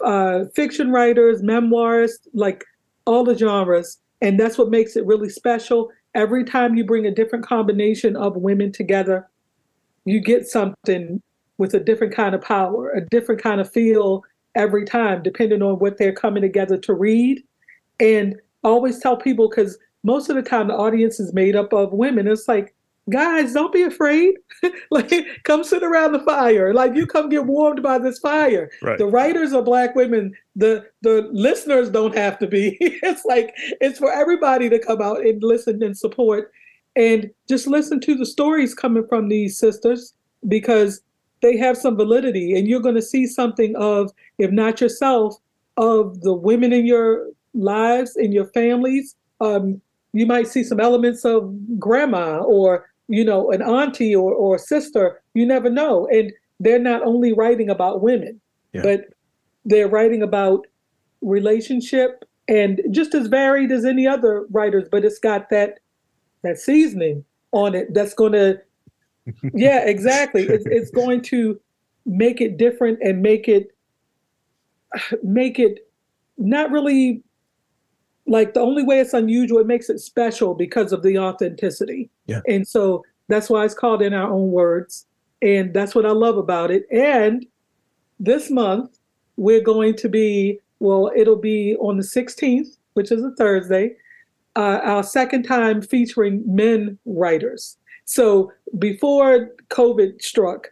uh, 0.05 0.45
fiction 0.55 0.91
writers, 0.91 1.43
memoirs, 1.43 2.19
like 2.33 2.65
all 3.07 3.25
the 3.25 3.37
genres. 3.37 3.99
And 4.21 4.39
that's 4.39 4.57
what 4.57 4.71
makes 4.71 4.97
it 4.97 5.05
really 5.05 5.29
special. 5.29 5.91
Every 6.15 6.45
time 6.45 6.77
you 6.77 6.85
bring 6.85 7.07
a 7.07 7.11
different 7.11 7.47
combination 7.47 8.17
of 8.17 8.37
women 8.37 8.71
together, 8.73 9.29
you 10.05 10.21
get 10.21 10.47
something 10.47 11.21
with 11.59 11.75
a 11.75 11.81
different 11.81 12.15
kind 12.15 12.35
of 12.35 12.43
power, 12.43 12.91
a 12.91 13.05
different 13.07 13.43
kind 13.43 13.61
of 13.61 13.71
feel, 13.71 14.25
every 14.55 14.85
time, 14.85 15.23
depending 15.23 15.63
on 15.63 15.79
what 15.79 15.99
they're 15.99 16.13
coming 16.13 16.43
together 16.43 16.77
to 16.79 16.95
read. 16.95 17.43
And 18.01 18.37
always 18.65 18.99
tell 18.99 19.17
people 19.17 19.49
because 19.49 19.79
most 20.05 20.29
of 20.29 20.37
the 20.37 20.43
time 20.43 20.69
the 20.69 20.75
audience 20.75 21.21
is 21.21 21.33
made 21.33 21.57
up 21.57 21.73
of 21.73 21.93
women. 21.93 22.27
It's 22.27 22.49
like, 22.49 22.75
guys, 23.11 23.53
don't 23.53 23.73
be 23.73 23.83
afraid. 23.83 24.35
like, 24.91 25.13
come 25.45 25.65
sit 25.65 25.83
around 25.83 26.13
the 26.13 26.21
fire. 26.21 26.73
Like, 26.73 26.95
you 26.95 27.07
come 27.07 27.29
get 27.29 27.47
warmed 27.47 27.83
by 27.83 27.99
this 27.99 28.19
fire. 28.19 28.71
Right. 28.83 28.99
The 28.99 29.07
writers 29.07 29.53
are 29.53 29.63
black 29.63 29.95
women. 29.95 30.35
The 30.57 30.87
the 31.03 31.29
listeners 31.33 31.91
don't 31.91 32.17
have 32.17 32.39
to 32.41 32.47
be. 32.47 32.77
it's 32.81 33.25
like 33.25 33.55
it's 33.81 33.99
for 33.99 34.13
everybody 34.13 34.69
to 34.69 34.79
come 34.79 35.01
out 35.01 35.21
and 35.21 35.43
listen 35.43 35.83
and 35.83 35.97
support, 35.97 36.53
and 36.97 37.31
just 37.49 37.67
listen 37.67 38.01
to 38.01 38.15
the 38.15 38.27
stories 38.27 38.75
coming 38.75 39.07
from 39.09 39.29
these 39.29 39.59
sisters 39.59 40.15
because 40.49 41.01
they 41.43 41.57
have 41.57 41.77
some 41.77 41.97
validity 41.97 42.57
and 42.57 42.67
you're 42.67 42.81
going 42.81 42.95
to 42.95 43.03
see 43.03 43.27
something 43.27 43.75
of 43.77 44.11
if 44.39 44.51
not 44.51 44.81
yourself 44.81 45.37
of 45.77 46.21
the 46.23 46.33
women 46.33 46.73
in 46.73 46.87
your 46.87 47.29
lives 47.55 48.17
in 48.17 48.33
your 48.33 48.47
families. 48.47 49.15
Um, 49.41 49.81
you 50.13 50.27
might 50.27 50.49
see 50.49 50.63
some 50.63 50.81
elements 50.81 51.25
of 51.25 51.55
grandma 51.79 52.39
or 52.39 52.91
you 53.09 53.25
know 53.25 53.51
an 53.51 53.63
auntie 53.63 54.15
or, 54.15 54.33
or 54.33 54.59
sister. 54.59 55.21
You 55.35 55.47
never 55.47 55.69
know. 55.69 56.07
And 56.09 56.33
they're 56.61 56.79
not 56.79 57.03
only 57.03 57.33
writing 57.33 57.69
about 57.69 58.03
women 58.03 58.41
yeah. 58.73 58.83
but 58.83 59.07
they're 59.65 59.89
writing 59.89 60.23
about 60.23 60.67
relationship 61.21 62.25
and 62.49 62.81
just 62.91 63.15
as 63.15 63.27
varied 63.29 63.71
as 63.71 63.85
any 63.85 64.07
other 64.07 64.47
writers 64.51 64.89
but 64.91 65.05
it's 65.05 65.19
got 65.19 65.51
that 65.51 65.79
that 66.43 66.59
seasoning 66.59 67.25
on 67.53 67.75
it 67.75 67.93
that's 67.95 68.15
going 68.15 68.33
to 68.33 68.61
yeah, 69.55 69.85
exactly. 69.87 70.43
It's, 70.43 70.67
it's 70.67 70.91
going 70.91 71.23
to 71.23 71.61
make 72.07 72.41
it 72.41 72.57
different 72.57 72.99
and 73.03 73.23
make 73.23 73.49
it 73.49 73.69
make 75.23 75.59
it 75.59 75.89
not 76.37 76.71
really 76.71 77.23
like 78.27 78.55
the 78.55 78.61
only 78.61 78.83
way 78.83 79.01
it's 79.01 79.15
unusual, 79.15 79.59
it 79.59 79.67
makes 79.67 79.91
it 79.91 79.99
special 79.99 80.55
because 80.55 80.93
of 80.93 81.03
the 81.03 81.19
authenticity. 81.19 82.11
Yeah. 82.27 82.41
And 82.49 82.67
so 82.67 83.05
that's 83.29 83.51
why 83.51 83.65
it's 83.65 83.75
called 83.75 84.03
in 84.03 84.15
our 84.15 84.31
own 84.31 84.51
words. 84.51 85.07
And 85.41 85.75
that's 85.75 85.95
what 85.95 86.07
I 86.07 86.11
love 86.13 86.39
about 86.39 86.71
it. 86.71 86.87
And 86.93 87.45
this 88.21 88.51
month, 88.51 88.99
we're 89.37 89.63
going 89.63 89.97
to 89.97 90.09
be, 90.09 90.61
well, 90.79 91.11
it'll 91.17 91.37
be 91.37 91.75
on 91.77 91.97
the 91.97 92.05
16th, 92.05 92.77
which 92.95 93.11
is 93.11 93.25
a 93.25 93.33
Thursday, 93.33 93.97
uh, 94.55 94.81
our 94.85 95.03
second 95.03 95.43
time 95.43 95.83
featuring 95.83 96.43
men 96.47 96.99
writers. 97.05 97.77
So 98.13 98.53
before 98.79 99.53
COVID 99.71 100.21
struck, 100.21 100.69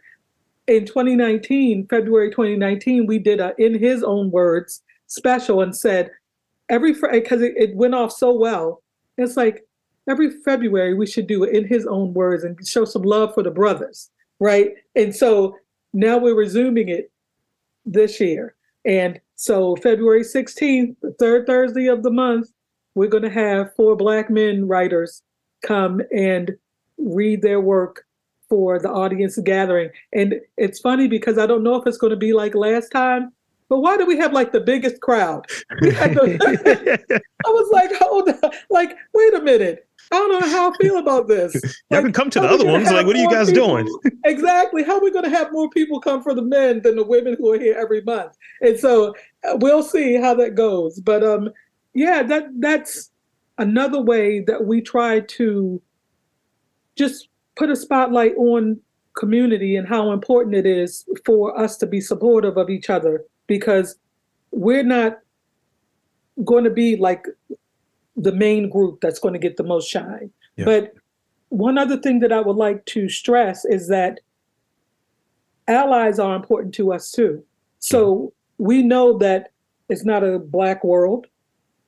in 0.67 0.85
2019, 0.85 1.87
February 1.87 2.29
2019, 2.29 3.07
we 3.07 3.17
did 3.17 3.39
a 3.39 3.55
In 3.57 3.73
His 3.73 4.03
Own 4.03 4.29
Words 4.29 4.83
special 5.07 5.61
and 5.61 5.75
said, 5.75 6.11
every 6.69 6.93
because 6.93 7.41
eh, 7.41 7.47
it, 7.47 7.53
it 7.71 7.75
went 7.75 7.95
off 7.95 8.11
so 8.11 8.31
well. 8.31 8.83
It's 9.17 9.37
like 9.37 9.65
every 10.07 10.29
February 10.45 10.93
we 10.93 11.07
should 11.07 11.25
do 11.25 11.43
it 11.43 11.55
in 11.55 11.67
his 11.67 11.87
own 11.87 12.13
words 12.13 12.43
and 12.43 12.55
show 12.67 12.85
some 12.85 13.01
love 13.01 13.33
for 13.33 13.41
the 13.41 13.49
brothers, 13.49 14.11
right? 14.39 14.73
And 14.95 15.13
so 15.13 15.55
now 15.93 16.19
we're 16.19 16.35
resuming 16.35 16.89
it 16.89 17.11
this 17.87 18.19
year. 18.19 18.53
And 18.85 19.19
so 19.35 19.75
February 19.77 20.23
16th, 20.23 20.95
the 21.01 21.15
third 21.19 21.47
Thursday 21.47 21.87
of 21.87 22.03
the 22.03 22.11
month, 22.11 22.49
we're 22.93 23.09
going 23.09 23.23
to 23.23 23.31
have 23.31 23.73
four 23.75 23.95
black 23.95 24.29
men 24.29 24.67
writers 24.67 25.23
come 25.63 26.01
and 26.15 26.51
read 27.03 27.41
their 27.41 27.59
work 27.59 28.05
for 28.49 28.79
the 28.79 28.89
audience 28.89 29.37
gathering. 29.45 29.89
And 30.13 30.35
it's 30.57 30.79
funny 30.79 31.07
because 31.07 31.37
I 31.37 31.45
don't 31.45 31.63
know 31.63 31.75
if 31.75 31.87
it's 31.87 31.97
going 31.97 32.11
to 32.11 32.17
be 32.17 32.33
like 32.33 32.53
last 32.53 32.89
time, 32.89 33.31
but 33.69 33.79
why 33.79 33.95
do 33.95 34.05
we 34.05 34.17
have 34.17 34.33
like 34.33 34.51
the 34.51 34.59
biggest 34.59 34.99
crowd? 34.99 35.45
The, 35.79 36.99
I 37.45 37.49
was 37.49 37.69
like, 37.71 37.91
hold 37.99 38.27
on, 38.27 38.51
like, 38.69 38.97
wait 39.13 39.33
a 39.33 39.41
minute. 39.41 39.87
I 40.11 40.15
don't 40.17 40.41
know 40.41 40.49
how 40.49 40.71
I 40.71 40.75
feel 40.75 40.97
about 40.97 41.29
this. 41.29 41.55
Like, 41.89 42.03
can 42.03 42.11
come 42.11 42.29
to 42.31 42.39
the 42.41 42.47
other 42.47 42.65
ones. 42.65 42.91
Like, 42.91 43.05
what 43.05 43.15
are 43.15 43.19
you 43.19 43.29
guys 43.29 43.49
people? 43.49 43.77
doing? 43.77 43.99
exactly. 44.25 44.83
How 44.83 44.97
are 44.97 45.01
we 45.01 45.11
going 45.11 45.23
to 45.23 45.29
have 45.29 45.53
more 45.53 45.69
people 45.69 46.01
come 46.01 46.21
for 46.21 46.33
the 46.33 46.41
men 46.41 46.81
than 46.81 46.97
the 46.97 47.03
women 47.03 47.37
who 47.37 47.53
are 47.53 47.59
here 47.59 47.77
every 47.77 48.01
month? 48.01 48.37
And 48.61 48.77
so 48.77 49.15
uh, 49.45 49.57
we'll 49.61 49.83
see 49.83 50.15
how 50.15 50.33
that 50.35 50.55
goes. 50.55 50.99
But 50.99 51.23
um, 51.23 51.49
yeah, 51.93 52.23
that 52.23 52.47
that's 52.59 53.11
another 53.57 54.01
way 54.01 54.41
that 54.41 54.65
we 54.65 54.81
try 54.81 55.21
to 55.21 55.81
just 56.97 57.27
put 57.55 57.69
a 57.69 57.75
spotlight 57.75 58.35
on 58.35 58.79
community 59.13 59.75
and 59.75 59.87
how 59.87 60.11
important 60.11 60.55
it 60.55 60.65
is 60.65 61.05
for 61.25 61.57
us 61.59 61.77
to 61.77 61.85
be 61.85 61.99
supportive 61.99 62.57
of 62.57 62.69
each 62.69 62.89
other 62.89 63.23
because 63.47 63.95
we're 64.51 64.83
not 64.83 65.19
going 66.45 66.63
to 66.63 66.69
be 66.69 66.95
like 66.95 67.25
the 68.15 68.31
main 68.31 68.69
group 68.69 68.99
that's 69.01 69.19
going 69.19 69.33
to 69.33 69.39
get 69.39 69.57
the 69.57 69.63
most 69.63 69.89
shine. 69.89 70.31
Yeah. 70.55 70.65
But 70.65 70.93
one 71.49 71.77
other 71.77 71.97
thing 71.97 72.19
that 72.19 72.31
I 72.31 72.39
would 72.39 72.55
like 72.55 72.85
to 72.85 73.09
stress 73.09 73.65
is 73.65 73.89
that 73.89 74.19
allies 75.67 76.19
are 76.19 76.35
important 76.35 76.73
to 76.75 76.93
us 76.93 77.11
too. 77.11 77.43
So 77.79 78.31
we 78.57 78.83
know 78.83 79.17
that 79.17 79.51
it's 79.89 80.05
not 80.05 80.23
a 80.23 80.39
black 80.39 80.83
world. 80.83 81.27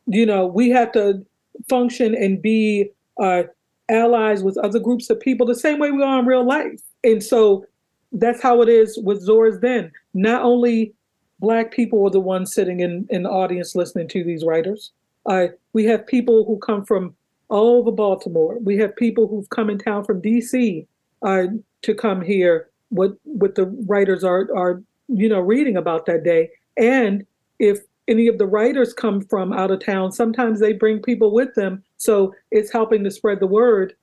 You 0.08 0.26
know, 0.26 0.46
we 0.46 0.70
have 0.72 0.92
to 0.94 1.26
function 1.70 2.16
and 2.16 2.42
be 2.42 2.90
uh, 3.22 3.44
allies 3.90 4.44
with 4.44 4.58
other 4.58 4.80
groups 4.80 5.10
of 5.10 5.20
people 5.20 5.46
the 5.46 5.56
same 5.56 5.80
way 5.80 5.92
we 5.92 6.04
are 6.04 6.20
in 6.20 6.26
real 6.26 6.46
life. 6.46 6.82
And 7.04 7.22
so 7.22 7.66
that's 8.12 8.42
how 8.42 8.62
it 8.62 8.70
is 8.70 8.98
with 9.04 9.22
Zora's 9.22 9.58
Den. 9.60 9.92
Not 10.14 10.44
only 10.44 10.94
Black 11.40 11.74
people 11.74 12.06
are 12.06 12.10
the 12.10 12.22
ones 12.22 12.54
sitting 12.54 12.80
in, 12.80 13.06
in 13.10 13.24
the 13.24 13.30
audience 13.30 13.76
listening 13.76 14.08
to 14.08 14.24
these 14.24 14.46
writers. 14.46 14.92
Uh, 15.26 15.48
we 15.74 15.84
have 15.84 16.08
people 16.08 16.46
who 16.46 16.58
come 16.60 16.86
from 16.86 17.14
all 17.50 17.78
over 17.78 17.92
Baltimore. 17.92 18.58
We 18.60 18.78
have 18.78 18.96
people 18.96 19.28
who've 19.28 19.50
come 19.50 19.70
in 19.70 19.78
town 19.78 20.06
from 20.06 20.22
DC 20.22 20.88
uh, 21.22 21.48
to 21.82 21.94
come 21.94 22.22
here. 22.22 22.70
What 22.90 23.18
what 23.24 23.56
the 23.56 23.66
writers 23.88 24.24
are 24.24 24.48
are 24.56 24.82
you 25.10 25.28
know 25.28 25.42
reading 25.42 25.76
about 25.76 26.06
that 26.06 26.24
day. 26.24 26.50
And 26.78 27.26
if 27.60 27.80
any 28.08 28.28
of 28.28 28.38
the 28.38 28.48
writers 28.48 28.94
come 28.94 29.22
from 29.22 29.52
out 29.52 29.72
of 29.72 29.84
town, 29.84 30.14
sometimes 30.14 30.60
they 30.60 30.72
bring 30.72 31.02
people 31.02 31.32
with 31.32 31.54
them. 31.56 31.84
So 32.04 32.34
it's 32.52 32.72
helping 32.72 33.04
to 33.04 33.12
spread 33.12 33.40
the 33.40 33.48
word 33.48 33.94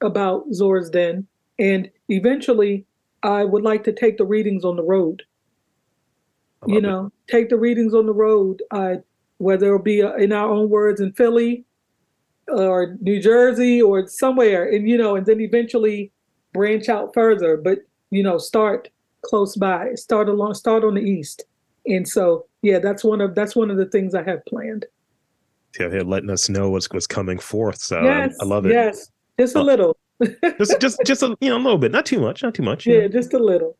about 0.00 0.44
Zora's 0.52 0.90
Den. 0.90 1.26
And 1.58 1.90
eventually, 2.08 2.84
I 3.22 3.44
would 3.44 3.62
like 3.62 3.84
to 3.84 3.92
take 3.92 4.16
the 4.16 4.24
readings 4.24 4.64
on 4.64 4.76
the 4.76 4.82
road 4.82 5.22
you 6.66 6.80
know, 6.80 7.06
it. 7.06 7.32
take 7.32 7.48
the 7.48 7.56
readings 7.56 7.94
on 7.94 8.06
the 8.06 8.12
road, 8.12 8.62
uh, 8.70 8.96
whether 9.38 9.66
it'll 9.66 9.78
be 9.78 10.02
uh, 10.02 10.14
in 10.14 10.32
our 10.32 10.50
own 10.50 10.68
words 10.68 11.00
in 11.00 11.12
Philly 11.12 11.64
or 12.48 12.96
New 13.00 13.20
Jersey 13.20 13.80
or 13.80 14.06
somewhere, 14.08 14.68
and 14.68 14.88
you 14.88 14.96
know, 14.98 15.14
and 15.14 15.26
then 15.26 15.40
eventually 15.40 16.10
branch 16.52 16.88
out 16.88 17.14
further. 17.14 17.56
But 17.56 17.80
you 18.10 18.22
know, 18.22 18.38
start 18.38 18.88
close 19.22 19.56
by, 19.56 19.94
start 19.94 20.28
along, 20.28 20.54
start 20.54 20.84
on 20.84 20.94
the 20.94 21.02
east, 21.02 21.44
and 21.86 22.08
so 22.08 22.46
yeah, 22.62 22.78
that's 22.78 23.04
one 23.04 23.20
of 23.20 23.34
that's 23.34 23.54
one 23.54 23.70
of 23.70 23.76
the 23.76 23.86
things 23.86 24.14
I 24.14 24.24
have 24.24 24.44
planned. 24.46 24.86
Yeah, 25.78 26.02
letting 26.04 26.30
us 26.30 26.48
know 26.48 26.70
what's 26.70 26.90
what's 26.90 27.06
coming 27.06 27.38
forth. 27.38 27.80
So 27.80 27.98
um, 27.98 28.04
yes, 28.04 28.36
I, 28.40 28.44
I 28.44 28.46
love 28.46 28.66
it. 28.66 28.72
Yes, 28.72 29.10
just 29.38 29.56
a 29.56 29.60
uh, 29.60 29.62
little. 29.62 29.96
just 30.58 30.76
just 30.80 31.00
just 31.04 31.22
a 31.22 31.36
you 31.40 31.50
know 31.50 31.56
a 31.56 31.58
little 31.58 31.78
bit, 31.78 31.92
not 31.92 32.06
too 32.06 32.20
much, 32.20 32.42
not 32.42 32.54
too 32.54 32.62
much. 32.62 32.86
Yeah, 32.86 33.00
know? 33.00 33.08
just 33.08 33.34
a 33.34 33.38
little 33.38 33.76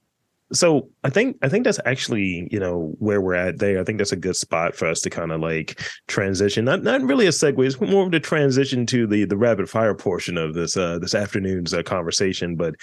so 0.53 0.89
i 1.05 1.11
think 1.11 1.37
i 1.43 1.49
think 1.49 1.65
that's 1.65 1.79
actually 1.85 2.49
you 2.51 2.59
know 2.59 2.95
where 2.99 3.21
we're 3.21 3.35
at 3.35 3.59
there. 3.59 3.81
I 3.81 3.85
think 3.85 3.99
that's 3.99 4.13
a 4.13 4.17
good 4.17 4.37
spot 4.37 4.75
for 4.75 4.87
us 4.87 5.01
to 5.01 5.11
kind 5.11 5.33
of 5.33 5.41
like 5.41 5.81
transition. 6.07 6.65
Not 6.65 6.83
not 6.83 7.03
really 7.03 7.27
a 7.27 7.31
segue 7.31 7.65
it's 7.67 7.81
more 7.81 8.07
of 8.07 8.13
a 8.13 8.21
transition 8.21 8.87
to 8.87 9.07
the 9.07 9.25
the 9.25 9.37
rapid 9.37 9.69
fire 9.69 9.95
portion 9.95 10.39
of 10.39 10.55
this 10.55 10.77
uh 10.77 10.99
this 10.99 11.15
afternoon's 11.15 11.75
uh, 11.75 11.83
conversation 11.83 12.57
but 12.57 12.75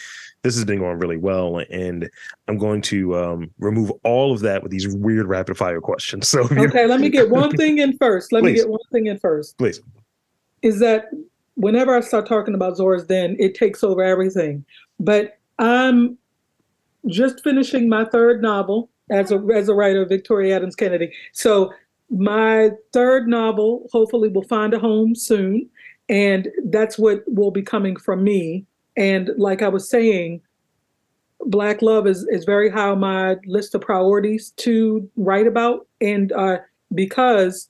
this 0.43 0.55
has 0.55 0.65
been 0.65 0.79
going 0.79 0.99
really 0.99 1.17
well 1.17 1.63
and 1.71 2.09
i'm 2.47 2.57
going 2.57 2.81
to 2.81 3.17
um 3.17 3.49
remove 3.57 3.91
all 4.03 4.31
of 4.31 4.41
that 4.41 4.61
with 4.61 4.71
these 4.71 4.87
weird 4.95 5.27
rapid 5.27 5.57
fire 5.57 5.81
questions 5.81 6.27
so 6.27 6.43
okay 6.51 6.85
let 6.85 6.99
me 6.99 7.09
get 7.09 7.29
one 7.29 7.51
thing 7.57 7.79
in 7.79 7.97
first. 7.97 8.31
Let 8.31 8.43
please. 8.43 8.51
me 8.51 8.57
get 8.59 8.69
one 8.69 8.79
thing 8.91 9.07
in 9.07 9.17
first. 9.19 9.57
Please. 9.57 9.81
Is 10.61 10.79
that 10.79 11.09
whenever 11.55 11.95
i 11.95 12.01
start 12.01 12.27
talking 12.27 12.53
about 12.53 12.75
zora's 12.75 13.05
den 13.05 13.35
it 13.39 13.55
takes 13.55 13.83
over 13.83 14.03
everything. 14.03 14.65
But 14.99 15.37
i'm 15.57 16.17
just 17.07 17.43
finishing 17.43 17.89
my 17.89 18.05
third 18.05 18.41
novel 18.41 18.89
as 19.09 19.31
a 19.31 19.39
as 19.53 19.69
a 19.69 19.73
writer, 19.73 20.05
Victoria 20.05 20.55
Adams 20.55 20.75
Kennedy. 20.75 21.11
So 21.33 21.71
my 22.09 22.71
third 22.93 23.27
novel 23.27 23.87
hopefully 23.91 24.29
will 24.29 24.43
find 24.43 24.73
a 24.73 24.79
home 24.79 25.15
soon, 25.15 25.69
and 26.09 26.49
that's 26.65 26.97
what 26.97 27.23
will 27.27 27.51
be 27.51 27.61
coming 27.61 27.95
from 27.95 28.23
me. 28.23 28.65
And 28.97 29.31
like 29.37 29.61
I 29.61 29.67
was 29.67 29.89
saying, 29.89 30.41
Black 31.41 31.81
love 31.81 32.07
is 32.07 32.25
is 32.29 32.45
very 32.45 32.69
high 32.69 32.89
on 32.89 32.99
my 32.99 33.37
list 33.45 33.75
of 33.75 33.81
priorities 33.81 34.51
to 34.57 35.09
write 35.15 35.47
about, 35.47 35.87
and 36.01 36.31
uh, 36.31 36.57
because 36.93 37.69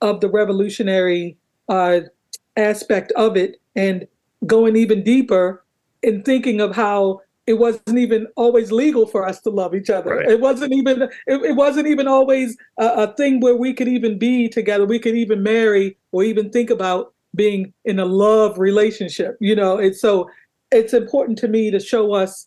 of 0.00 0.20
the 0.20 0.30
revolutionary 0.30 1.36
uh, 1.68 2.00
aspect 2.56 3.12
of 3.12 3.36
it, 3.36 3.60
and 3.76 4.06
going 4.46 4.76
even 4.76 5.02
deeper 5.04 5.62
in 6.02 6.22
thinking 6.22 6.60
of 6.60 6.74
how 6.74 7.20
it 7.50 7.58
wasn't 7.58 7.98
even 7.98 8.28
always 8.36 8.70
legal 8.70 9.06
for 9.06 9.26
us 9.26 9.40
to 9.40 9.50
love 9.50 9.74
each 9.74 9.90
other. 9.90 10.18
Right. 10.18 10.28
It 10.30 10.40
wasn't 10.40 10.72
even 10.72 11.02
it, 11.02 11.10
it 11.26 11.56
wasn't 11.56 11.88
even 11.88 12.06
always 12.06 12.56
a, 12.78 12.86
a, 12.86 13.14
thing 13.16 13.40
where 13.40 13.56
we 13.56 13.74
could 13.74 13.88
even 13.88 14.20
be 14.20 14.48
together. 14.48 14.86
We 14.86 15.00
could 15.00 15.16
even 15.16 15.42
marry 15.42 15.96
or 16.12 16.22
even 16.22 16.50
think 16.50 16.70
about 16.70 17.12
being 17.34 17.72
in 17.84 17.98
a 17.98 18.04
love 18.04 18.60
relationship. 18.60 19.36
You 19.40 19.56
know, 19.56 19.78
it's 19.78 20.00
so 20.00 20.30
it's 20.70 20.94
important 20.94 21.38
to 21.38 21.48
me 21.48 21.72
to 21.72 21.80
show 21.80 22.12
us 22.12 22.46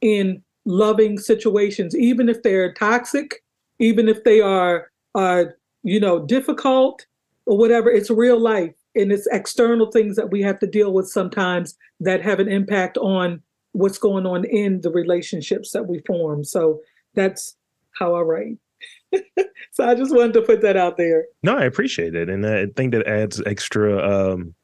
in 0.00 0.42
loving 0.64 1.18
situations, 1.18 1.94
even 1.94 2.30
if 2.30 2.42
they're 2.42 2.72
toxic, 2.72 3.44
even 3.80 4.08
if 4.08 4.24
they 4.24 4.40
are 4.40 4.90
uh, 5.14 5.44
you 5.82 6.00
know, 6.00 6.24
difficult 6.24 7.04
or 7.44 7.58
whatever, 7.58 7.90
it's 7.90 8.08
real 8.08 8.40
life 8.40 8.72
and 8.94 9.12
it's 9.12 9.26
external 9.30 9.90
things 9.90 10.16
that 10.16 10.30
we 10.30 10.40
have 10.40 10.58
to 10.60 10.66
deal 10.66 10.94
with 10.94 11.06
sometimes 11.06 11.76
that 12.00 12.22
have 12.22 12.40
an 12.40 12.48
impact 12.48 12.96
on 12.96 13.42
what's 13.72 13.98
going 13.98 14.26
on 14.26 14.44
in 14.44 14.80
the 14.80 14.90
relationships 14.90 15.72
that 15.72 15.86
we 15.86 16.00
form. 16.00 16.44
So 16.44 16.80
that's 17.14 17.56
how 17.98 18.14
I 18.14 18.20
write. 18.20 18.58
so 19.72 19.88
I 19.88 19.94
just 19.94 20.14
wanted 20.14 20.34
to 20.34 20.42
put 20.42 20.62
that 20.62 20.76
out 20.76 20.96
there. 20.96 21.26
No, 21.42 21.56
I 21.56 21.64
appreciate 21.64 22.14
it, 22.14 22.28
and 22.28 22.46
I 22.46 22.66
think 22.76 22.92
that 22.92 23.06
adds 23.06 23.42
extra 23.46 24.32
um, 24.32 24.54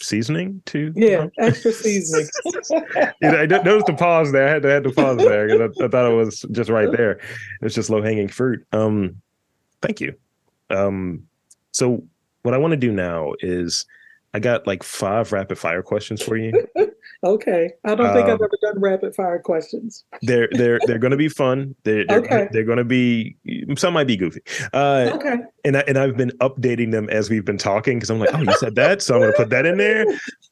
seasoning 0.00 0.62
to. 0.66 0.92
Yeah, 0.96 1.26
extra 1.38 1.72
seasoning. 1.72 2.28
you 2.70 3.30
know, 3.30 3.38
I 3.38 3.46
noticed 3.46 3.86
the 3.86 3.96
pause 3.98 4.32
there. 4.32 4.48
I 4.48 4.52
had 4.52 4.62
to 4.62 4.68
had 4.68 4.84
to 4.84 4.92
pause 4.92 5.18
there 5.18 5.46
because 5.46 5.76
I, 5.80 5.84
I, 5.84 5.88
thought 5.88 6.10
it 6.10 6.14
was 6.14 6.44
just 6.52 6.70
right 6.70 6.90
there. 6.90 7.20
It's 7.62 7.74
just 7.74 7.90
low 7.90 8.02
hanging 8.02 8.28
fruit. 8.28 8.64
Um, 8.72 9.20
thank 9.82 10.00
you. 10.00 10.14
Um, 10.70 11.26
so 11.72 12.04
what 12.42 12.54
I 12.54 12.58
want 12.58 12.72
to 12.72 12.76
do 12.76 12.92
now 12.92 13.34
is 13.40 13.86
I 14.32 14.38
got 14.38 14.66
like 14.66 14.82
five 14.82 15.32
rapid 15.32 15.58
fire 15.58 15.82
questions 15.82 16.22
for 16.22 16.36
you. 16.36 16.52
okay. 17.24 17.70
I 17.84 17.94
don't 17.96 18.14
think 18.14 18.28
um, 18.28 18.34
I've 18.34 18.40
ever 18.40 18.58
done 18.62 18.80
rapid 18.80 19.14
fire 19.14 19.40
questions. 19.40 20.04
They're 20.22 20.48
they're 20.52 20.78
they're 20.86 20.98
going 20.98 21.10
to 21.10 21.16
be 21.16 21.28
fun. 21.28 21.74
They're 21.82 22.06
they're, 22.06 22.18
okay. 22.20 22.48
they're 22.52 22.64
going 22.64 22.78
to 22.78 22.84
be 22.84 23.36
some 23.76 23.94
might 23.94 24.06
be 24.06 24.16
goofy. 24.16 24.40
Uh, 24.72 25.10
okay. 25.14 25.38
And 25.64 25.78
I, 25.78 25.80
and 25.88 25.98
I've 25.98 26.16
been 26.16 26.30
updating 26.40 26.92
them 26.92 27.08
as 27.10 27.28
we've 27.28 27.44
been 27.44 27.58
talking 27.58 27.98
because 27.98 28.10
I'm 28.10 28.20
like, 28.20 28.32
oh, 28.32 28.42
you 28.42 28.52
said 28.58 28.76
that, 28.76 29.02
so 29.02 29.14
I'm 29.14 29.20
going 29.20 29.32
to 29.32 29.36
put 29.36 29.50
that 29.50 29.66
in 29.66 29.78
there. 29.78 30.06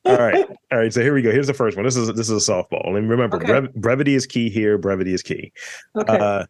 All 0.05 0.19
right, 0.19 0.45
all 0.73 0.79
right. 0.79 0.93
So 0.93 1.01
here 1.01 1.15
we 1.15 1.23
go. 1.23 1.31
Here's 1.31 1.47
the 1.47 1.55
first 1.55 1.77
one. 1.77 1.85
This 1.85 1.97
is 1.97 2.09
this 2.15 2.29
is 2.29 2.49
a 2.49 2.53
softball, 2.53 2.97
and 2.97 3.09
remember, 3.09 3.37
okay. 3.37 3.47
brev- 3.47 3.75
brevity 3.75 4.17
is 4.17 4.27
key 4.27 4.51
here. 4.51 4.77
Brevity 4.77 5.15
is 5.15 5.23
key. 5.23 5.53
Okay. 5.97 6.19
Uh, 6.19 6.47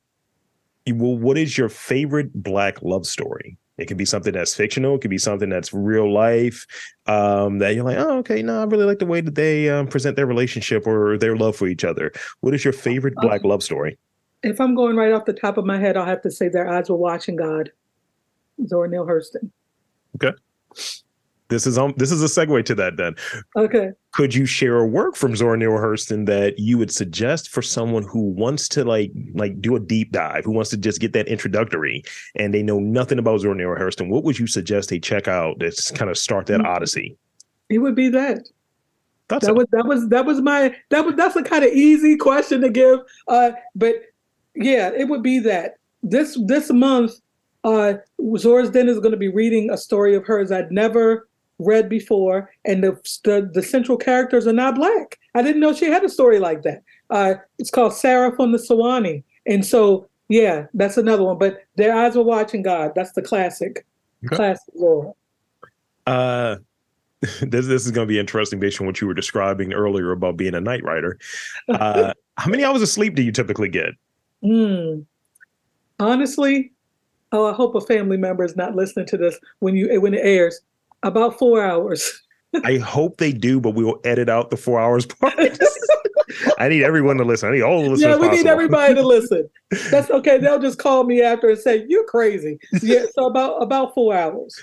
well, 0.94 1.18
what 1.18 1.36
is 1.36 1.58
your 1.58 1.68
favorite 1.68 2.32
black 2.42 2.80
love 2.80 3.06
story? 3.06 3.58
It 3.78 3.86
could 3.86 3.96
be 3.96 4.04
something 4.04 4.32
that's 4.32 4.54
fictional. 4.54 4.96
It 4.96 5.00
could 5.00 5.10
be 5.10 5.18
something 5.18 5.48
that's 5.48 5.72
real 5.72 6.12
life. 6.12 6.66
Um, 7.06 7.58
that 7.60 7.74
you're 7.74 7.84
like, 7.84 7.98
oh, 7.98 8.18
okay, 8.18 8.42
no, 8.42 8.60
I 8.60 8.64
really 8.64 8.84
like 8.84 8.98
the 8.98 9.06
way 9.06 9.20
that 9.20 9.36
they 9.36 9.70
um, 9.70 9.86
present 9.86 10.16
their 10.16 10.26
relationship 10.26 10.86
or 10.86 11.16
their 11.16 11.36
love 11.36 11.56
for 11.56 11.68
each 11.68 11.84
other. 11.84 12.12
What 12.40 12.54
is 12.54 12.64
your 12.64 12.72
favorite 12.72 13.14
uh, 13.16 13.22
black 13.22 13.44
love 13.44 13.62
story? 13.62 13.96
If 14.42 14.60
I'm 14.60 14.74
going 14.74 14.96
right 14.96 15.12
off 15.12 15.24
the 15.24 15.32
top 15.32 15.58
of 15.58 15.64
my 15.64 15.78
head, 15.78 15.96
I'll 15.96 16.04
have 16.04 16.22
to 16.22 16.30
say 16.30 16.48
their 16.48 16.68
eyes 16.68 16.90
were 16.90 16.96
watching 16.96 17.36
God. 17.36 17.70
Zora 18.66 18.88
Neale 18.88 19.06
Hurston. 19.06 19.50
Okay. 20.16 20.36
This 21.48 21.66
is 21.66 21.78
um 21.78 21.94
this 21.96 22.12
is 22.12 22.22
a 22.22 22.26
segue 22.26 22.64
to 22.66 22.74
that 22.74 22.96
then. 22.96 23.14
Okay. 23.56 23.90
Could 24.12 24.34
you 24.34 24.44
share 24.44 24.78
a 24.78 24.86
work 24.86 25.16
from 25.16 25.34
Zora 25.34 25.56
Neale 25.56 25.70
Hurston 25.70 26.26
that 26.26 26.58
you 26.58 26.76
would 26.76 26.90
suggest 26.90 27.48
for 27.48 27.62
someone 27.62 28.02
who 28.02 28.20
wants 28.20 28.68
to 28.68 28.84
like 28.84 29.12
like 29.34 29.60
do 29.60 29.74
a 29.74 29.80
deep 29.80 30.12
dive, 30.12 30.44
who 30.44 30.52
wants 30.52 30.70
to 30.70 30.76
just 30.76 31.00
get 31.00 31.14
that 31.14 31.26
introductory 31.26 32.02
and 32.36 32.52
they 32.52 32.62
know 32.62 32.78
nothing 32.78 33.18
about 33.18 33.40
Zora 33.40 33.54
Neale 33.54 33.68
Hurston? 33.68 34.10
What 34.10 34.24
would 34.24 34.38
you 34.38 34.46
suggest 34.46 34.90
they 34.90 35.00
check 35.00 35.26
out 35.26 35.60
to 35.60 35.72
kind 35.94 36.10
of 36.10 36.18
start 36.18 36.46
that 36.46 36.60
mm-hmm. 36.60 36.66
odyssey? 36.66 37.16
It 37.70 37.78
would 37.78 37.94
be 37.94 38.08
that. 38.10 38.46
That's 39.28 39.46
that 39.46 39.52
a- 39.52 39.54
was 39.54 39.66
that 39.72 39.86
was 39.86 40.08
that 40.08 40.26
was 40.26 40.40
my 40.42 40.74
that 40.90 41.06
was 41.06 41.14
that's 41.16 41.36
a 41.36 41.42
kind 41.42 41.64
of 41.64 41.72
easy 41.72 42.16
question 42.16 42.60
to 42.60 42.68
give. 42.68 43.00
Uh, 43.26 43.52
but 43.74 43.94
yeah, 44.54 44.90
it 44.94 45.08
would 45.08 45.22
be 45.22 45.38
that 45.40 45.76
this 46.02 46.38
this 46.46 46.70
month. 46.70 47.12
Uh, 47.64 47.94
Zora's 48.36 48.70
Den 48.70 48.88
is 48.88 49.00
going 49.00 49.10
to 49.10 49.18
be 49.18 49.28
reading 49.28 49.68
a 49.70 49.76
story 49.76 50.14
of 50.14 50.24
hers 50.24 50.52
I'd 50.52 50.70
never 50.70 51.27
read 51.58 51.88
before, 51.88 52.50
and 52.64 52.82
the, 52.82 52.92
the, 53.24 53.50
the 53.52 53.62
central 53.62 53.98
characters 53.98 54.46
are 54.46 54.52
not 54.52 54.76
black. 54.76 55.18
I 55.34 55.42
didn't 55.42 55.60
know 55.60 55.72
she 55.72 55.86
had 55.86 56.04
a 56.04 56.08
story 56.08 56.38
like 56.38 56.62
that. 56.62 56.82
Uh, 57.10 57.34
it's 57.58 57.70
called 57.70 57.94
Seraph 57.94 58.38
on 58.38 58.52
the 58.52 58.58
Suwanee, 58.58 59.22
and 59.46 59.64
so 59.64 60.08
yeah, 60.28 60.66
that's 60.74 60.96
another 60.96 61.24
one. 61.24 61.38
But 61.38 61.64
their 61.76 61.96
eyes 61.96 62.14
were 62.14 62.22
watching 62.22 62.62
God. 62.62 62.92
That's 62.94 63.12
the 63.12 63.22
classic, 63.22 63.86
okay. 64.26 64.36
classic 64.36 64.74
Zora. 64.78 65.12
Uh, 66.06 66.56
this 67.40 67.66
this 67.66 67.86
is 67.86 67.90
going 67.90 68.06
to 68.06 68.12
be 68.12 68.18
interesting 68.18 68.60
based 68.60 68.80
on 68.80 68.86
what 68.86 69.00
you 69.00 69.06
were 69.06 69.14
describing 69.14 69.72
earlier 69.72 70.12
about 70.12 70.36
being 70.36 70.54
a 70.54 70.60
night 70.60 70.84
writer. 70.84 71.18
Uh, 71.68 72.12
how 72.36 72.50
many 72.50 72.62
hours 72.62 72.82
of 72.82 72.88
sleep 72.88 73.14
do 73.14 73.22
you 73.22 73.32
typically 73.32 73.68
get? 73.68 73.90
Mm. 74.44 75.04
Honestly, 75.98 76.72
oh, 77.32 77.46
I 77.46 77.52
hope 77.52 77.74
a 77.74 77.80
family 77.80 78.16
member 78.16 78.44
is 78.44 78.54
not 78.54 78.76
listening 78.76 79.06
to 79.06 79.16
this 79.16 79.38
when 79.58 79.76
you 79.76 80.00
when 80.00 80.14
it 80.14 80.20
airs. 80.22 80.60
About 81.02 81.38
four 81.38 81.62
hours. 81.62 82.22
I 82.64 82.78
hope 82.78 83.18
they 83.18 83.32
do, 83.32 83.60
but 83.60 83.74
we 83.74 83.84
will 83.84 84.00
edit 84.04 84.28
out 84.28 84.50
the 84.50 84.56
four 84.56 84.80
hours 84.80 85.06
part. 85.06 85.34
I 86.58 86.68
need 86.68 86.82
everyone 86.82 87.16
to 87.18 87.24
listen. 87.24 87.50
I 87.50 87.52
need 87.52 87.62
all 87.62 87.82
the 87.82 87.90
listeners. 87.90 88.00
Yeah, 88.00 88.16
we 88.16 88.28
possible. 88.28 88.36
need 88.36 88.46
everybody 88.46 88.94
to 88.94 89.02
listen. 89.02 89.48
That's 89.90 90.10
okay. 90.10 90.38
They'll 90.40 90.60
just 90.60 90.78
call 90.78 91.04
me 91.04 91.22
after 91.22 91.50
and 91.50 91.58
say, 91.58 91.84
You're 91.88 92.04
crazy. 92.04 92.58
Yeah, 92.82 93.04
so 93.12 93.26
about 93.26 93.62
about 93.62 93.94
four 93.94 94.14
hours. 94.14 94.58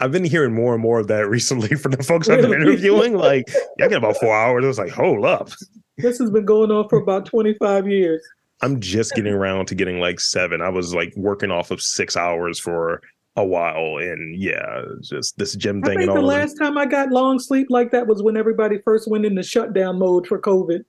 I've 0.00 0.12
been 0.12 0.24
hearing 0.24 0.54
more 0.54 0.74
and 0.74 0.82
more 0.82 1.00
of 1.00 1.08
that 1.08 1.28
recently 1.28 1.76
from 1.76 1.92
the 1.92 2.02
folks 2.02 2.28
I've 2.28 2.42
been 2.42 2.52
interviewing. 2.52 3.14
Like, 3.14 3.48
yeah, 3.78 3.86
I 3.86 3.88
get 3.88 3.98
about 3.98 4.16
four 4.18 4.34
hours. 4.34 4.64
I 4.64 4.68
was 4.68 4.78
like, 4.78 4.90
hold 4.90 5.24
up. 5.24 5.50
This 5.96 6.18
has 6.18 6.30
been 6.30 6.44
going 6.44 6.70
on 6.70 6.88
for 6.88 6.98
about 6.98 7.26
25 7.26 7.88
years. 7.88 8.22
I'm 8.60 8.80
just 8.80 9.14
getting 9.14 9.32
around 9.32 9.66
to 9.66 9.74
getting 9.74 10.00
like 10.00 10.20
seven. 10.20 10.60
I 10.60 10.68
was 10.68 10.94
like 10.94 11.12
working 11.16 11.50
off 11.50 11.70
of 11.70 11.80
six 11.80 12.16
hours 12.16 12.58
for 12.58 13.02
a 13.38 13.44
while 13.44 13.98
and 13.98 14.36
yeah 14.36 14.82
just 15.00 15.38
this 15.38 15.54
gym 15.54 15.80
thing 15.82 15.98
I 15.98 16.00
think 16.00 16.14
the 16.14 16.20
last 16.20 16.54
time 16.54 16.76
i 16.76 16.84
got 16.84 17.10
long 17.10 17.38
sleep 17.38 17.68
like 17.70 17.92
that 17.92 18.06
was 18.06 18.20
when 18.22 18.36
everybody 18.36 18.78
first 18.84 19.08
went 19.08 19.24
into 19.24 19.42
shutdown 19.42 19.98
mode 19.98 20.26
for 20.26 20.40
covid. 20.40 20.84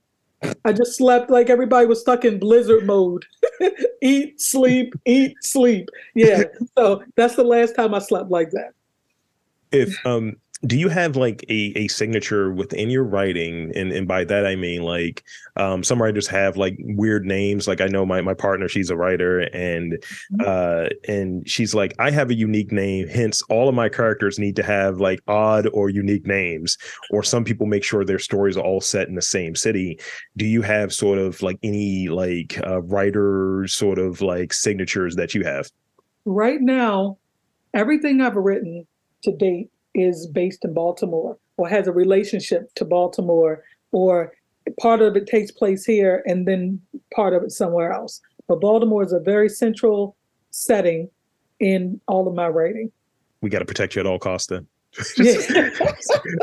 I 0.64 0.72
just 0.72 0.96
slept 0.96 1.30
like 1.30 1.48
everybody 1.48 1.86
was 1.86 2.00
stuck 2.00 2.24
in 2.24 2.38
blizzard 2.38 2.86
mode. 2.86 3.24
Eat 4.02 4.40
sleep 4.40 4.94
eat 5.06 5.36
sleep. 5.42 5.88
Yeah 6.14 6.44
so 6.76 7.04
that's 7.14 7.36
the 7.36 7.44
last 7.44 7.76
time 7.76 7.94
i 7.94 8.00
slept 8.00 8.30
like 8.30 8.50
that. 8.50 8.72
If 9.70 9.94
um 10.04 10.36
do 10.66 10.78
you 10.78 10.88
have 10.88 11.16
like 11.16 11.44
a, 11.48 11.72
a 11.76 11.88
signature 11.88 12.52
within 12.52 12.90
your 12.90 13.04
writing? 13.04 13.72
And, 13.74 13.92
and 13.92 14.06
by 14.06 14.24
that 14.24 14.46
i 14.46 14.56
mean 14.56 14.82
like 14.82 15.24
um, 15.56 15.82
some 15.82 16.00
writers 16.00 16.26
have 16.28 16.56
like 16.56 16.76
weird 16.80 17.24
names. 17.24 17.66
Like 17.66 17.80
i 17.80 17.86
know 17.86 18.04
my, 18.04 18.20
my 18.20 18.34
partner 18.34 18.68
she's 18.68 18.90
a 18.90 18.96
writer 18.96 19.40
and 19.40 19.92
mm-hmm. 19.92 20.40
uh, 20.46 20.88
and 21.12 21.48
she's 21.48 21.74
like 21.74 21.94
i 21.98 22.10
have 22.10 22.30
a 22.30 22.34
unique 22.34 22.72
name 22.72 23.08
hence 23.08 23.42
all 23.42 23.68
of 23.68 23.74
my 23.74 23.88
characters 23.88 24.38
need 24.38 24.56
to 24.56 24.62
have 24.62 25.00
like 25.00 25.20
odd 25.28 25.66
or 25.72 25.88
unique 25.88 26.26
names 26.26 26.76
or 27.10 27.22
some 27.22 27.44
people 27.44 27.66
make 27.66 27.84
sure 27.84 28.04
their 28.04 28.18
stories 28.18 28.56
are 28.56 28.64
all 28.64 28.80
set 28.80 29.08
in 29.08 29.14
the 29.14 29.22
same 29.22 29.54
city. 29.54 29.98
Do 30.36 30.46
you 30.46 30.62
have 30.62 30.92
sort 30.92 31.18
of 31.18 31.42
like 31.42 31.58
any 31.62 32.08
like 32.08 32.58
uh, 32.66 32.82
writer 32.82 33.66
sort 33.66 33.98
of 33.98 34.20
like 34.20 34.52
signatures 34.52 35.16
that 35.16 35.34
you 35.34 35.44
have? 35.44 35.70
Right 36.24 36.60
now 36.60 37.16
everything 37.74 38.20
i've 38.20 38.36
written 38.36 38.86
to 39.22 39.36
date 39.36 39.70
is 39.94 40.26
based 40.26 40.64
in 40.64 40.74
Baltimore 40.74 41.36
or 41.56 41.68
has 41.68 41.86
a 41.86 41.92
relationship 41.92 42.72
to 42.76 42.84
Baltimore 42.84 43.62
or 43.92 44.32
part 44.80 45.02
of 45.02 45.16
it 45.16 45.26
takes 45.26 45.50
place 45.50 45.84
here 45.84 46.22
and 46.26 46.46
then 46.46 46.80
part 47.14 47.34
of 47.34 47.42
it 47.42 47.50
somewhere 47.50 47.92
else. 47.92 48.20
But 48.48 48.60
Baltimore 48.60 49.02
is 49.02 49.12
a 49.12 49.20
very 49.20 49.48
central 49.48 50.16
setting 50.50 51.08
in 51.60 52.00
all 52.08 52.26
of 52.26 52.34
my 52.34 52.48
writing. 52.48 52.90
We 53.42 53.50
got 53.50 53.60
to 53.60 53.64
protect 53.64 53.94
you 53.94 54.00
at 54.00 54.06
all 54.06 54.18
costs 54.18 54.48
then. 54.48 54.66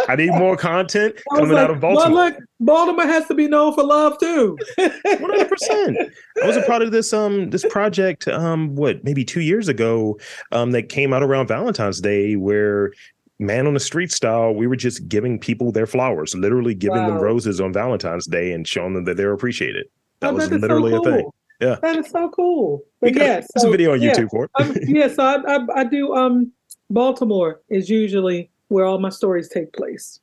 I 0.08 0.16
need 0.16 0.32
more 0.32 0.56
content 0.56 1.20
coming 1.36 1.52
like, 1.52 1.66
out 1.66 1.70
of 1.70 1.82
Baltimore. 1.82 2.18
Well, 2.18 2.32
look, 2.32 2.40
Baltimore 2.62 3.06
has 3.06 3.28
to 3.28 3.36
be 3.36 3.46
known 3.46 3.74
for 3.74 3.84
love 3.84 4.18
too. 4.20 4.58
One 4.78 4.92
hundred 5.04 5.50
percent. 5.50 5.98
I 6.42 6.48
was 6.48 6.56
a 6.56 6.62
part 6.62 6.82
of 6.82 6.92
this 6.92 7.12
um 7.12 7.50
this 7.50 7.66
project 7.70 8.26
um 8.30 8.74
what 8.76 9.04
maybe 9.04 9.26
two 9.26 9.42
years 9.42 9.68
ago 9.68 10.18
um 10.54 10.72
that 10.72 10.88
came 10.88 11.12
out 11.12 11.24
around 11.24 11.48
Valentine's 11.48 12.00
Day 12.00 12.38
where 12.38 12.94
man 13.40 13.68
on 13.68 13.74
the 13.74 13.80
street 13.80 14.12
style, 14.12 14.54
we 14.54 14.68
were 14.68 14.76
just 14.76 15.08
giving 15.08 15.40
people 15.40 15.72
their 15.72 15.86
flowers, 15.86 16.34
literally 16.36 16.74
giving 16.74 17.02
wow. 17.02 17.10
them 17.10 17.20
roses 17.20 17.62
on 17.62 17.74
Valentine's 17.74 18.26
Day 18.26 18.52
and 18.52 18.68
showing 18.68 18.94
them 18.94 19.06
that 19.06 19.18
they're 19.18 19.34
appreciated. 19.34 19.88
That 20.20 20.32
oh, 20.32 20.34
was 20.36 20.50
that 20.50 20.60
literally 20.60 20.92
so 20.92 21.02
cool. 21.02 21.14
a 21.14 21.18
thing. 21.18 21.32
Yeah, 21.62 21.76
that 21.82 21.98
is 21.98 22.10
so 22.10 22.30
cool. 22.30 22.82
But 23.02 23.16
yeah, 23.16 23.36
there's 23.36 23.48
so, 23.58 23.70
a 23.70 23.72
video 23.72 23.94
on 23.94 24.00
YouTube 24.00 24.30
for 24.30 24.46
it. 24.46 24.52
um, 24.60 24.76
yeah, 24.88 25.08
so 25.08 25.24
I, 25.24 25.56
I, 25.56 25.82
I 25.82 25.84
do. 25.84 26.14
Um, 26.14 26.52
Baltimore 26.90 27.62
is 27.70 27.90
usually 27.90 28.50
where 28.68 28.86
all 28.86 29.00
my 29.00 29.10
stories 29.10 29.50
take 29.50 29.74
place. 29.74 30.20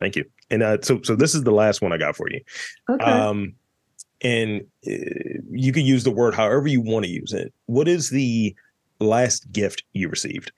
Thank 0.00 0.16
you. 0.16 0.24
And 0.50 0.62
uh, 0.62 0.78
so, 0.82 1.00
so 1.02 1.14
this 1.16 1.34
is 1.34 1.44
the 1.44 1.50
last 1.50 1.82
one 1.82 1.92
I 1.92 1.98
got 1.98 2.16
for 2.16 2.30
you. 2.30 2.40
Okay. 2.90 3.04
Um, 3.04 3.54
and 4.22 4.62
uh, 4.86 4.92
you 5.50 5.72
can 5.72 5.84
use 5.84 6.04
the 6.04 6.10
word 6.10 6.34
however 6.34 6.68
you 6.68 6.80
want 6.80 7.04
to 7.04 7.10
use 7.10 7.32
it. 7.32 7.52
What 7.66 7.88
is 7.88 8.10
the 8.10 8.54
last 9.00 9.50
gift 9.52 9.84
you 9.92 10.08
received? 10.08 10.52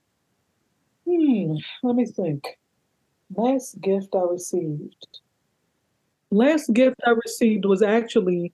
Hmm, 1.10 1.56
let 1.82 1.96
me 1.96 2.06
think. 2.06 2.58
Last 3.34 3.80
gift 3.80 4.14
I 4.14 4.22
received. 4.22 5.06
Last 6.30 6.72
gift 6.72 6.96
I 7.04 7.10
received 7.10 7.64
was 7.64 7.82
actually 7.82 8.52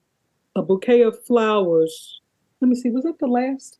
a 0.55 0.63
bouquet 0.63 1.01
of 1.01 1.23
flowers. 1.25 2.21
Let 2.61 2.69
me 2.69 2.75
see, 2.75 2.89
was 2.89 3.05
it 3.05 3.19
the 3.19 3.27
last? 3.27 3.77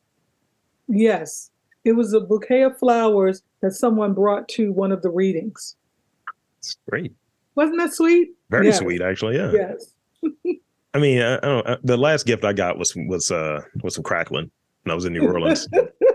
Yes, 0.88 1.49
it 1.84 1.93
was 1.93 2.13
a 2.13 2.19
bouquet 2.19 2.63
of 2.63 2.78
flowers 2.78 3.41
that 3.61 3.71
someone 3.71 4.13
brought 4.13 4.47
to 4.49 4.71
one 4.71 4.91
of 4.91 5.01
the 5.01 5.09
readings. 5.09 5.75
It's 6.59 6.78
great. 6.88 7.13
Wasn't 7.55 7.78
that 7.80 7.93
sweet? 7.93 8.30
Very 8.51 8.67
yes. 8.67 8.78
sweet, 8.78 9.01
actually. 9.01 9.38
Yeah. 9.38 9.51
Yes. 9.51 9.93
I 10.93 10.99
mean, 10.99 11.21
I, 11.21 11.36
I 11.36 11.59
uh, 11.61 11.78
the 11.84 11.97
last 11.97 12.28
gift 12.28 12.45
I 12.45 12.53
got 12.53 12.78
was 12.78 12.93
was 13.07 13.32
uh 13.32 13.61
was 13.82 13.95
some 13.95 14.03
crackling 14.03 14.51
when 14.84 14.91
I 14.91 14.95
was 14.95 15.05
in 15.05 15.13
New 15.13 15.28
Orleans. 15.28 15.67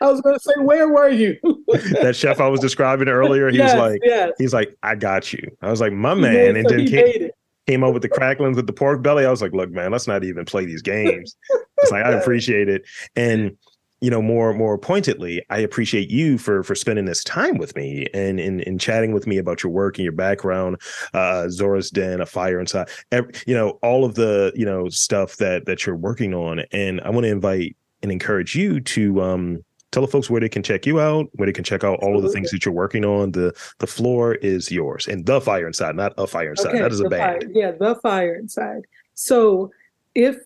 I 0.00 0.06
was 0.10 0.20
going 0.20 0.36
to 0.36 0.40
say, 0.40 0.52
where 0.58 0.88
were 0.88 1.08
you? 1.08 1.36
that 2.02 2.16
chef 2.16 2.40
I 2.40 2.48
was 2.48 2.60
describing 2.60 3.08
earlier, 3.08 3.50
he 3.50 3.58
yes, 3.58 3.74
was 3.74 3.80
like, 3.80 4.00
yes. 4.04 4.32
he's 4.38 4.54
like, 4.54 4.76
I 4.82 4.94
got 4.94 5.32
you. 5.32 5.40
I 5.62 5.70
was 5.70 5.80
like, 5.80 5.92
my 5.92 6.14
man, 6.14 6.56
and 6.56 6.68
then 6.68 6.86
came, 6.86 7.30
came 7.66 7.84
up 7.84 7.92
with 7.92 8.02
the 8.02 8.08
cracklings 8.08 8.56
with 8.56 8.66
the 8.66 8.72
pork 8.72 9.02
belly. 9.02 9.26
I 9.26 9.30
was 9.30 9.42
like, 9.42 9.52
look, 9.52 9.70
man, 9.70 9.90
let's 9.90 10.06
not 10.06 10.24
even 10.24 10.44
play 10.44 10.64
these 10.64 10.82
games. 10.82 11.36
It's 11.78 11.92
like 11.92 12.04
I 12.04 12.12
appreciate 12.20 12.68
it, 12.68 12.82
and 13.16 13.56
you 14.00 14.10
know, 14.10 14.22
more 14.22 14.54
more 14.54 14.78
pointedly, 14.78 15.44
I 15.50 15.58
appreciate 15.58 16.10
you 16.10 16.38
for 16.38 16.62
for 16.62 16.74
spending 16.74 17.04
this 17.04 17.24
time 17.24 17.58
with 17.58 17.74
me 17.74 18.06
and 18.14 18.38
in 18.38 18.60
in 18.60 18.78
chatting 18.78 19.12
with 19.12 19.26
me 19.26 19.38
about 19.38 19.62
your 19.62 19.72
work 19.72 19.98
and 19.98 20.04
your 20.04 20.12
background, 20.12 20.80
uh, 21.14 21.48
Zora's 21.48 21.90
Den, 21.90 22.20
a 22.20 22.26
fire 22.26 22.60
inside, 22.60 22.88
every, 23.10 23.32
you 23.46 23.54
know, 23.54 23.78
all 23.82 24.04
of 24.04 24.14
the 24.14 24.52
you 24.54 24.64
know 24.64 24.88
stuff 24.88 25.36
that 25.36 25.66
that 25.66 25.84
you're 25.84 25.96
working 25.96 26.32
on, 26.32 26.60
and 26.72 27.00
I 27.00 27.10
want 27.10 27.24
to 27.24 27.30
invite 27.30 27.76
and 28.02 28.12
encourage 28.12 28.54
you 28.54 28.80
to 28.80 29.20
um 29.20 29.64
tell 29.90 30.02
the 30.02 30.08
folks 30.08 30.28
where 30.28 30.40
they 30.40 30.48
can 30.48 30.62
check 30.62 30.86
you 30.86 31.00
out, 31.00 31.28
where 31.34 31.46
they 31.46 31.52
can 31.52 31.64
check 31.64 31.84
out 31.84 31.98
all 32.02 32.16
of 32.16 32.22
the 32.22 32.30
things 32.30 32.50
that 32.50 32.64
you're 32.64 32.74
working 32.74 33.04
on. 33.04 33.32
The 33.32 33.54
the 33.78 33.86
floor 33.86 34.34
is 34.36 34.70
yours. 34.70 35.06
And 35.06 35.24
the 35.26 35.40
fire 35.40 35.66
inside, 35.66 35.96
not 35.96 36.14
a 36.18 36.26
fire 36.26 36.50
inside. 36.50 36.70
Okay, 36.70 36.80
that 36.80 36.92
is 36.92 37.00
a 37.00 37.08
band. 37.08 37.42
Fire, 37.42 37.50
yeah, 37.52 37.72
the 37.72 37.94
fire 38.02 38.34
inside. 38.34 38.82
So 39.14 39.70
if 40.14 40.36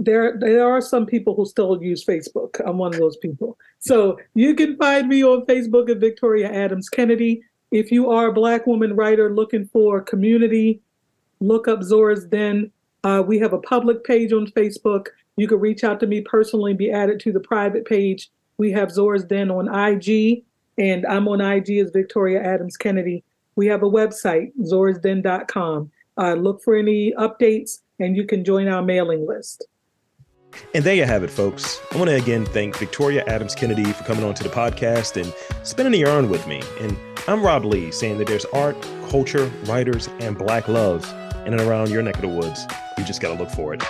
there 0.00 0.38
there 0.38 0.66
are 0.66 0.80
some 0.80 1.06
people 1.06 1.34
who 1.36 1.46
still 1.46 1.80
use 1.80 2.04
Facebook. 2.04 2.60
I'm 2.66 2.78
one 2.78 2.94
of 2.94 3.00
those 3.00 3.18
people. 3.18 3.58
So 3.78 4.18
you 4.34 4.54
can 4.54 4.76
find 4.76 5.08
me 5.08 5.22
on 5.22 5.44
Facebook 5.46 5.90
at 5.90 5.98
Victoria 5.98 6.50
Adams 6.50 6.88
Kennedy. 6.88 7.42
If 7.70 7.92
you 7.92 8.10
are 8.10 8.28
a 8.28 8.32
black 8.32 8.66
woman 8.66 8.96
writer 8.96 9.32
looking 9.32 9.66
for 9.66 10.00
community, 10.00 10.80
look 11.40 11.68
up 11.68 11.82
Zora's 11.82 12.24
Den. 12.24 12.72
Uh, 13.04 13.22
we 13.24 13.38
have 13.38 13.52
a 13.52 13.58
public 13.58 14.02
page 14.04 14.32
on 14.32 14.46
Facebook. 14.48 15.08
You 15.36 15.46
can 15.46 15.60
reach 15.60 15.84
out 15.84 16.00
to 16.00 16.06
me 16.06 16.22
personally 16.22 16.72
and 16.72 16.78
be 16.78 16.90
added 16.90 17.20
to 17.20 17.32
the 17.32 17.40
private 17.40 17.84
page. 17.84 18.30
We 18.60 18.72
have 18.72 18.92
Zora's 18.92 19.24
Den 19.24 19.50
on 19.50 19.74
IG, 19.74 20.44
and 20.76 21.06
I'm 21.06 21.26
on 21.28 21.40
IG 21.40 21.78
as 21.78 21.90
Victoria 21.92 22.42
Adams 22.42 22.76
Kennedy. 22.76 23.24
We 23.56 23.66
have 23.68 23.82
a 23.82 23.86
website, 23.86 24.52
zorasden.com. 24.60 25.90
Uh, 26.18 26.34
look 26.34 26.62
for 26.62 26.76
any 26.76 27.14
updates, 27.14 27.78
and 28.00 28.14
you 28.18 28.26
can 28.26 28.44
join 28.44 28.68
our 28.68 28.82
mailing 28.82 29.26
list. 29.26 29.66
And 30.74 30.84
there 30.84 30.94
you 30.94 31.06
have 31.06 31.24
it, 31.24 31.30
folks. 31.30 31.80
I 31.90 31.96
want 31.96 32.10
to 32.10 32.16
again 32.16 32.44
thank 32.44 32.76
Victoria 32.76 33.24
Adams 33.26 33.54
Kennedy 33.54 33.94
for 33.94 34.04
coming 34.04 34.24
on 34.24 34.34
to 34.34 34.42
the 34.42 34.50
podcast 34.50 35.18
and 35.18 35.32
spending 35.66 35.94
a 35.94 36.04
yarn 36.04 36.28
with 36.28 36.46
me. 36.46 36.60
And 36.80 36.98
I'm 37.28 37.42
Rob 37.42 37.64
Lee, 37.64 37.90
saying 37.90 38.18
that 38.18 38.26
there's 38.26 38.44
art, 38.52 38.76
culture, 39.08 39.46
writers, 39.64 40.10
and 40.20 40.36
black 40.36 40.68
love 40.68 41.10
in 41.46 41.54
and 41.54 41.62
around 41.62 41.88
your 41.88 42.02
neck 42.02 42.16
of 42.16 42.20
the 42.20 42.28
woods. 42.28 42.66
You 42.98 43.04
just 43.04 43.22
got 43.22 43.34
to 43.34 43.42
look 43.42 43.50
for 43.52 43.72
it. 43.72 43.82